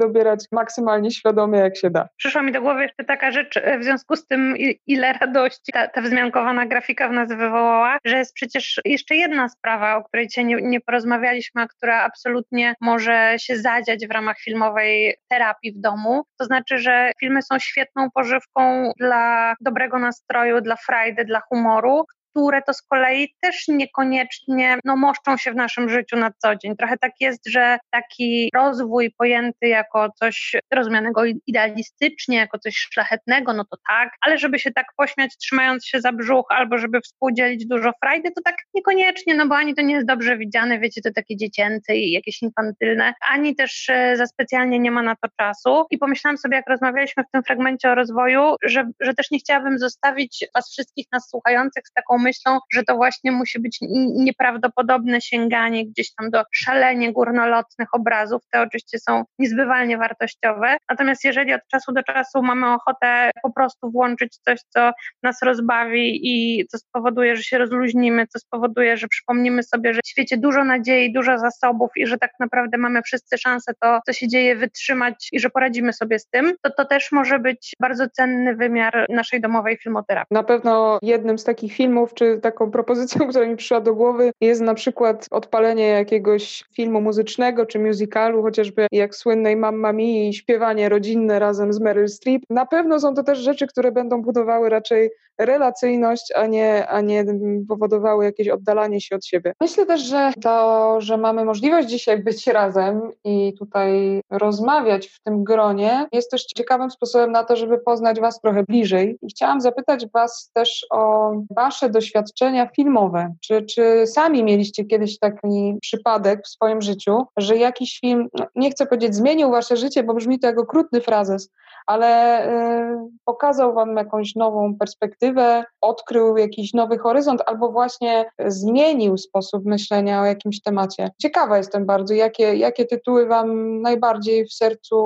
maksymalnie 0.52 1.10
świadomie, 1.10 1.58
jak 1.58 1.76
się 1.76 1.90
da. 1.90 2.08
Przyszła 2.16 2.42
mi 2.42 2.52
do 2.52 2.60
głowy 2.62 2.82
jeszcze 2.82 3.04
taka 3.04 3.30
rzecz, 3.30 3.56
e, 3.56 3.78
w 3.78 3.84
związku 3.84 4.16
z 4.16 4.26
tym, 4.26 4.54
ile 4.86 5.12
radości 5.12 5.72
ta, 5.72 5.88
ta 5.88 6.00
wzmiankowana 6.00 6.66
grafika 6.66 7.08
w 7.08 7.12
nas 7.12 7.28
wywołała, 7.28 7.98
że 8.04 8.18
jest 8.18 8.34
przecież 8.34 8.80
jeszcze 8.84 9.16
jedna 9.16 9.48
sprawa, 9.48 9.96
o 9.96 10.04
której 10.04 10.28
cię 10.28 10.44
nie, 10.44 10.56
nie 10.62 10.80
porozmawialiśmy, 10.80 11.62
a 11.62 11.66
która 11.66 12.02
absolutnie 12.02 12.74
może 12.80 13.34
się 13.38 13.56
zadziać 13.56 14.06
w 14.06 14.10
ramach 14.10 14.38
filmowej 14.38 15.16
terapii 15.28 15.72
w 15.72 15.80
domu. 15.80 16.22
To 16.38 16.44
znaczy, 16.44 16.78
że 16.78 17.12
filmy 17.20 17.42
są 17.42 17.58
świetną 17.58 18.10
pożywką 18.14 18.92
dla 18.98 19.54
dobrego 19.60 19.98
nastroju, 19.98 20.60
dla 20.60 20.76
frajdy, 20.76 21.24
dla 21.24 21.40
humoru, 21.40 22.04
które 22.38 22.62
to 22.62 22.74
z 22.74 22.82
kolei 22.82 23.34
też 23.40 23.68
niekoniecznie 23.68 24.78
no, 24.84 24.96
moszczą 24.96 25.36
się 25.36 25.52
w 25.52 25.56
naszym 25.56 25.88
życiu 25.88 26.16
na 26.16 26.30
co 26.38 26.56
dzień. 26.56 26.76
Trochę 26.76 26.98
tak 26.98 27.12
jest, 27.20 27.48
że 27.48 27.78
taki 27.90 28.50
rozwój 28.54 29.10
pojęty 29.18 29.66
jako 29.66 30.08
coś 30.18 30.56
rozumianego 30.74 31.22
idealistycznie, 31.46 32.36
jako 32.36 32.58
coś 32.58 32.76
szlachetnego, 32.76 33.52
no 33.52 33.64
to 33.64 33.76
tak, 33.88 34.12
ale 34.20 34.38
żeby 34.38 34.58
się 34.58 34.70
tak 34.70 34.86
pośmiać 34.96 35.36
trzymając 35.36 35.86
się 35.86 36.00
za 36.00 36.12
brzuch 36.12 36.46
albo 36.48 36.78
żeby 36.78 37.00
współdzielić 37.00 37.66
dużo 37.66 37.92
frajdy, 38.02 38.30
to 38.30 38.42
tak 38.44 38.56
niekoniecznie, 38.74 39.34
no 39.34 39.48
bo 39.48 39.56
ani 39.56 39.74
to 39.74 39.82
nie 39.82 39.94
jest 39.94 40.06
dobrze 40.06 40.38
widziane, 40.38 40.78
wiecie, 40.78 41.00
to 41.00 41.10
takie 41.14 41.36
dziecięce 41.36 41.96
i 41.96 42.12
jakieś 42.12 42.42
infantylne, 42.42 43.14
ani 43.28 43.56
też 43.56 43.88
e, 43.88 44.16
za 44.16 44.26
specjalnie 44.26 44.78
nie 44.78 44.90
ma 44.90 45.02
na 45.02 45.16
to 45.16 45.28
czasu. 45.40 45.86
I 45.90 45.98
pomyślałam 45.98 46.38
sobie, 46.38 46.56
jak 46.56 46.68
rozmawialiśmy 46.68 47.22
w 47.22 47.30
tym 47.32 47.42
fragmencie 47.42 47.90
o 47.90 47.94
rozwoju, 47.94 48.54
że, 48.62 48.90
że 49.00 49.14
też 49.14 49.30
nie 49.30 49.38
chciałabym 49.38 49.78
zostawić 49.78 50.46
Was 50.54 50.70
wszystkich 50.70 51.06
nas 51.12 51.28
słuchających 51.30 51.82
z 51.88 51.92
taką 51.92 52.18
myślą, 52.28 52.58
że 52.72 52.82
to 52.82 52.96
właśnie 52.96 53.32
musi 53.32 53.60
być 53.60 53.78
nieprawdopodobne 54.16 55.20
sięganie 55.20 55.86
gdzieś 55.86 56.14
tam 56.14 56.30
do 56.30 56.42
szalenie 56.52 57.12
górnolotnych 57.12 57.88
obrazów. 57.92 58.42
Te 58.52 58.62
oczywiście 58.62 58.98
są 58.98 59.24
niezbywalnie 59.38 59.98
wartościowe. 59.98 60.76
Natomiast 60.90 61.24
jeżeli 61.24 61.54
od 61.54 61.60
czasu 61.70 61.92
do 61.92 62.02
czasu 62.02 62.42
mamy 62.42 62.74
ochotę 62.74 63.30
po 63.42 63.52
prostu 63.52 63.90
włączyć 63.90 64.36
coś, 64.36 64.60
co 64.68 64.90
nas 65.22 65.42
rozbawi 65.42 66.20
i 66.22 66.66
co 66.66 66.78
spowoduje, 66.78 67.36
że 67.36 67.42
się 67.42 67.58
rozluźnimy, 67.58 68.26
co 68.26 68.38
spowoduje, 68.38 68.96
że 68.96 69.08
przypomnimy 69.08 69.62
sobie, 69.62 69.94
że 69.94 70.00
w 70.04 70.08
świecie 70.08 70.36
dużo 70.36 70.64
nadziei, 70.64 71.12
dużo 71.12 71.38
zasobów 71.38 71.90
i 71.96 72.06
że 72.06 72.18
tak 72.18 72.30
naprawdę 72.40 72.78
mamy 72.78 73.02
wszyscy 73.02 73.38
szansę 73.38 73.72
to, 73.80 74.00
co 74.06 74.12
się 74.12 74.28
dzieje, 74.28 74.56
wytrzymać 74.56 75.28
i 75.32 75.40
że 75.40 75.50
poradzimy 75.50 75.92
sobie 75.92 76.18
z 76.18 76.26
tym, 76.26 76.54
to 76.62 76.70
to 76.70 76.84
też 76.84 77.12
może 77.12 77.38
być 77.38 77.72
bardzo 77.80 78.08
cenny 78.08 78.56
wymiar 78.56 79.06
naszej 79.08 79.40
domowej 79.40 79.76
filmoterapii. 79.76 80.34
Na 80.34 80.42
pewno 80.42 80.98
jednym 81.02 81.38
z 81.38 81.44
takich 81.44 81.72
filmów, 81.72 82.14
czy 82.18 82.38
taką 82.38 82.70
propozycją, 82.70 83.26
która 83.30 83.46
mi 83.46 83.56
przyszła 83.56 83.80
do 83.80 83.94
głowy, 83.94 84.30
jest 84.40 84.60
na 84.60 84.74
przykład 84.74 85.26
odpalenie 85.30 85.86
jakiegoś 85.86 86.64
filmu 86.74 87.00
muzycznego 87.00 87.66
czy 87.66 87.78
musicalu, 87.78 88.42
chociażby 88.42 88.86
jak 88.92 89.16
słynnej 89.16 89.56
Mamma 89.56 89.92
Mia 89.92 90.28
i 90.28 90.34
śpiewanie 90.34 90.88
rodzinne 90.88 91.38
razem 91.38 91.72
z 91.72 91.80
Meryl 91.80 92.08
Streep. 92.08 92.42
Na 92.50 92.66
pewno 92.66 93.00
są 93.00 93.14
to 93.14 93.22
też 93.22 93.38
rzeczy, 93.38 93.66
które 93.66 93.92
będą 93.92 94.22
budowały 94.22 94.68
raczej 94.68 95.10
relacyjność, 95.38 96.32
a 96.36 96.46
nie, 96.46 96.88
a 96.88 97.00
nie 97.00 97.24
powodowały 97.68 98.24
jakieś 98.24 98.48
oddalanie 98.48 99.00
się 99.00 99.16
od 99.16 99.26
siebie. 99.26 99.52
Myślę 99.60 99.86
też, 99.86 100.00
że 100.00 100.32
to, 100.42 100.96
że 101.00 101.16
mamy 101.16 101.44
możliwość 101.44 101.88
dzisiaj 101.88 102.22
być 102.22 102.46
razem 102.46 103.12
i 103.24 103.54
tutaj 103.58 104.20
rozmawiać 104.30 105.08
w 105.08 105.22
tym 105.22 105.44
gronie, 105.44 106.06
jest 106.12 106.30
też 106.30 106.44
ciekawym 106.44 106.90
sposobem 106.90 107.32
na 107.32 107.44
to, 107.44 107.56
żeby 107.56 107.78
poznać 107.78 108.20
Was 108.20 108.40
trochę 108.40 108.62
bliżej. 108.62 109.18
I 109.22 109.28
chciałam 109.30 109.60
zapytać 109.60 110.06
Was 110.14 110.50
też 110.54 110.86
o 110.90 111.32
Wasze 111.50 111.90
doświadczenia 111.98 112.68
filmowe. 112.76 113.34
Czy, 113.40 113.62
czy 113.62 114.06
sami 114.06 114.44
mieliście 114.44 114.84
kiedyś 114.84 115.18
taki 115.18 115.74
przypadek 115.80 116.40
w 116.44 116.48
swoim 116.48 116.82
życiu, 116.82 117.26
że 117.36 117.56
jakiś 117.56 118.00
film, 118.00 118.28
no, 118.38 118.46
nie 118.56 118.70
chcę 118.70 118.86
powiedzieć 118.86 119.14
zmienił 119.14 119.50
Wasze 119.50 119.76
życie, 119.76 120.02
bo 120.02 120.14
brzmi 120.14 120.38
to 120.38 120.46
jako 120.46 120.62
okrutny 120.62 121.00
frazes, 121.00 121.50
ale 121.88 122.44
y, 122.46 123.08
pokazał 123.24 123.74
Wam 123.74 123.96
jakąś 123.96 124.34
nową 124.34 124.74
perspektywę, 124.78 125.64
odkrył 125.80 126.36
jakiś 126.36 126.74
nowy 126.74 126.98
horyzont 126.98 127.42
albo 127.46 127.72
właśnie 127.72 128.30
zmienił 128.46 129.18
sposób 129.18 129.64
myślenia 129.64 130.22
o 130.22 130.24
jakimś 130.24 130.62
temacie. 130.62 131.08
Ciekawa 131.22 131.56
jestem 131.56 131.86
bardzo, 131.86 132.14
jakie, 132.14 132.56
jakie 132.56 132.84
tytuły 132.84 133.26
Wam 133.26 133.80
najbardziej 133.80 134.44
w 134.44 134.52
sercu 134.52 134.96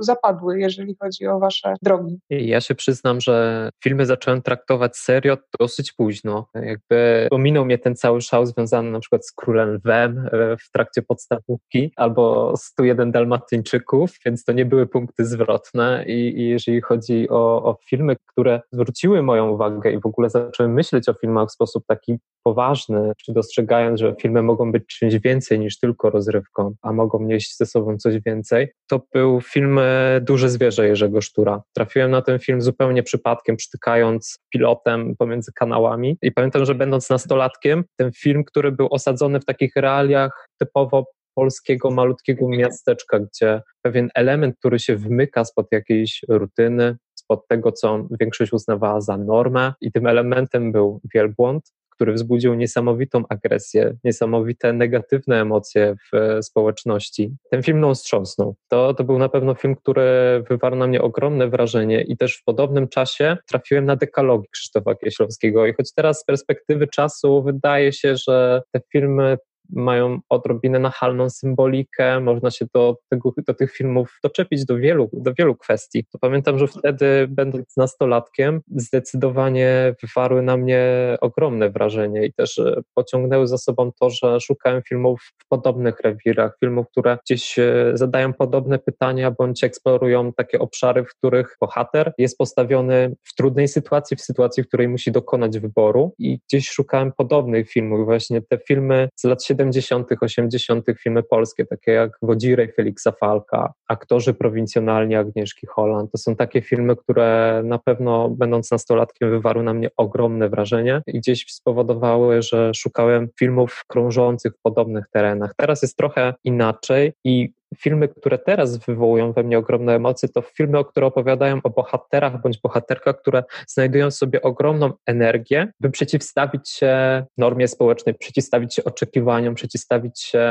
zapadły, 0.00 0.60
jeżeli 0.60 0.96
chodzi 1.02 1.26
o 1.26 1.38
Wasze 1.38 1.74
drogi. 1.82 2.18
Ja 2.30 2.60
się 2.60 2.74
przyznam, 2.74 3.20
że 3.20 3.68
filmy 3.84 4.06
zacząłem 4.06 4.42
traktować 4.42 4.96
serio 4.96 5.36
dosyć 5.60 5.92
późno. 5.92 6.46
Jakby 6.54 7.28
ominął 7.30 7.64
mnie 7.64 7.78
ten 7.78 7.96
cały 7.96 8.20
szał 8.20 8.46
związany 8.46 8.90
na 8.90 9.00
przykład 9.00 9.26
z 9.26 9.32
Królem 9.32 9.74
Lwem 9.74 10.28
e, 10.32 10.56
w 10.56 10.70
trakcie 10.72 11.02
podstawówki 11.02 11.92
albo 11.96 12.54
101 12.56 13.12
Dalmatyńczyków, 13.12 14.10
więc 14.26 14.44
to 14.44 14.52
nie 14.52 14.64
były 14.64 14.86
punkty 14.86 15.24
zwrotne 15.24 16.04
i 16.06 16.27
i, 16.28 16.48
jeżeli 16.48 16.80
chodzi 16.80 17.28
o, 17.28 17.62
o 17.62 17.76
filmy, 17.86 18.16
które 18.26 18.60
zwróciły 18.72 19.22
moją 19.22 19.50
uwagę 19.50 19.92
i 19.92 20.00
w 20.00 20.06
ogóle 20.06 20.30
zacząłem 20.30 20.72
myśleć 20.72 21.08
o 21.08 21.14
filmach 21.14 21.48
w 21.48 21.52
sposób 21.52 21.84
taki 21.86 22.18
poważny, 22.42 23.12
czy 23.24 23.32
dostrzegając, 23.32 24.00
że 24.00 24.14
filmy 24.20 24.42
mogą 24.42 24.72
być 24.72 24.86
czymś 24.86 25.18
więcej 25.18 25.58
niż 25.58 25.78
tylko 25.78 26.10
rozrywką, 26.10 26.74
a 26.82 26.92
mogą 26.92 27.22
nieść 27.22 27.56
ze 27.56 27.66
sobą 27.66 27.96
coś 27.96 28.20
więcej, 28.26 28.68
to 28.90 29.00
był 29.14 29.40
film 29.40 29.78
e, 29.78 30.20
Duże 30.20 30.48
Zwierzę 30.50 30.88
Jerzego 30.88 31.20
Sztura. 31.20 31.62
Trafiłem 31.74 32.10
na 32.10 32.22
ten 32.22 32.38
film 32.38 32.62
zupełnie 32.62 33.02
przypadkiem, 33.02 33.56
przytykając 33.56 34.38
pilotem 34.52 35.16
pomiędzy 35.18 35.52
kanałami 35.52 36.18
i 36.22 36.32
pamiętam, 36.32 36.64
że 36.64 36.74
będąc 36.74 37.10
nastolatkiem, 37.10 37.84
ten 37.96 38.12
film, 38.12 38.44
który 38.44 38.72
był 38.72 38.88
osadzony 38.90 39.40
w 39.40 39.44
takich 39.44 39.76
realiach 39.76 40.48
typowo 40.60 41.04
polskiego 41.38 41.90
malutkiego 41.90 42.48
miasteczka, 42.48 43.18
gdzie 43.18 43.62
pewien 43.82 44.08
element, 44.14 44.56
który 44.58 44.78
się 44.78 44.96
wymyka 44.96 45.44
spod 45.44 45.66
jakiejś 45.72 46.24
rutyny, 46.28 46.96
spod 47.14 47.48
tego, 47.48 47.72
co 47.72 48.06
większość 48.20 48.52
uznawała 48.52 49.00
za 49.00 49.16
normę, 49.16 49.72
i 49.80 49.92
tym 49.92 50.06
elementem 50.06 50.72
był 50.72 51.00
wielbłąd, 51.14 51.72
który 51.90 52.12
wzbudził 52.12 52.54
niesamowitą 52.54 53.24
agresję, 53.28 53.96
niesamowite 54.04 54.72
negatywne 54.72 55.40
emocje 55.40 55.94
w 56.12 56.38
społeczności. 56.44 57.36
Ten 57.50 57.62
film 57.62 57.78
mną 57.78 57.94
wstrząsnął. 57.94 58.56
To, 58.68 58.94
to 58.94 59.04
był 59.04 59.18
na 59.18 59.28
pewno 59.28 59.54
film, 59.54 59.76
który 59.76 60.02
wywarł 60.48 60.76
na 60.76 60.86
mnie 60.86 61.02
ogromne 61.02 61.48
wrażenie 61.48 62.02
i 62.02 62.16
też 62.16 62.36
w 62.36 62.44
podobnym 62.44 62.88
czasie 62.88 63.36
trafiłem 63.48 63.84
na 63.84 63.96
dekalogi 63.96 64.48
Krzysztofa 64.52 64.94
Kieślowskiego 64.94 65.66
i 65.66 65.72
choć 65.72 65.92
teraz 65.94 66.20
z 66.20 66.24
perspektywy 66.24 66.86
czasu 66.86 67.42
wydaje 67.42 67.92
się, 67.92 68.16
że 68.16 68.62
te 68.72 68.80
filmy 68.92 69.38
mają 69.70 70.20
odrobinę 70.28 70.78
nachalną 70.78 71.30
symbolikę, 71.30 72.20
można 72.20 72.50
się 72.50 72.66
do, 72.74 72.96
tego, 73.08 73.32
do 73.46 73.54
tych 73.54 73.72
filmów 73.72 74.18
doczepić 74.22 74.64
do 74.64 74.76
wielu, 74.76 75.10
do 75.12 75.32
wielu 75.38 75.56
kwestii. 75.56 76.04
To 76.12 76.18
pamiętam, 76.18 76.58
że 76.58 76.66
wtedy, 76.66 77.26
będąc 77.30 77.76
nastolatkiem, 77.76 78.60
zdecydowanie 78.76 79.94
wywarły 80.02 80.42
na 80.42 80.56
mnie 80.56 81.16
ogromne 81.20 81.70
wrażenie 81.70 82.26
i 82.26 82.32
też 82.32 82.58
e, 82.58 82.80
pociągnęły 82.94 83.46
za 83.46 83.58
sobą 83.58 83.90
to, 84.00 84.10
że 84.10 84.40
szukałem 84.40 84.82
filmów 84.82 85.32
w 85.38 85.48
podobnych 85.48 86.00
rewirach, 86.00 86.56
filmów, 86.60 86.86
które 86.90 87.18
gdzieś 87.24 87.58
e, 87.58 87.90
zadają 87.94 88.32
podobne 88.32 88.78
pytania 88.78 89.30
bądź 89.30 89.64
eksplorują 89.64 90.32
takie 90.32 90.58
obszary, 90.58 91.04
w 91.04 91.14
których 91.14 91.56
bohater 91.60 92.12
jest 92.18 92.38
postawiony 92.38 93.16
w 93.24 93.34
trudnej 93.34 93.68
sytuacji, 93.68 94.16
w 94.16 94.20
sytuacji, 94.20 94.62
w 94.62 94.68
której 94.68 94.88
musi 94.88 95.12
dokonać 95.12 95.58
wyboru 95.58 96.14
i 96.18 96.38
gdzieś 96.48 96.70
szukałem 96.70 97.12
podobnych 97.16 97.70
filmów. 97.70 98.04
Właśnie 98.04 98.42
te 98.42 98.58
filmy 98.58 99.08
z 99.16 99.24
lat 99.24 99.44
70 99.44 99.57
70., 99.58 100.06
80. 100.20 100.84
filmy 100.98 101.22
polskie, 101.22 101.66
takie 101.66 101.92
jak 101.92 102.18
Wodzirej 102.22 102.72
Feliksa 102.72 103.12
Falka, 103.12 103.72
aktorzy 103.88 104.34
prowincjonalni 104.34 105.16
Agnieszki 105.16 105.66
Holland. 105.66 106.12
To 106.12 106.18
są 106.18 106.36
takie 106.36 106.62
filmy, 106.62 106.96
które 106.96 107.60
na 107.64 107.78
pewno, 107.78 108.28
będąc 108.30 108.70
nastolatkiem, 108.70 109.30
wywarły 109.30 109.62
na 109.62 109.74
mnie 109.74 109.90
ogromne 109.96 110.48
wrażenie 110.48 111.02
i 111.06 111.18
gdzieś 111.18 111.44
spowodowały, 111.48 112.42
że 112.42 112.74
szukałem 112.74 113.28
filmów 113.38 113.84
krążących 113.88 114.52
w 114.52 114.62
podobnych 114.62 115.04
terenach. 115.12 115.54
Teraz 115.56 115.82
jest 115.82 115.96
trochę 115.96 116.34
inaczej 116.44 117.12
i 117.24 117.57
filmy, 117.76 118.08
które 118.08 118.38
teraz 118.38 118.76
wywołują 118.76 119.32
we 119.32 119.42
mnie 119.42 119.58
ogromne 119.58 119.94
emocje, 119.94 120.28
to 120.28 120.42
filmy, 120.42 120.84
które 120.84 121.06
opowiadają 121.06 121.60
o 121.64 121.70
bohaterach 121.70 122.42
bądź 122.42 122.60
bohaterkach, 122.60 123.20
które 123.20 123.44
znajdują 123.68 124.10
sobie 124.10 124.42
ogromną 124.42 124.92
energię, 125.06 125.72
by 125.80 125.90
przeciwstawić 125.90 126.70
się 126.70 127.24
normie 127.38 127.68
społecznej, 127.68 128.14
przeciwstawić 128.14 128.74
się 128.74 128.84
oczekiwaniom, 128.84 129.54
przeciwstawić 129.54 130.20
się 130.20 130.50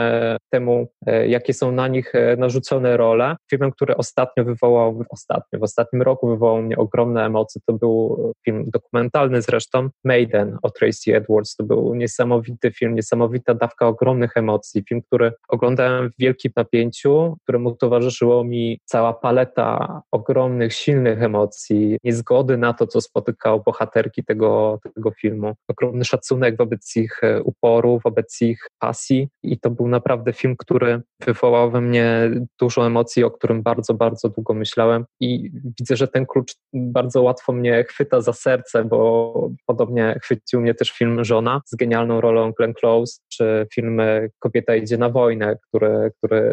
temu, 0.50 0.88
e, 1.06 1.28
jakie 1.28 1.54
są 1.54 1.72
na 1.72 1.88
nich 1.88 2.16
e, 2.16 2.36
narzucone 2.36 2.98
role. 2.98 3.36
Filmem, 3.50 3.72
który 3.72 3.98
ostatnio 3.98 4.44
wywołał, 4.44 5.04
ostatnio, 5.10 5.60
w 5.60 5.64
ostatnim 5.64 6.02
roku 6.02 6.28
wywołał 6.28 6.62
mnie 6.62 6.78
ogromne 6.78 7.26
emocje, 7.26 7.62
to 7.66 7.74
był 7.74 8.34
film 8.46 8.64
dokumentalny 8.68 9.42
zresztą, 9.42 9.90
Maiden 10.04 10.58
o 10.62 10.70
Tracy 10.70 11.16
Edwards. 11.16 11.56
To 11.56 11.64
był 11.64 11.96
niesamowity 11.96 12.72
film, 12.72 12.96
niesamowita 12.96 13.54
dawka 13.54 13.88
ogromnych 13.88 14.38
emocji. 14.38 14.84
Film, 14.90 15.02
który 15.02 15.32
oglądałem 15.50 16.10
w 16.10 16.14
wielkim 16.20 16.52
napięciu, 16.56 17.07
życiu, 17.08 17.38
któremu 17.44 17.76
towarzyszyło 17.76 18.44
mi 18.44 18.80
cała 18.86 19.14
paleta 19.14 20.02
ogromnych, 20.12 20.74
silnych 20.74 21.24
emocji, 21.24 21.98
niezgody 22.04 22.58
na 22.58 22.74
to, 22.74 22.88
co 22.88 23.02
spotykało 23.02 23.60
bohaterki 23.60 24.24
tego, 24.24 24.80
tego 24.96 25.12
filmu, 25.12 25.54
ogromny 25.68 26.06
szacunek 26.06 26.58
wobec 26.58 26.96
ich 26.96 27.24
e, 27.24 27.44
uporu, 27.44 28.00
wobec 28.06 28.42
ich 28.42 28.60
pasji. 28.80 29.28
I 29.44 29.60
to 29.60 29.70
był 29.70 29.88
naprawdę 29.88 30.34
film, 30.34 30.56
który 30.58 31.02
wywołał 31.26 31.72
we 31.72 31.82
mnie 31.82 32.32
dużo 32.60 32.88
emocji, 32.88 33.24
o 33.24 33.32
którym 33.32 33.64
bardzo, 33.64 33.94
bardzo 33.94 34.30
długo 34.30 34.54
myślałem. 34.54 35.06
I 35.20 35.52
widzę, 35.80 35.96
że 35.96 36.08
ten 36.08 36.26
klucz 36.26 36.56
bardzo 36.74 37.22
łatwo 37.22 37.54
mnie 37.54 37.84
chwyta 37.84 38.22
za 38.22 38.34
serce, 38.34 38.84
bo 38.84 39.50
podobnie 39.66 40.20
chwycił 40.24 40.62
mnie 40.62 40.74
też 40.74 40.92
film 40.92 41.24
Żona 41.24 41.62
z 41.66 41.76
genialną 41.76 42.22
rolą 42.22 42.52
Glenn 42.52 42.74
Close, 42.74 43.20
czy 43.30 43.68
film 43.74 44.02
Kobieta 44.40 44.76
idzie 44.76 44.98
na 44.98 45.10
wojnę, 45.10 45.58
który, 45.68 46.12
który 46.18 46.48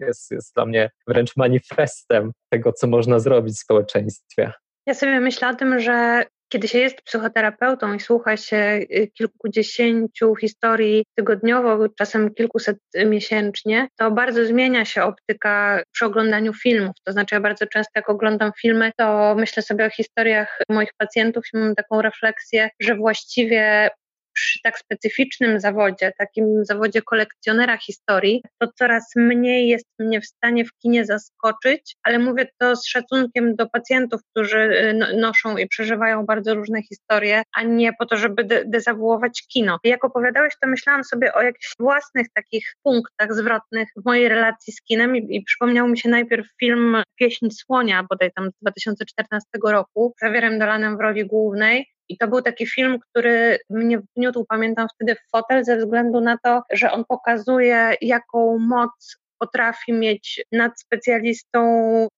jest, 0.00 0.30
jest 0.30 0.54
dla 0.54 0.66
mnie 0.66 0.90
wręcz 1.06 1.36
manifestem 1.36 2.32
tego, 2.50 2.72
co 2.72 2.86
można 2.86 3.18
zrobić 3.18 3.54
w 3.54 3.58
społeczeństwie. 3.58 4.52
Ja 4.86 4.94
sobie 4.94 5.20
myślę 5.20 5.48
o 5.48 5.54
tym, 5.54 5.80
że 5.80 6.24
kiedy 6.48 6.68
się 6.68 6.78
jest 6.78 7.02
psychoterapeutą 7.02 7.94
i 7.94 8.00
słucha 8.00 8.36
się 8.36 8.56
y, 8.56 9.10
kilkudziesięciu 9.14 10.34
historii 10.34 11.04
tygodniowo, 11.14 11.88
czasem 11.88 12.34
kilkuset 12.34 12.78
miesięcznie, 13.06 13.88
to 13.96 14.10
bardzo 14.10 14.46
zmienia 14.46 14.84
się 14.84 15.02
optyka 15.02 15.82
przy 15.92 16.04
oglądaniu 16.04 16.52
filmów. 16.52 16.92
To 17.04 17.12
znaczy, 17.12 17.34
ja 17.34 17.40
bardzo 17.40 17.66
często, 17.66 17.90
jak 17.96 18.10
oglądam 18.10 18.52
filmy, 18.60 18.92
to 18.96 19.34
myślę 19.38 19.62
sobie 19.62 19.86
o 19.86 19.90
historiach 19.90 20.58
moich 20.68 20.90
pacjentów 20.98 21.44
i 21.54 21.58
mam 21.58 21.74
taką 21.74 22.02
refleksję, 22.02 22.70
że 22.80 22.94
właściwie 22.94 23.90
przy 24.34 24.58
tak 24.62 24.78
specyficznym 24.78 25.60
zawodzie, 25.60 26.12
takim 26.18 26.64
zawodzie 26.64 27.02
kolekcjonera 27.02 27.76
historii, 27.76 28.42
to 28.58 28.68
coraz 28.78 29.12
mniej 29.16 29.68
jest 29.68 29.86
mnie 29.98 30.20
w 30.20 30.26
stanie 30.26 30.64
w 30.64 30.72
kinie 30.82 31.04
zaskoczyć, 31.04 31.96
ale 32.02 32.18
mówię 32.18 32.46
to 32.58 32.76
z 32.76 32.86
szacunkiem 32.86 33.56
do 33.56 33.68
pacjentów, 33.68 34.20
którzy 34.30 34.58
y, 34.58 34.94
no, 34.94 35.06
noszą 35.16 35.56
i 35.56 35.68
przeżywają 35.68 36.26
bardzo 36.26 36.54
różne 36.54 36.82
historie, 36.82 37.42
a 37.56 37.62
nie 37.62 37.92
po 37.98 38.06
to, 38.06 38.16
żeby 38.16 38.44
de 38.44 38.64
dezawuować 38.64 39.46
kino. 39.52 39.78
Jak 39.84 40.04
opowiadałeś, 40.04 40.54
to 40.62 40.68
myślałam 40.68 41.04
sobie 41.04 41.34
o 41.34 41.42
jakichś 41.42 41.72
własnych 41.78 42.26
takich 42.34 42.74
punktach 42.82 43.34
zwrotnych 43.34 43.88
w 43.96 44.04
mojej 44.04 44.28
relacji 44.28 44.72
z 44.72 44.82
kinem 44.82 45.16
i, 45.16 45.36
i 45.36 45.42
przypomniał 45.42 45.88
mi 45.88 45.98
się 45.98 46.08
najpierw 46.08 46.46
film 46.60 47.02
Pieśń 47.16 47.50
Słonia, 47.50 48.06
bodaj 48.10 48.30
tam 48.32 48.50
z 48.50 48.54
2014 48.62 49.48
roku, 49.66 50.14
z 50.16 50.20
Zawierem 50.20 50.58
Dolanem 50.58 50.96
w 50.96 51.00
roli 51.00 51.26
głównej, 51.26 51.86
i 52.08 52.18
to 52.18 52.28
był 52.28 52.42
taki 52.42 52.66
film, 52.66 52.98
który 53.10 53.58
mnie 53.70 53.98
wniósł, 54.16 54.44
pamiętam 54.48 54.86
wtedy, 54.94 55.14
w 55.14 55.30
fotel 55.30 55.64
ze 55.64 55.76
względu 55.76 56.20
na 56.20 56.38
to, 56.44 56.62
że 56.72 56.92
on 56.92 57.04
pokazuje, 57.04 57.94
jaką 58.00 58.58
moc 58.58 59.16
potrafi 59.38 59.92
mieć 59.92 60.44
nad 60.52 60.80
specjalistą 60.80 61.60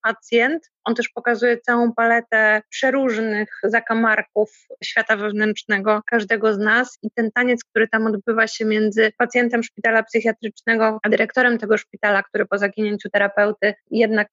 pacjent. 0.03 0.71
On 0.87 0.95
też 0.95 1.09
pokazuje 1.09 1.59
całą 1.59 1.93
paletę 1.93 2.63
przeróżnych 2.69 3.49
zakamarków 3.63 4.51
świata 4.85 5.17
wewnętrznego 5.17 6.03
każdego 6.07 6.55
z 6.55 6.59
nas 6.59 6.99
i 7.03 7.11
ten 7.15 7.31
taniec, 7.33 7.65
który 7.65 7.89
tam 7.89 8.07
odbywa 8.07 8.47
się 8.47 8.65
między 8.65 9.13
pacjentem 9.19 9.63
szpitala 9.63 10.03
psychiatrycznego 10.03 10.99
a 11.03 11.09
dyrektorem 11.09 11.59
tego 11.59 11.79
szpitala, 11.79 12.23
który 12.23 12.47
po 12.47 12.59
zaginięciu 12.59 13.11
terapeuty 13.11 13.75
jednak 13.91 14.29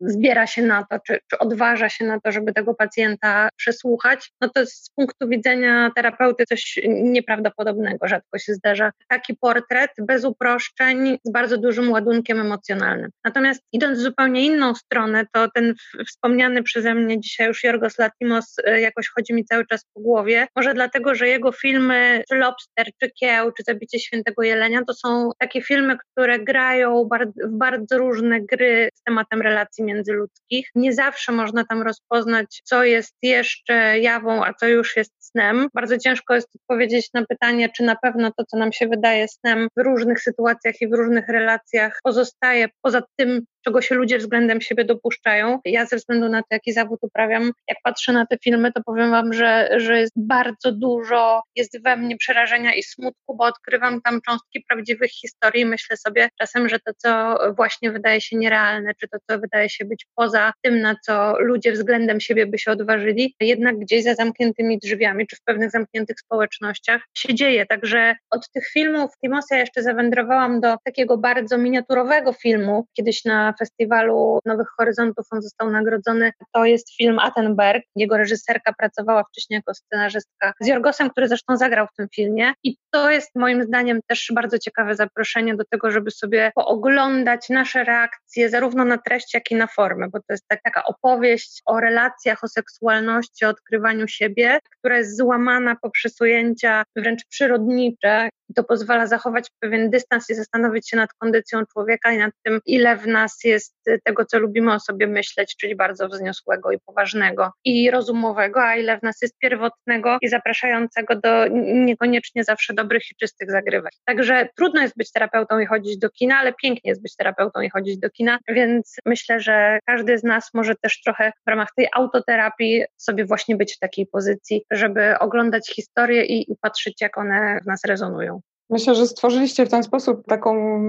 zbiera 0.00 0.46
się 0.46 0.62
na 0.62 0.84
to, 0.84 0.98
czy, 1.06 1.18
czy 1.30 1.38
odważa 1.38 1.88
się 1.88 2.04
na 2.04 2.20
to, 2.20 2.32
żeby 2.32 2.52
tego 2.52 2.74
pacjenta 2.74 3.48
przesłuchać, 3.56 4.32
no 4.40 4.48
to 4.48 4.66
z 4.66 4.90
punktu 4.96 5.28
widzenia 5.28 5.90
terapeuty 5.96 6.44
coś 6.46 6.78
nieprawdopodobnego. 6.88 8.08
Rzadko 8.08 8.38
się 8.38 8.54
zdarza 8.54 8.92
taki 9.08 9.36
portret 9.36 9.90
bez 9.98 10.24
uproszczeń, 10.24 11.18
z 11.24 11.32
bardzo 11.32 11.58
dużym 11.58 11.92
ładunkiem 11.92 12.40
emocjonalnym. 12.40 13.10
Natomiast 13.24 13.62
idąc 13.72 13.98
w 13.98 14.02
zupełnie 14.02 14.46
inną 14.46 14.74
stronę, 14.74 15.26
to 15.32 15.48
ten 15.54 15.74
wspomniany 16.06 16.62
przeze 16.62 16.94
mnie 16.94 17.20
dzisiaj 17.20 17.46
już 17.46 17.64
Jorgos 17.64 17.98
Latimos 17.98 18.56
e, 18.64 18.80
jakoś 18.80 19.08
chodzi 19.08 19.34
mi 19.34 19.44
cały 19.44 19.66
czas 19.66 19.84
po 19.94 20.00
głowie. 20.00 20.46
Może 20.56 20.74
dlatego, 20.74 21.14
że 21.14 21.28
jego 21.28 21.52
filmy, 21.52 22.22
czy 22.28 22.36
Lobster, 22.36 22.86
czy 23.02 23.10
Kieł, 23.10 23.52
czy 23.52 23.62
Zabicie 23.66 23.98
Świętego 23.98 24.42
Jelenia, 24.42 24.84
to 24.84 24.94
są 24.94 25.30
takie 25.38 25.62
filmy, 25.62 25.96
które 25.98 26.38
grają 26.38 27.08
w 27.44 27.56
bardzo 27.56 27.98
różne 27.98 28.40
gry 28.40 28.88
z 28.94 29.02
tematem 29.02 29.42
relacji 29.42 29.84
międzyludzkich. 29.84 30.70
Nie 30.74 30.92
zawsze 30.92 31.32
można 31.32 31.64
tam 31.64 31.82
rozpoznać, 31.82 32.62
co 32.64 32.84
jest 32.84 33.16
jeszcze 33.22 33.98
jawą, 33.98 34.44
a 34.44 34.54
co 34.54 34.68
już 34.68 34.96
jest 34.96 35.12
snem. 35.18 35.68
Bardzo 35.74 35.98
ciężko 35.98 36.34
jest 36.34 36.48
odpowiedzieć 36.56 37.08
na 37.14 37.26
pytanie, 37.26 37.68
czy 37.68 37.82
na 37.82 37.96
pewno 37.96 38.32
to, 38.36 38.44
co 38.44 38.56
nam 38.56 38.72
się 38.72 38.88
wydaje 38.88 39.28
snem 39.28 39.68
w 39.76 39.82
różnych 39.82 40.20
sytuacjach 40.20 40.74
i 40.80 40.88
w 40.88 40.92
różnych 40.92 41.28
relacjach 41.28 41.98
pozostaje 42.02 42.68
poza 42.82 43.02
tym, 43.16 43.42
czego 43.64 43.82
się 43.82 43.94
ludzie 43.94 44.18
względem 44.18 44.60
siebie 44.60 44.84
dopuszczają. 44.84 45.58
Ja 45.64 45.86
ze 45.86 45.96
względu 45.96 46.28
na 46.28 46.40
to, 46.40 46.46
jaki 46.50 46.72
zawód 46.72 46.98
uprawiam, 47.02 47.52
jak 47.68 47.78
patrzę 47.84 48.12
na 48.12 48.26
te 48.26 48.38
filmy, 48.44 48.72
to 48.72 48.82
powiem 48.82 49.10
Wam, 49.10 49.32
że, 49.32 49.68
że 49.76 50.00
jest 50.00 50.12
bardzo 50.16 50.72
dużo, 50.72 51.42
jest 51.56 51.82
we 51.82 51.96
mnie 51.96 52.16
przerażenia 52.16 52.74
i 52.74 52.82
smutku, 52.82 53.36
bo 53.36 53.44
odkrywam 53.44 54.02
tam 54.02 54.20
cząstki 54.20 54.64
prawdziwych 54.68 55.10
historii. 55.10 55.66
Myślę 55.66 55.96
sobie 55.96 56.28
czasem, 56.40 56.68
że 56.68 56.78
to, 56.78 56.92
co 56.96 57.38
właśnie 57.56 57.92
wydaje 57.92 58.20
się 58.20 58.36
nierealne, 58.36 58.92
czy 59.00 59.08
to, 59.08 59.18
co 59.30 59.38
wydaje 59.38 59.68
się 59.68 59.84
być 59.84 60.06
poza 60.14 60.52
tym, 60.62 60.80
na 60.80 60.94
co 61.06 61.34
ludzie 61.40 61.72
względem 61.72 62.20
siebie 62.20 62.46
by 62.46 62.58
się 62.58 62.70
odważyli, 62.70 63.34
jednak 63.40 63.78
gdzieś 63.78 64.04
za 64.04 64.14
zamkniętymi 64.14 64.78
drzwiami, 64.78 65.26
czy 65.26 65.36
w 65.36 65.42
pewnych 65.42 65.70
zamkniętych 65.70 66.20
społecznościach 66.20 67.02
się 67.14 67.34
dzieje. 67.34 67.66
Także 67.66 68.14
od 68.30 68.50
tych 68.50 68.68
filmów 68.68 69.10
Timosa 69.24 69.56
jeszcze 69.56 69.82
zawędrowałam 69.82 70.60
do 70.60 70.76
takiego 70.84 71.18
bardzo 71.18 71.58
miniaturowego 71.58 72.32
filmu, 72.32 72.86
kiedyś 72.96 73.24
na 73.24 73.49
festiwalu 73.58 74.38
Nowych 74.44 74.68
Horyzontów 74.76 75.26
on 75.30 75.42
został 75.42 75.70
nagrodzony. 75.70 76.32
To 76.52 76.64
jest 76.64 76.96
film 76.96 77.18
Attenberg. 77.18 77.84
Jego 77.96 78.16
reżyserka 78.16 78.72
pracowała 78.72 79.24
wcześniej 79.24 79.56
jako 79.56 79.74
scenarzystka 79.74 80.52
z 80.60 80.66
Jorgosem, 80.66 81.10
który 81.10 81.28
zresztą 81.28 81.56
zagrał 81.56 81.86
w 81.86 81.96
tym 81.96 82.06
filmie. 82.14 82.52
I 82.64 82.76
to 82.90 83.10
jest 83.10 83.30
moim 83.34 83.62
zdaniem 83.62 84.00
też 84.06 84.32
bardzo 84.34 84.58
ciekawe 84.58 84.94
zaproszenie 84.94 85.56
do 85.56 85.64
tego, 85.70 85.90
żeby 85.90 86.10
sobie 86.10 86.52
pooglądać 86.54 87.48
nasze 87.48 87.84
reakcje 87.84 88.50
zarówno 88.50 88.84
na 88.84 88.98
treść, 88.98 89.34
jak 89.34 89.50
i 89.50 89.54
na 89.54 89.66
formę, 89.66 90.08
bo 90.08 90.18
to 90.18 90.24
jest 90.30 90.44
tak, 90.48 90.62
taka 90.62 90.84
opowieść 90.84 91.62
o 91.66 91.80
relacjach, 91.80 92.44
o 92.44 92.48
seksualności, 92.48 93.44
o 93.44 93.48
odkrywaniu 93.48 94.08
siebie, 94.08 94.58
która 94.78 94.98
jest 94.98 95.16
złamana 95.16 95.76
poprzez 95.82 96.20
ujęcia 96.20 96.84
wręcz 96.96 97.24
przyrodnicze 97.24 98.28
i 98.50 98.54
to 98.54 98.64
pozwala 98.64 99.06
zachować 99.06 99.50
pewien 99.60 99.90
dystans 99.90 100.30
i 100.30 100.34
zastanowić 100.34 100.90
się 100.90 100.96
nad 100.96 101.12
kondycją 101.12 101.66
człowieka 101.72 102.12
i 102.12 102.18
nad 102.18 102.32
tym, 102.42 102.60
ile 102.66 102.96
w 102.96 103.06
nas 103.06 103.39
jest 103.44 103.76
tego, 104.04 104.24
co 104.24 104.38
lubimy 104.38 104.74
o 104.74 104.80
sobie 104.80 105.06
myśleć, 105.06 105.56
czyli 105.56 105.76
bardzo 105.76 106.08
wzniosłego 106.08 106.72
i 106.72 106.78
poważnego 106.86 107.50
i 107.64 107.90
rozumowego, 107.90 108.62
a 108.62 108.76
ile 108.76 108.98
w 108.98 109.02
nas 109.02 109.22
jest 109.22 109.38
pierwotnego 109.38 110.18
i 110.22 110.28
zapraszającego 110.28 111.16
do 111.16 111.46
niekoniecznie 111.74 112.44
zawsze 112.44 112.74
dobrych 112.74 113.02
i 113.12 113.14
czystych 113.20 113.50
zagrywek. 113.50 113.92
Także 114.04 114.48
trudno 114.56 114.82
jest 114.82 114.96
być 114.96 115.12
terapeutą 115.12 115.58
i 115.58 115.66
chodzić 115.66 115.98
do 115.98 116.10
kina, 116.10 116.36
ale 116.36 116.52
pięknie 116.62 116.88
jest 116.88 117.02
być 117.02 117.16
terapeutą 117.16 117.60
i 117.60 117.70
chodzić 117.70 117.98
do 117.98 118.10
kina, 118.10 118.38
więc 118.48 118.96
myślę, 119.06 119.40
że 119.40 119.78
każdy 119.86 120.18
z 120.18 120.24
nas 120.24 120.50
może 120.54 120.74
też 120.82 121.00
trochę 121.02 121.32
w 121.46 121.50
ramach 121.50 121.68
tej 121.76 121.88
autoterapii 121.96 122.84
sobie 122.96 123.24
właśnie 123.24 123.56
być 123.56 123.76
w 123.76 123.78
takiej 123.78 124.06
pozycji, 124.06 124.64
żeby 124.70 125.18
oglądać 125.18 125.70
historie 125.74 126.24
i, 126.24 126.52
i 126.52 126.56
patrzeć, 126.60 127.00
jak 127.00 127.18
one 127.18 127.58
w 127.62 127.66
nas 127.66 127.84
rezonują. 127.84 128.40
Myślę, 128.70 128.94
że 128.94 129.06
stworzyliście 129.06 129.66
w 129.66 129.70
ten 129.70 129.82
sposób 129.82 130.26
taką 130.26 130.82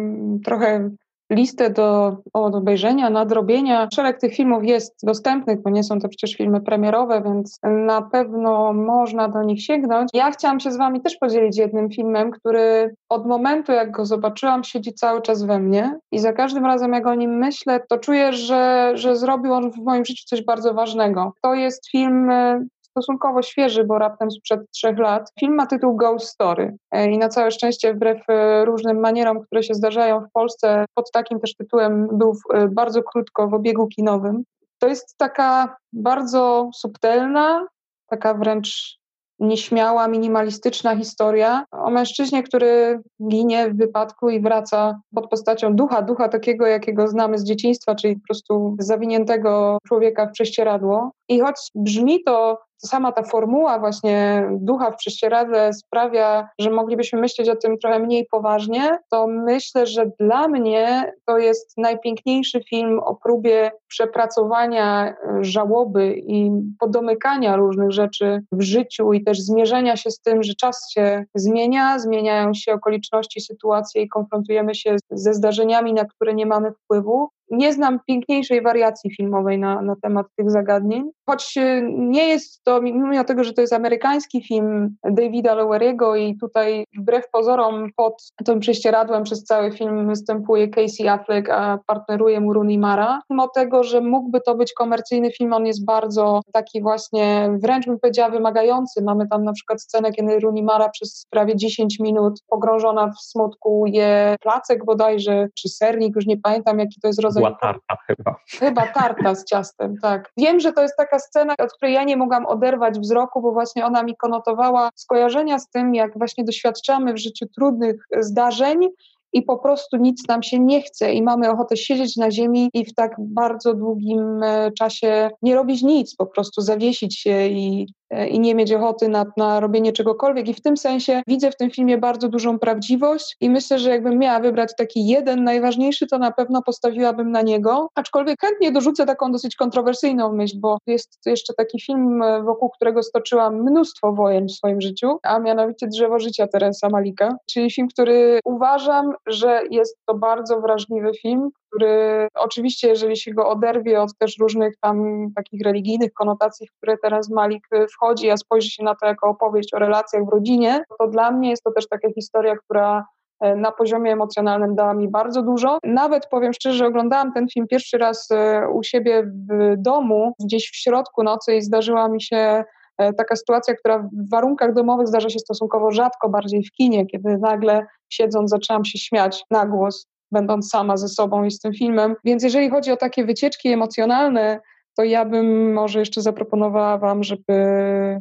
trochę 0.45 0.89
listę 1.31 1.69
do, 1.69 2.17
obejrzenia, 2.33 3.09
nadrobienia. 3.09 3.87
Szereg 3.95 4.19
tych 4.19 4.35
filmów 4.35 4.65
jest 4.65 4.95
dostępnych, 5.03 5.61
bo 5.61 5.69
nie 5.69 5.83
są 5.83 5.99
to 5.99 6.09
przecież 6.09 6.37
filmy 6.37 6.61
premierowe, 6.61 7.21
więc 7.25 7.59
na 7.63 8.01
pewno 8.01 8.73
można 8.73 9.27
do 9.27 9.43
nich 9.43 9.63
sięgnąć. 9.63 10.09
Ja 10.13 10.31
chciałam 10.31 10.59
się 10.59 10.71
z 10.71 10.77
Wami 10.77 11.01
też 11.01 11.15
podzielić 11.15 11.57
jednym 11.57 11.89
filmem, 11.89 12.31
który 12.31 12.95
od 13.09 13.27
momentu, 13.27 13.71
jak 13.71 13.91
go 13.91 14.05
zobaczyłam, 14.05 14.63
siedzi 14.63 14.93
cały 14.93 15.21
czas 15.21 15.43
we 15.43 15.59
mnie 15.59 15.99
i 16.11 16.19
za 16.19 16.33
każdym 16.33 16.65
razem, 16.65 16.93
jak 16.93 17.07
o 17.07 17.15
nim 17.15 17.37
myślę, 17.37 17.79
to 17.89 17.97
czuję, 17.97 18.33
że, 18.33 18.91
że 18.95 19.15
zrobił 19.15 19.53
on 19.53 19.71
w 19.71 19.77
moim 19.77 20.05
życiu 20.05 20.23
coś 20.27 20.45
bardzo 20.45 20.73
ważnego. 20.73 21.33
To 21.41 21.53
jest 21.53 21.91
film 21.91 22.29
e, 22.29 22.65
stosunkowo 22.91 23.41
świeży, 23.41 23.83
bo 23.83 23.99
raptem 23.99 24.31
sprzed 24.31 24.59
trzech 24.71 24.97
lat. 24.99 25.31
Film 25.39 25.55
ma 25.55 25.65
tytuł 25.65 25.95
Ghost 25.95 26.27
Story 26.27 26.77
e, 26.91 27.11
i 27.11 27.17
na 27.17 27.29
całe 27.29 27.51
szczęście 27.51 27.93
wbrew 27.93 28.29
e, 28.29 28.65
różnym 28.65 28.99
manierom, 28.99 29.41
które 29.41 29.63
się 29.63 29.73
zdarzają 29.73 30.19
w 30.19 30.31
Polsce, 30.33 30.85
pod 30.93 31.11
takim 31.11 31.39
też 31.39 31.55
tytułem 31.55 32.07
był 32.11 32.33
bardzo 32.69 33.03
krótko 33.03 33.47
w 33.47 33.53
obiegu 33.53 33.87
kinowym. 33.87 34.43
To 34.79 34.87
jest 34.87 35.17
taka 35.17 35.75
bardzo 35.93 36.69
subtelna, 36.73 37.67
taka 38.07 38.33
wręcz 38.33 39.01
nieśmiała, 39.41 40.07
minimalistyczna 40.07 40.97
historia 40.97 41.65
o 41.71 41.89
mężczyźnie, 41.89 42.43
który 42.43 43.01
ginie 43.29 43.69
w 43.69 43.77
wypadku 43.77 44.29
i 44.29 44.41
wraca 44.41 44.99
pod 45.15 45.29
postacią 45.29 45.75
ducha, 45.75 46.01
ducha 46.01 46.29
takiego, 46.29 46.67
jakiego 46.67 47.07
znamy 47.07 47.37
z 47.37 47.43
dzieciństwa, 47.43 47.95
czyli 47.95 48.15
po 48.15 48.21
prostu 48.27 48.75
zawiniętego 48.79 49.77
człowieka 49.87 50.27
w 50.27 50.31
prześcieradło. 50.31 51.11
I 51.29 51.39
choć 51.39 51.55
brzmi 51.75 52.23
to 52.23 52.59
sama 52.85 53.11
ta 53.11 53.23
formuła 53.23 53.79
właśnie 53.79 54.47
ducha 54.51 54.91
w 54.91 54.95
prześcieradle 54.95 55.73
sprawia, 55.73 56.49
że 56.59 56.69
moglibyśmy 56.69 57.21
myśleć 57.21 57.49
o 57.49 57.55
tym 57.55 57.77
trochę 57.77 57.99
mniej 57.99 58.27
poważnie, 58.31 58.97
to 59.09 59.27
myślę, 59.27 59.85
że 59.85 60.05
dla 60.19 60.47
mnie 60.47 61.13
to 61.25 61.37
jest 61.37 61.77
najpiękniejszy 61.77 62.61
film 62.69 62.99
o 62.99 63.15
próbie 63.15 63.71
przepracowania 63.87 65.09
e, 65.09 65.15
żałoby 65.41 66.15
i 66.17 66.51
podomykania 66.79 67.55
różnych 67.55 67.91
rzeczy 67.91 68.41
w 68.51 68.61
życiu 68.61 69.13
i 69.13 69.23
też 69.23 69.41
zmierzenia 69.41 69.95
się 69.95 70.11
z 70.11 70.19
tym, 70.19 70.43
że 70.43 70.53
czas 70.53 70.91
się 70.91 71.25
zmienia, 71.35 71.99
zmieniają 71.99 72.53
się 72.53 72.73
okoliczności, 72.73 73.41
sytuacje 73.41 74.01
i 74.01 74.09
konfrontujemy 74.09 74.75
się 74.75 74.95
ze 75.11 75.33
zdarzeniami, 75.33 75.93
na 75.93 76.05
które 76.05 76.33
nie 76.33 76.45
mamy 76.45 76.71
wpływu 76.71 77.29
nie 77.51 77.73
znam 77.73 77.99
piękniejszej 78.07 78.61
wariacji 78.61 79.15
filmowej 79.15 79.59
na, 79.59 79.81
na 79.81 79.95
temat 80.01 80.25
tych 80.35 80.51
zagadnień. 80.51 81.11
Choć 81.29 81.57
y, 81.57 81.89
nie 81.97 82.27
jest 82.27 82.63
to, 82.63 82.81
mimo 82.81 83.23
tego, 83.23 83.43
że 83.43 83.53
to 83.53 83.61
jest 83.61 83.73
amerykański 83.73 84.43
film 84.43 84.95
Davida 85.03 85.53
Loweriego 85.53 86.15
i 86.15 86.37
tutaj 86.37 86.85
wbrew 86.97 87.29
pozorom 87.31 87.89
pod 87.95 88.31
tym 88.45 88.59
prześcieradłem 88.59 89.23
przez 89.23 89.43
cały 89.43 89.71
film 89.71 90.07
występuje 90.07 90.67
Casey 90.67 91.07
Affleck, 91.07 91.49
a 91.49 91.79
partneruje 91.87 92.39
mu 92.39 92.53
Rooney 92.53 92.77
Mara. 92.77 93.21
Mimo 93.29 93.47
tego, 93.47 93.83
że 93.83 94.01
mógłby 94.01 94.41
to 94.41 94.55
być 94.55 94.73
komercyjny 94.73 95.31
film, 95.31 95.53
on 95.53 95.65
jest 95.65 95.85
bardzo 95.85 96.41
taki 96.53 96.81
właśnie, 96.81 97.49
wręcz 97.63 97.85
bym 97.85 97.99
powiedziała 97.99 98.29
wymagający. 98.29 99.03
Mamy 99.03 99.27
tam 99.27 99.43
na 99.43 99.53
przykład 99.53 99.81
scenę, 99.81 100.11
kiedy 100.11 100.39
Rooney 100.39 100.63
Mara 100.63 100.89
przez 100.89 101.25
prawie 101.29 101.55
10 101.55 101.99
minut 101.99 102.39
pogrążona 102.47 103.07
w 103.07 103.21
smutku 103.21 103.83
je 103.87 104.35
placek 104.41 104.85
bodajże, 104.85 105.47
czy 105.57 105.69
sernik, 105.69 106.15
już 106.15 106.25
nie 106.25 106.37
pamiętam 106.37 106.79
jaki 106.79 107.01
to 107.01 107.07
jest 107.07 107.21
rodzaj 107.21 107.40
była 107.41 107.57
tarta 107.61 107.97
chyba. 108.07 108.35
Chyba 108.59 108.87
tarta 108.87 109.35
z 109.35 109.45
ciastem, 109.45 109.95
tak. 110.01 110.31
Wiem, 110.37 110.59
że 110.59 110.73
to 110.73 110.81
jest 110.81 110.97
taka 110.97 111.19
scena, 111.19 111.53
od 111.59 111.73
której 111.73 111.93
ja 111.93 112.03
nie 112.03 112.17
mogłam 112.17 112.45
oderwać 112.45 112.99
wzroku, 112.99 113.41
bo 113.41 113.51
właśnie 113.51 113.85
ona 113.85 114.03
mi 114.03 114.15
konotowała 114.17 114.89
skojarzenia 114.95 115.59
z 115.59 115.69
tym, 115.69 115.95
jak 115.95 116.17
właśnie 116.17 116.43
doświadczamy 116.43 117.13
w 117.13 117.17
życiu 117.17 117.45
trudnych 117.55 118.05
zdarzeń 118.19 118.89
i 119.33 119.41
po 119.41 119.57
prostu 119.57 119.97
nic 119.97 120.27
nam 120.27 120.43
się 120.43 120.59
nie 120.59 120.81
chce 120.81 121.13
i 121.13 121.21
mamy 121.23 121.51
ochotę 121.51 121.77
siedzieć 121.77 122.17
na 122.17 122.31
ziemi 122.31 122.69
i 122.73 122.85
w 122.85 122.93
tak 122.93 123.15
bardzo 123.19 123.73
długim 123.73 124.43
e, 124.43 124.71
czasie 124.71 125.29
nie 125.41 125.55
robić 125.55 125.81
nic, 125.81 126.15
po 126.15 126.25
prostu 126.25 126.61
zawiesić 126.61 127.19
się 127.19 127.47
i 127.47 127.87
i 128.29 128.39
nie 128.39 128.55
mieć 128.55 128.73
ochoty 128.73 129.09
na, 129.09 129.25
na 129.37 129.59
robienie 129.59 129.91
czegokolwiek. 129.91 130.47
I 130.47 130.53
w 130.53 130.61
tym 130.61 130.77
sensie 130.77 131.21
widzę 131.27 131.51
w 131.51 131.57
tym 131.57 131.71
filmie 131.71 131.97
bardzo 131.97 132.29
dużą 132.29 132.59
prawdziwość 132.59 133.37
i 133.41 133.49
myślę, 133.49 133.79
że 133.79 133.89
jakbym 133.89 134.19
miała 134.19 134.39
wybrać 134.39 134.71
taki 134.77 135.07
jeden 135.07 135.43
najważniejszy, 135.43 136.07
to 136.07 136.17
na 136.17 136.31
pewno 136.31 136.61
postawiłabym 136.61 137.31
na 137.31 137.41
niego. 137.41 137.89
Aczkolwiek 137.95 138.41
chętnie 138.41 138.71
dorzucę 138.71 139.05
taką 139.05 139.31
dosyć 139.31 139.55
kontrowersyjną 139.55 140.33
myśl, 140.33 140.55
bo 140.59 140.77
jest 140.87 141.19
jeszcze 141.25 141.53
taki 141.53 141.81
film, 141.81 142.23
wokół 142.45 142.69
którego 142.69 143.03
stoczyłam 143.03 143.61
mnóstwo 143.61 144.13
wojen 144.13 144.47
w 144.47 144.51
swoim 144.51 144.81
życiu, 144.81 145.17
a 145.23 145.39
mianowicie 145.39 145.87
Drzewo 145.87 146.19
Życia 146.19 146.47
Teresa 146.47 146.89
Malika, 146.89 147.35
czyli 147.51 147.71
film, 147.71 147.87
który 147.87 148.39
uważam, 148.45 149.13
że 149.27 149.61
jest 149.69 149.97
to 150.05 150.13
bardzo 150.13 150.61
wrażliwy 150.61 151.11
film, 151.21 151.49
który 151.71 152.27
oczywiście, 152.35 152.87
jeżeli 152.87 153.17
się 153.17 153.33
go 153.33 153.49
oderwie 153.49 154.01
od 154.01 154.17
też 154.17 154.35
różnych 154.39 154.77
tam 154.77 155.27
takich 155.35 155.61
religijnych 155.61 156.13
konotacji, 156.13 156.67
w 156.67 156.71
które 156.71 156.97
teraz 156.97 157.29
Malik 157.29 157.67
wchodzi, 157.91 158.29
a 158.29 158.37
spojrzy 158.37 158.69
się 158.69 158.83
na 158.83 158.95
to 158.95 159.05
jako 159.05 159.29
opowieść 159.29 159.73
o 159.73 159.79
relacjach 159.79 160.25
w 160.25 160.29
rodzinie, 160.29 160.83
to 160.99 161.07
dla 161.07 161.31
mnie 161.31 161.49
jest 161.49 161.63
to 161.63 161.71
też 161.71 161.87
taka 161.87 162.09
historia, 162.15 162.55
która 162.55 163.05
e, 163.39 163.55
na 163.55 163.71
poziomie 163.71 164.11
emocjonalnym 164.11 164.75
dała 164.75 164.93
mi 164.93 165.09
bardzo 165.09 165.41
dużo. 165.41 165.77
Nawet 165.83 166.27
powiem 166.27 166.53
szczerze, 166.53 166.85
oglądałam 166.85 167.33
ten 167.33 167.47
film 167.53 167.67
pierwszy 167.67 167.97
raz 167.97 168.27
e, 168.31 168.67
u 168.73 168.83
siebie 168.83 169.23
w 169.23 169.73
domu, 169.77 170.33
gdzieś 170.45 170.69
w 170.69 170.75
środku 170.75 171.23
nocy 171.23 171.55
i 171.55 171.61
zdarzyła 171.61 172.09
mi 172.09 172.21
się 172.21 172.63
e, 172.97 173.13
taka 173.13 173.35
sytuacja, 173.35 173.75
która 173.75 173.99
w 173.99 174.29
warunkach 174.31 174.73
domowych 174.73 175.07
zdarza 175.07 175.29
się 175.29 175.39
stosunkowo 175.39 175.91
rzadko, 175.91 176.29
bardziej 176.29 176.63
w 176.63 176.71
kinie, 176.71 177.05
kiedy 177.05 177.37
nagle 177.37 177.85
siedząc 178.09 178.49
zaczęłam 178.49 178.85
się 178.85 178.99
śmiać 178.99 179.43
na 179.51 179.65
głos 179.65 180.10
będąc 180.31 180.69
sama 180.69 180.97
ze 180.97 181.07
sobą 181.07 181.43
i 181.43 181.51
z 181.51 181.59
tym 181.59 181.73
filmem. 181.73 182.15
Więc 182.23 182.43
jeżeli 182.43 182.69
chodzi 182.69 182.91
o 182.91 182.97
takie 182.97 183.25
wycieczki 183.25 183.69
emocjonalne, 183.69 184.59
to 184.97 185.03
ja 185.03 185.25
bym 185.25 185.73
może 185.73 185.99
jeszcze 185.99 186.21
zaproponowała 186.21 186.97
Wam, 186.97 187.23
żeby 187.23 187.53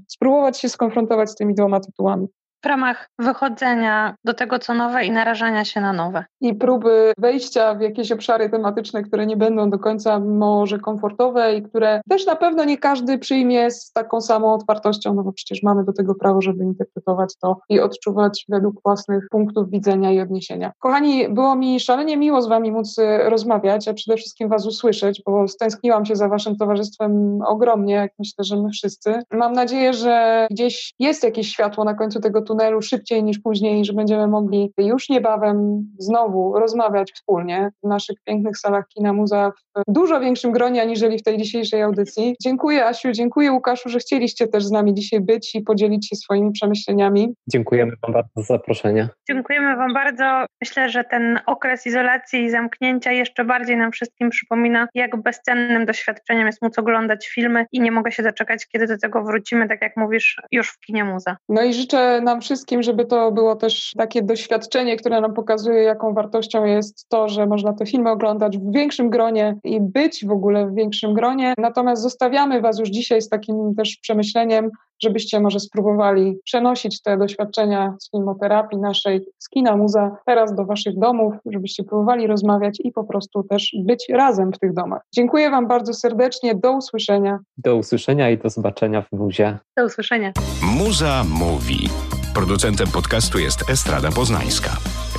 spróbować 0.08 0.58
się 0.58 0.68
skonfrontować 0.68 1.30
z 1.30 1.34
tymi 1.34 1.54
dwoma 1.54 1.80
tytułami 1.80 2.26
w 2.62 2.66
ramach 2.66 3.08
wychodzenia 3.18 4.14
do 4.24 4.34
tego, 4.34 4.58
co 4.58 4.74
nowe 4.74 5.04
i 5.04 5.10
narażania 5.10 5.64
się 5.64 5.80
na 5.80 5.92
nowe. 5.92 6.24
I 6.40 6.54
próby 6.54 7.12
wejścia 7.18 7.74
w 7.74 7.80
jakieś 7.80 8.12
obszary 8.12 8.50
tematyczne, 8.50 9.02
które 9.02 9.26
nie 9.26 9.36
będą 9.36 9.70
do 9.70 9.78
końca 9.78 10.20
może 10.20 10.78
komfortowe 10.78 11.54
i 11.54 11.62
które 11.62 12.00
też 12.08 12.26
na 12.26 12.36
pewno 12.36 12.64
nie 12.64 12.78
każdy 12.78 13.18
przyjmie 13.18 13.70
z 13.70 13.92
taką 13.92 14.20
samą 14.20 14.54
otwartością, 14.54 15.14
no 15.14 15.22
bo 15.22 15.32
przecież 15.32 15.62
mamy 15.62 15.84
do 15.84 15.92
tego 15.92 16.14
prawo, 16.14 16.42
żeby 16.42 16.64
interpretować 16.64 17.36
to 17.36 17.60
i 17.68 17.80
odczuwać 17.80 18.44
według 18.48 18.82
własnych 18.84 19.26
punktów 19.30 19.70
widzenia 19.70 20.10
i 20.10 20.20
odniesienia. 20.20 20.72
Kochani, 20.78 21.28
było 21.28 21.54
mi 21.54 21.80
szalenie 21.80 22.16
miło 22.16 22.42
z 22.42 22.48
Wami 22.48 22.72
móc 22.72 22.98
y, 22.98 23.18
rozmawiać, 23.30 23.88
a 23.88 23.94
przede 23.94 24.16
wszystkim 24.16 24.48
Was 24.48 24.66
usłyszeć, 24.66 25.22
bo 25.26 25.48
stęskniłam 25.48 26.06
się 26.06 26.16
za 26.16 26.28
Waszym 26.28 26.56
towarzystwem 26.56 27.38
ogromnie, 27.46 27.94
jak 27.94 28.12
myślę, 28.18 28.44
że 28.44 28.56
my 28.56 28.70
wszyscy. 28.70 29.22
Mam 29.30 29.52
nadzieję, 29.52 29.92
że 29.92 30.46
gdzieś 30.50 30.94
jest 30.98 31.24
jakieś 31.24 31.48
światło 31.48 31.84
na 31.84 31.94
końcu 31.94 32.20
tego 32.20 32.42
tunelu 32.50 32.82
szybciej 32.82 33.24
niż 33.24 33.38
później, 33.38 33.84
że 33.84 33.92
będziemy 33.92 34.26
mogli 34.26 34.72
już 34.78 35.08
niebawem 35.08 35.84
znowu 35.98 36.58
rozmawiać 36.58 37.12
wspólnie 37.12 37.70
w 37.84 37.88
naszych 37.88 38.16
pięknych 38.24 38.58
salach 38.58 38.84
Kina 38.88 39.12
Muza 39.12 39.52
w 39.76 39.82
dużo 39.88 40.20
większym 40.20 40.52
gronie 40.52 40.82
aniżeli 40.82 41.18
w 41.18 41.22
tej 41.22 41.38
dzisiejszej 41.38 41.82
audycji. 41.82 42.36
Dziękuję 42.42 42.86
Asiu, 42.86 43.12
dziękuję 43.12 43.52
Łukaszu, 43.52 43.88
że 43.88 43.98
chcieliście 43.98 44.48
też 44.48 44.64
z 44.64 44.70
nami 44.70 44.94
dzisiaj 44.94 45.20
być 45.20 45.54
i 45.54 45.62
podzielić 45.62 46.08
się 46.08 46.16
swoimi 46.16 46.52
przemyśleniami. 46.52 47.34
Dziękujemy 47.52 47.92
Wam 48.02 48.12
bardzo 48.12 48.30
za 48.36 48.42
zaproszenie. 48.42 49.08
Dziękujemy 49.28 49.76
Wam 49.76 49.94
bardzo. 49.94 50.46
Myślę, 50.60 50.88
że 50.88 51.04
ten 51.04 51.40
okres 51.46 51.86
izolacji 51.86 52.44
i 52.44 52.50
zamknięcia 52.50 53.12
jeszcze 53.12 53.44
bardziej 53.44 53.76
nam 53.76 53.92
wszystkim 53.92 54.30
przypomina, 54.30 54.88
jak 54.94 55.22
bezcennym 55.22 55.86
doświadczeniem 55.86 56.46
jest 56.46 56.62
móc 56.62 56.78
oglądać 56.78 57.28
filmy 57.28 57.66
i 57.72 57.80
nie 57.80 57.92
mogę 57.92 58.12
się 58.12 58.22
doczekać, 58.22 58.66
kiedy 58.66 58.86
do 58.86 58.98
tego 58.98 59.22
wrócimy, 59.22 59.68
tak 59.68 59.82
jak 59.82 59.96
mówisz, 59.96 60.40
już 60.52 60.70
w 60.70 60.80
kinie 60.80 61.04
muza. 61.04 61.36
No 61.48 61.62
i 61.62 61.74
życzę 61.74 62.20
wszystkim, 62.40 62.82
żeby 62.82 63.04
to 63.04 63.32
było 63.32 63.56
też 63.56 63.92
takie 63.96 64.22
doświadczenie, 64.22 64.96
które 64.96 65.20
nam 65.20 65.34
pokazuje, 65.34 65.82
jaką 65.82 66.14
wartością 66.14 66.64
jest 66.64 67.08
to, 67.08 67.28
że 67.28 67.46
można 67.46 67.72
te 67.72 67.86
filmy 67.86 68.10
oglądać 68.10 68.58
w 68.58 68.72
większym 68.72 69.10
gronie 69.10 69.58
i 69.64 69.80
być 69.80 70.26
w 70.26 70.30
ogóle 70.30 70.66
w 70.66 70.74
większym 70.74 71.14
gronie. 71.14 71.54
Natomiast 71.58 72.02
zostawiamy 72.02 72.60
Was 72.60 72.78
już 72.78 72.88
dzisiaj 72.88 73.22
z 73.22 73.28
takim 73.28 73.74
też 73.76 73.96
przemyśleniem, 73.96 74.70
żebyście 75.02 75.40
może 75.40 75.60
spróbowali 75.60 76.38
przenosić 76.44 77.02
te 77.02 77.18
doświadczenia 77.18 77.96
z 78.00 78.10
filmoterapii 78.10 78.78
naszej 78.78 79.26
z 79.38 79.48
kina 79.48 79.76
muza 79.76 80.16
teraz 80.26 80.54
do 80.54 80.64
Waszych 80.64 80.98
domów, 80.98 81.34
żebyście 81.46 81.84
próbowali 81.84 82.26
rozmawiać 82.26 82.80
i 82.84 82.92
po 82.92 83.04
prostu 83.04 83.42
też 83.42 83.76
być 83.84 84.08
razem 84.08 84.52
w 84.52 84.58
tych 84.58 84.74
domach. 84.74 85.02
Dziękuję 85.14 85.50
Wam 85.50 85.68
bardzo 85.68 85.94
serdecznie. 85.94 86.54
Do 86.54 86.72
usłyszenia. 86.72 87.38
Do 87.58 87.76
usłyszenia 87.76 88.30
i 88.30 88.38
do 88.38 88.50
zobaczenia 88.50 89.02
w 89.02 89.12
muzie. 89.12 89.58
Do 89.76 89.84
usłyszenia. 89.84 90.32
Muza 90.78 91.24
mówi. 91.24 91.88
Producentem 92.34 92.88
podcastu 92.88 93.38
jest 93.38 93.70
Estrada 93.70 94.10
Poznańska. 94.10 94.70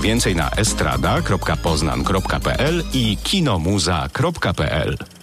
Więcej 0.03 0.35
na 0.35 0.49
estrada.poznan.pl 0.49 2.83
i 2.93 3.17
kinomuza.pl. 3.23 5.20